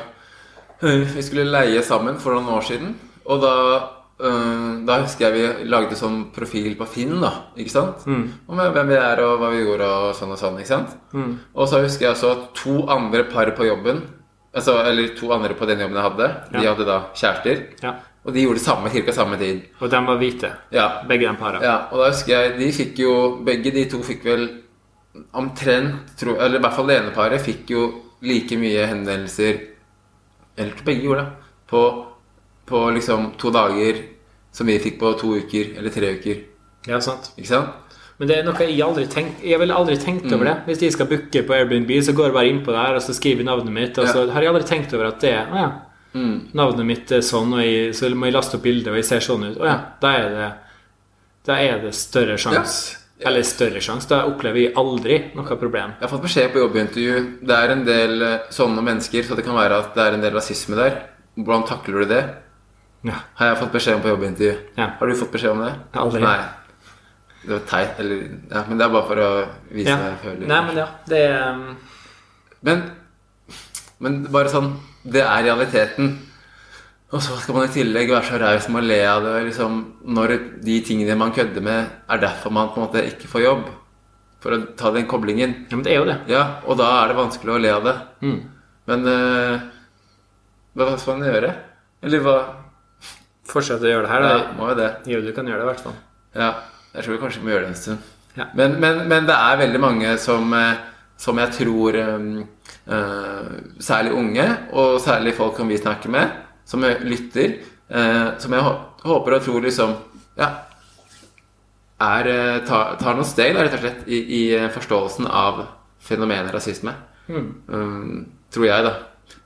Eh, 0.83 1.05
Vi 1.17 1.23
skulle 1.23 1.45
leie 1.45 1.83
sammen 1.85 2.17
for 2.19 2.33
noen 2.35 2.49
år 2.57 2.65
siden, 2.71 2.97
og 3.27 3.43
da, 3.45 3.53
eh, 3.77 3.83
da 4.87 4.99
husker 5.03 5.31
jeg 5.31 5.33
vi 5.35 5.69
lagde 5.71 5.97
sånn 5.97 6.27
profil 6.35 6.75
på 6.77 6.87
Finn, 6.87 7.21
da, 7.21 7.31
ikke 7.57 7.71
sant? 7.73 8.05
Om 8.07 8.59
hvem 8.61 8.89
vi 8.89 8.95
er 9.01 9.21
og 9.25 9.39
hva 9.41 9.51
vi 9.55 9.63
gjorde 9.65 9.87
og 9.89 10.15
sånn 10.19 10.33
og 10.35 10.39
sånn, 10.39 10.59
ikke 10.61 10.67
sant? 10.75 10.97
Og 11.55 11.69
så 11.69 11.81
husker 11.83 12.07
jeg 12.09 12.15
også 12.17 12.31
at 12.37 12.55
to 12.55 12.87
andre 12.93 13.25
par 13.25 13.51
på 13.57 13.65
jobben, 13.65 14.03
altså, 14.55 14.79
eller 14.85 15.15
to 15.17 15.33
andre 15.33 15.55
på 15.55 15.67
den 15.67 15.81
jobben 15.81 15.97
jeg 15.97 16.09
hadde, 16.11 16.29
de 16.53 16.63
Ja. 16.65 16.75
hadde 16.75 16.85
da 16.87 16.99
kjærester, 17.15 17.63
Ja. 17.83 17.95
og 18.27 18.35
de 18.35 18.43
gjorde 18.45 18.59
det 18.61 18.65
samme, 18.67 18.91
cirka 18.91 19.13
samme 19.13 19.39
tid. 19.39 19.63
Og 19.81 19.89
de 19.91 19.97
var 20.07 20.17
hvite, 20.19 20.53
Ja, 20.71 21.03
begge 21.09 21.27
de 21.31 21.37
parene. 21.37 21.63
ja, 21.63 21.89
og 21.91 21.99
da 21.99 22.11
husker 22.11 22.29
jeg 22.29 22.59
De 22.59 22.73
fikk 22.73 22.99
jo 22.99 23.41
Begge 23.45 23.73
de 23.73 23.85
to 23.89 23.99
fikk 24.03 24.23
vel 24.25 24.49
omtrent 25.35 26.17
tro, 26.19 26.37
Eller 26.39 26.59
i 26.59 26.63
hvert 26.63 26.75
fall 26.77 26.87
det 26.87 26.99
ene 27.03 27.15
paret 27.15 27.41
fikk 27.41 27.71
jo 27.71 27.95
like 28.23 28.53
mye 28.59 28.87
henvendelser 28.87 29.61
Eller 30.59 30.73
begge 30.85 31.03
gjorde 31.05 31.25
det. 31.25 31.33
På, 31.71 32.07
på 32.71 32.87
liksom 32.97 33.33
to 33.41 33.53
dager 33.55 34.01
som 34.55 34.67
vi 34.71 34.79
fikk 34.83 34.99
på 35.03 35.13
to 35.21 35.35
uker 35.43 35.77
eller 35.79 35.95
tre 35.95 36.15
uker. 36.19 36.43
Ja, 36.89 37.01
sant. 37.05 37.33
Ikke 37.37 37.51
sant? 37.53 37.91
Men 38.21 38.29
det 38.29 38.37
er 38.37 38.45
noe 38.45 38.67
jeg 38.69 38.83
aldri 38.85 39.07
tenkt 39.09 39.45
Jeg 39.49 39.57
ville 39.63 39.77
aldri 39.77 39.95
tenkt 39.97 40.29
over 40.29 40.45
det. 40.45 40.57
Hvis 40.67 40.81
de 40.83 40.91
skal 40.93 41.09
booke 41.09 41.43
på 41.47 41.55
Airbnb, 41.57 41.91
så 42.05 42.13
går 42.17 42.29
jeg 42.29 42.37
bare 42.37 42.51
inn 42.53 42.59
på 42.67 42.75
der 42.75 42.99
og 42.99 43.05
så 43.05 43.15
skriver 43.17 43.47
navnet 43.49 43.73
mitt, 43.73 44.01
og 44.01 44.09
så 44.11 44.27
har 44.29 44.45
jeg 44.45 44.53
aldri 44.53 44.67
tenkt 44.69 44.93
over 44.97 45.09
at 45.09 45.23
det 45.25 45.33
er 45.39 45.49
Å 45.49 45.63
ja. 45.63 45.71
Navnet 46.59 46.87
mitt 46.89 47.13
er 47.15 47.23
sånn, 47.25 47.53
og 47.55 47.63
jeg, 47.63 47.95
så 47.95 48.11
må 48.13 48.29
jeg 48.29 48.35
laste 48.35 48.59
opp 48.59 48.65
bildet, 48.67 48.91
og 48.91 48.99
jeg 48.99 49.07
ser 49.09 49.25
sånn 49.25 49.47
ut. 49.47 49.61
Å 49.63 49.69
ja. 49.69 49.77
Da 50.03 50.15
er 50.19 50.35
det 50.35 50.49
Da 51.49 51.57
er 51.65 51.79
det 51.87 51.95
større 51.97 52.37
sjanse. 52.41 52.99
Eller 53.21 53.45
større 53.45 53.81
sjanse. 53.85 54.09
Da 54.11 54.23
opplever 54.29 54.67
jeg 54.67 54.75
aldri 54.81 55.17
noe 55.37 55.57
problem. 55.61 55.97
Jeg 55.97 56.05
har 56.05 56.13
fått 56.13 56.25
beskjed 56.25 56.53
på 56.53 56.61
jobbintervju 56.63 57.17
Det 57.45 57.57
er 57.57 57.73
en 57.75 57.83
del 57.85 58.23
eh, 58.27 58.47
sånne 58.53 58.85
mennesker, 58.85 59.25
så 59.25 59.37
det 59.37 59.45
kan 59.49 59.57
være 59.57 59.81
at 59.81 59.97
det 59.97 60.07
er 60.07 60.17
en 60.17 60.25
del 60.25 60.37
rasisme 60.37 60.77
der. 60.77 61.01
Hvordan 61.41 61.67
takler 61.69 62.05
du 62.05 62.13
det? 62.13 62.23
Ja. 63.07 63.17
Har 63.39 63.53
jeg 63.53 63.61
fått 63.63 63.73
beskjed 63.73 63.97
om 63.97 64.03
på 64.05 64.11
jobbintervju. 64.13 64.55
Ja. 64.77 64.91
Har 64.99 65.09
du 65.09 65.17
fått 65.17 65.33
beskjed 65.33 65.55
om 65.55 65.63
det? 65.65 65.73
Aldri. 66.03 66.21
Nei. 66.25 66.39
Det 67.41 67.53
var 67.55 67.63
teit, 67.69 68.01
eller 68.03 68.25
Ja, 68.51 68.65
men 68.69 68.79
det 68.79 68.85
er 68.85 68.93
bare 68.93 69.09
for 69.09 69.21
å 69.25 69.29
vise 69.73 69.89
ja. 69.89 69.97
hva 69.97 70.11
jeg 70.11 70.19
føler. 70.25 70.49
Nei, 70.51 70.59
men 70.67 70.81
ja. 70.83 70.89
Det 71.09 71.23
um, 71.41 71.63
Men, 72.69 72.83
men 74.05 74.19
bare 74.29 74.53
sånn 74.53 74.75
Det 75.01 75.23
er 75.25 75.47
realiteten. 75.47 76.19
Og 77.11 77.23
så 77.25 77.39
skal 77.41 77.57
man 77.57 77.71
i 77.71 77.73
tillegg 77.75 78.13
være 78.13 78.29
så 78.29 78.39
raus 78.39 78.69
med 78.71 78.85
å 78.85 78.87
le 78.87 78.99
av 79.09 79.25
det. 79.25 79.37
Liksom, 79.49 79.81
når 80.15 80.37
de 80.63 80.77
tingene 80.87 81.17
man 81.19 81.33
kødder 81.35 81.65
med, 81.65 81.89
er 82.07 82.21
derfor 82.23 82.53
man 82.55 82.69
på 82.71 82.79
en 82.79 82.87
måte 82.87 83.07
ikke 83.09 83.31
får 83.33 83.47
jobb. 83.47 83.65
For 84.45 84.55
å 84.55 84.61
ta 84.79 84.93
den 84.95 85.09
koblingen. 85.11 85.57
Ja, 85.73 85.79
men 85.79 85.83
det 85.89 85.97
er 85.97 85.99
jo 85.99 86.07
det. 86.07 86.21
Ja, 86.31 86.45
og 86.69 86.79
da 86.79 86.93
er 87.01 87.11
det 87.11 87.19
vanskelig 87.19 87.57
å 87.57 87.61
le 87.65 87.73
av 87.75 87.89
det. 87.89 87.97
Men 88.93 89.09
uh, 89.09 89.65
hva 90.77 90.93
skal 91.01 91.19
man 91.19 91.33
gjøre? 91.33 91.51
Eller 92.07 92.23
hva 92.25 92.37
Fortsett 93.51 93.83
å 93.83 93.91
gjøre 93.91 94.07
det 94.07 94.13
her, 94.13 94.23
Ja, 94.23 94.39
da. 94.39 94.53
må 94.59 94.71
jo 94.71 94.77
det. 94.79 94.91
Jo, 95.11 95.21
du 95.25 95.33
kan 95.35 95.49
gjøre 95.49 95.63
det, 95.63 95.67
i 95.67 95.71
hvert 95.73 95.85
fall. 95.89 95.97
Ja, 96.39 96.51
jeg 96.95 97.05
tror 97.05 97.15
vi 97.17 97.21
kanskje 97.25 97.43
må 97.43 97.51
gjøre 97.53 97.67
det 97.67 97.73
en 97.73 97.81
stund. 97.81 98.09
Ja. 98.37 98.47
Men, 98.55 98.77
men, 98.83 99.03
men 99.11 99.27
det 99.27 99.35
er 99.35 99.59
veldig 99.59 99.81
mange 99.83 100.13
som, 100.23 100.53
eh, 100.55 100.79
som 101.19 101.39
jeg 101.43 101.51
tror 101.57 101.97
um, 101.99 102.29
uh, 102.87 103.49
Særlig 103.83 104.13
unge, 104.15 104.47
og 104.71 105.01
særlig 105.03 105.35
folk 105.35 105.59
som 105.59 105.69
vi 105.69 105.81
snakker 105.81 106.13
med, 106.15 106.37
som 106.65 106.87
lytter, 107.03 107.57
uh, 107.91 108.39
som 108.39 108.55
jeg 108.55 108.69
håper 109.03 109.37
og 109.37 109.43
tror 109.49 109.67
liksom 109.67 109.97
Ja, 110.39 110.53
er, 112.01 112.31
tar, 112.65 112.95
tar 113.03 113.19
noen 113.19 113.29
steg, 113.29 113.53
da, 113.53 113.67
rett 113.67 113.75
og 113.77 113.83
slett, 113.83 114.07
i, 114.09 114.23
i 114.39 114.43
forståelsen 114.73 115.27
av 115.27 115.67
fenomenet 116.01 116.55
rasisme. 116.55 116.95
Um, 117.29 118.23
tror 118.51 118.71
jeg, 118.71 118.87
da. 118.87 118.95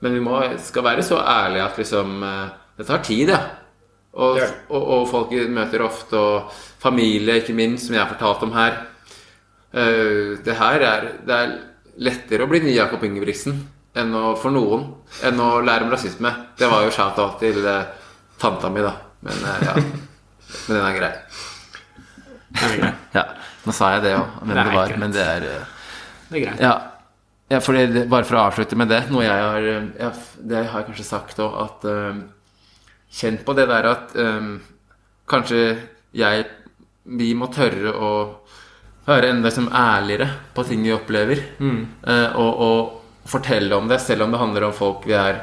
Men 0.05 0.15
vi 0.15 0.21
må, 0.23 0.37
skal 0.63 0.85
være 0.85 1.03
så 1.05 1.17
ærlige 1.19 1.65
at 1.65 1.77
liksom 1.77 2.23
Det 2.77 2.85
tar 2.87 3.03
tid, 3.03 3.33
ja. 3.33 3.41
Og, 4.15 4.39
og, 4.69 4.81
og 4.81 5.07
folk 5.11 5.33
møter 5.51 5.83
ofte, 5.83 6.15
og 6.15 6.51
familie, 6.79 7.41
ikke 7.41 7.55
minst, 7.57 7.87
som 7.87 7.97
jeg 7.97 8.03
har 8.03 8.11
fortalt 8.13 8.45
om 8.47 8.53
her. 8.55 8.77
Uh, 9.75 10.37
det 10.45 10.55
her 10.55 10.83
er 10.87 11.07
Det 11.27 11.35
er 11.35 11.55
lettere 12.05 12.45
å 12.45 12.47
bli 12.47 12.61
ny 12.63 12.75
Jakob 12.77 13.03
Ingebrigtsen 13.03 13.57
enn 13.95 14.13
å, 14.15 14.33
for 14.39 14.51
noen 14.51 14.85
enn 15.23 15.39
å 15.39 15.61
lære 15.63 15.87
om 15.87 15.91
rasisme. 15.91 16.31
Det 16.59 16.67
var 16.71 16.83
jo 16.83 16.93
shout-out 16.95 17.37
til 17.43 17.59
uh, 17.63 17.83
tanta 18.39 18.71
mi, 18.71 18.83
da. 18.83 18.93
Men 19.25 19.43
uh, 19.43 19.67
ja. 19.67 19.75
Men 20.55 20.77
den 20.77 20.85
er 20.85 20.97
grei. 20.99 21.11
Ja, 23.15 23.23
nå 23.65 23.73
sa 23.75 23.95
jeg 23.95 24.05
det 24.05 24.13
òg, 24.15 24.35
hvem 24.41 24.51
Det 24.51 24.57
det 24.59 24.75
var. 24.75 24.91
greit. 24.91 24.99
Men 25.01 25.15
det 25.15 25.23
er 25.23 25.47
uh, 25.47 25.87
Det 26.29 26.39
er 26.39 26.45
greit. 26.45 26.63
ja, 26.63 26.73
ja 27.51 27.59
det, 27.59 28.05
bare 28.11 28.27
for 28.27 28.39
å 28.39 28.45
avslutte 28.47 28.77
med 28.79 28.89
det 28.89 29.03
Noe 29.11 29.21
jeg 29.21 29.41
har 29.43 29.65
jeg, 29.67 30.13
Det 30.39 30.63
har 30.63 30.79
jeg 30.79 30.87
kanskje 30.87 31.07
sagt 31.07 31.41
òg, 31.43 31.59
at 31.65 31.85
Kjent 33.15 33.45
på 33.47 33.53
det 33.55 33.67
der 33.69 33.85
at 33.93 34.15
um, 34.19 34.55
kanskje 35.31 35.61
jeg 36.15 36.45
Vi 37.05 37.33
må 37.37 37.47
tørre 37.53 37.91
å 37.93 38.09
være 39.05 39.29
enda 39.29 39.51
som 39.53 39.67
ærligere 39.69 40.25
på 40.55 40.63
ting 40.65 40.81
vi 40.81 40.91
opplever. 40.95 41.37
eh, 42.09 42.35
og, 42.41 42.61
og 42.65 43.29
fortelle 43.29 43.75
om 43.77 43.87
det, 43.87 43.99
selv 44.01 44.23
om 44.25 44.31
det 44.33 44.39
handler 44.41 44.63
om 44.65 44.73
folk 44.73 45.05
vi 45.05 45.13
er 45.13 45.37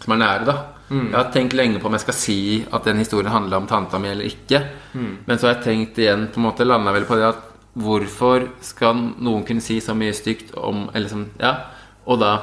som 0.00 0.12
er 0.16 0.18
nære. 0.18 0.44
da 0.48 0.56
Jeg 0.90 1.14
har 1.14 1.30
tenkt 1.30 1.54
lenge 1.54 1.78
på 1.78 1.86
om 1.86 1.94
jeg 1.94 2.00
skal 2.02 2.14
si 2.18 2.38
at 2.72 2.82
den 2.84 2.98
historien 2.98 3.30
handler 3.30 3.60
om 3.60 3.66
tanta 3.70 3.98
mi 4.02 4.08
eller 4.10 4.26
ikke. 4.26 4.58
Men 5.26 5.38
så 5.38 5.46
har 5.46 5.54
jeg 5.54 5.62
tenkt 5.68 5.98
igjen, 6.02 6.26
på 6.34 6.40
en 6.40 6.48
måte 6.48 6.66
landa 6.66 6.90
vel 6.92 7.06
på 7.06 7.14
det 7.14 7.28
at 7.28 7.44
hvorfor 7.78 8.48
skal 8.66 8.98
noen 9.22 9.44
kunne 9.46 9.62
si 9.62 9.78
så 9.80 9.94
mye 9.94 10.12
stygt 10.12 10.50
om 10.58 10.88
eller 10.92 11.08
som, 11.08 11.28
ja, 11.38 11.54
Og 12.06 12.18
da 12.18 12.40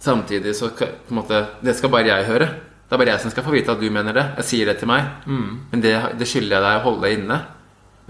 samtidig 0.00 0.52
så 0.56 0.68
på 0.76 0.84
en 1.08 1.16
måte 1.22 1.46
Det 1.64 1.76
skal 1.76 1.88
bare 1.90 2.06
jeg 2.12 2.26
høre. 2.28 2.48
Det 2.90 2.96
er 2.96 2.98
bare 3.04 3.12
jeg 3.14 3.22
som 3.22 3.30
skal 3.30 3.44
få 3.46 3.52
vite 3.54 3.70
at 3.70 3.78
du 3.80 3.86
mener 3.94 4.12
det. 4.16 4.24
Jeg 4.40 4.44
sier 4.48 4.66
det 4.66 4.78
til 4.80 4.88
meg. 4.90 5.06
Men 5.30 5.80
det, 5.84 5.94
det 6.18 6.26
skylder 6.26 6.56
jeg 6.56 6.64
deg 6.66 6.78
å 6.80 6.84
holde 6.88 7.12
inne. 7.14 7.36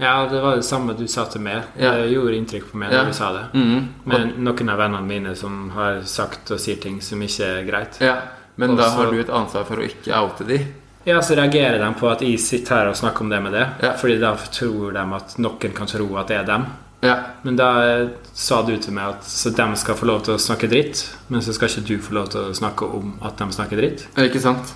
Ja, 0.01 0.15
det 0.25 0.39
var 0.41 0.55
det 0.57 0.65
samme 0.65 0.95
du 0.97 1.03
sa 1.07 1.27
til 1.29 1.43
meg. 1.45 1.61
Ja. 1.77 1.91
Det 1.99 2.07
gjorde 2.09 2.33
inntrykk 2.39 2.71
på 2.71 2.79
meg 2.81 2.89
Ja. 2.91 3.03
når 3.03 3.11
du 3.11 3.13
sa 3.13 3.27
det. 3.35 3.43
Mm. 3.53 3.87
Men 4.09 4.31
noen 4.41 4.69
av 4.73 4.79
vennene 4.81 5.05
mine 5.05 5.35
som 5.37 5.69
har 5.75 5.99
sagt 6.09 6.49
og 6.55 6.59
sier 6.63 6.79
ting 6.81 6.97
som 7.05 7.21
ikke 7.21 7.45
er 7.59 7.67
greit. 7.67 7.99
Ja, 8.01 8.15
Men 8.57 8.73
da 8.75 8.89
har 8.89 9.11
du 9.13 9.19
et 9.21 9.29
ansvar 9.29 9.63
for 9.69 9.77
å 9.77 9.85
ikke 9.85 10.17
oute 10.17 10.47
de. 10.49 10.57
Ja, 11.05 11.21
så 11.21 11.35
reagerer 11.37 11.77
de 11.81 11.93
på 11.99 12.09
at 12.11 12.21
jeg 12.25 12.39
sitter 12.41 12.75
her 12.75 12.89
og 12.89 12.97
snakker 12.97 13.21
om 13.21 13.29
det 13.29 13.41
med 13.41 13.53
det. 13.53 13.67
Ja. 13.81 13.93
Fordi 13.97 14.17
da 14.21 14.33
tror 14.35 14.91
de 14.97 15.05
at 15.21 15.37
noen 15.37 15.73
kan 15.77 15.87
tro 15.89 16.09
at 16.17 16.27
det 16.33 16.37
er 16.41 16.43
dem. 16.49 16.65
Ja, 17.01 17.15
Men 17.43 17.55
da 17.57 17.67
eh, 17.81 18.09
sa 18.37 18.61
du 18.61 18.75
til 18.77 18.93
meg 18.93 19.15
at 19.15 19.25
så 19.25 19.49
de 19.49 19.65
skal 19.81 19.97
få 19.97 20.05
lov 20.05 20.21
til 20.27 20.35
å 20.35 20.41
snakke 20.41 20.69
dritt, 20.69 21.01
men 21.33 21.41
så 21.41 21.53
skal 21.55 21.71
ikke 21.71 21.87
du 21.87 21.95
få 22.05 22.13
lov 22.19 22.29
til 22.33 22.51
å 22.51 22.53
snakke 22.53 22.85
om 22.85 23.15
at 23.25 23.41
de 23.41 23.47
snakker 23.57 23.81
dritt. 23.81 24.05
ikke 24.21 24.41
sant? 24.43 24.73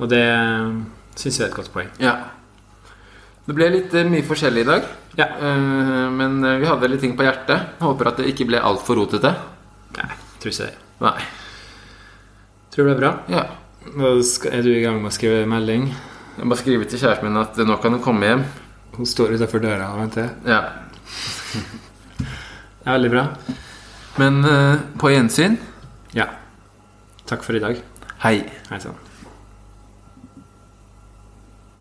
Og 0.00 0.08
det 0.08 0.24
syns 1.16 1.38
jeg 1.38 1.44
er 1.46 1.50
et 1.50 1.58
godt 1.58 1.72
poeng. 1.74 1.92
Ja. 2.00 2.16
Det 3.46 3.54
ble 3.54 3.68
litt 3.70 3.92
eh, 3.94 4.08
mye 4.10 4.24
forskjellig 4.26 4.64
i 4.64 4.68
dag. 4.68 4.88
Ja. 5.16 5.28
Eh, 5.38 6.08
men 6.12 6.40
eh, 6.44 6.58
vi 6.62 6.68
hadde 6.68 6.90
litt 6.90 7.04
ting 7.04 7.14
på 7.16 7.24
hjertet. 7.26 7.76
Håper 7.84 8.10
at 8.10 8.20
det 8.20 8.32
ikke 8.32 8.48
ble 8.48 8.60
altfor 8.60 8.98
rotete. 9.00 9.32
Nei, 9.96 10.08
tror 10.42 10.52
ikke 10.52 10.66
det. 10.66 10.82
Nei. 11.04 11.16
Tror 12.74 12.88
det 12.90 12.96
er 12.96 13.00
bra. 13.04 13.12
Ja. 13.32 13.44
Er 13.86 14.64
du 14.66 14.72
i 14.72 14.82
gang 14.82 14.98
med 15.00 15.12
å 15.12 15.14
skrive 15.14 15.46
melding? 15.48 15.86
Jeg 16.36 16.48
bare 16.50 16.60
skrive 16.60 16.88
til 16.90 17.00
kjæresten 17.00 17.30
min 17.30 17.40
at 17.40 17.56
eh, 17.56 17.68
nå 17.68 17.78
kan 17.80 17.94
hun 17.96 18.02
komme 18.04 18.28
hjem. 18.28 18.42
Hun 18.96 19.08
står 19.08 19.36
utenfor 19.36 19.62
døra 19.62 19.92
og 19.94 20.02
venter. 20.02 20.34
Ja. 20.48 20.60
Det 21.06 22.86
er 22.86 22.92
veldig 22.96 23.10
bra. 23.12 23.24
Men 24.20 24.40
eh, 24.48 24.84
på 25.00 25.10
gjensyn 25.12 25.58
Ja. 26.16 26.28
Takk 27.26 27.42
for 27.44 27.58
i 27.58 27.62
dag. 27.62 27.80
Hei. 28.22 28.36
Hei 28.70 28.78
sann. 28.80 28.94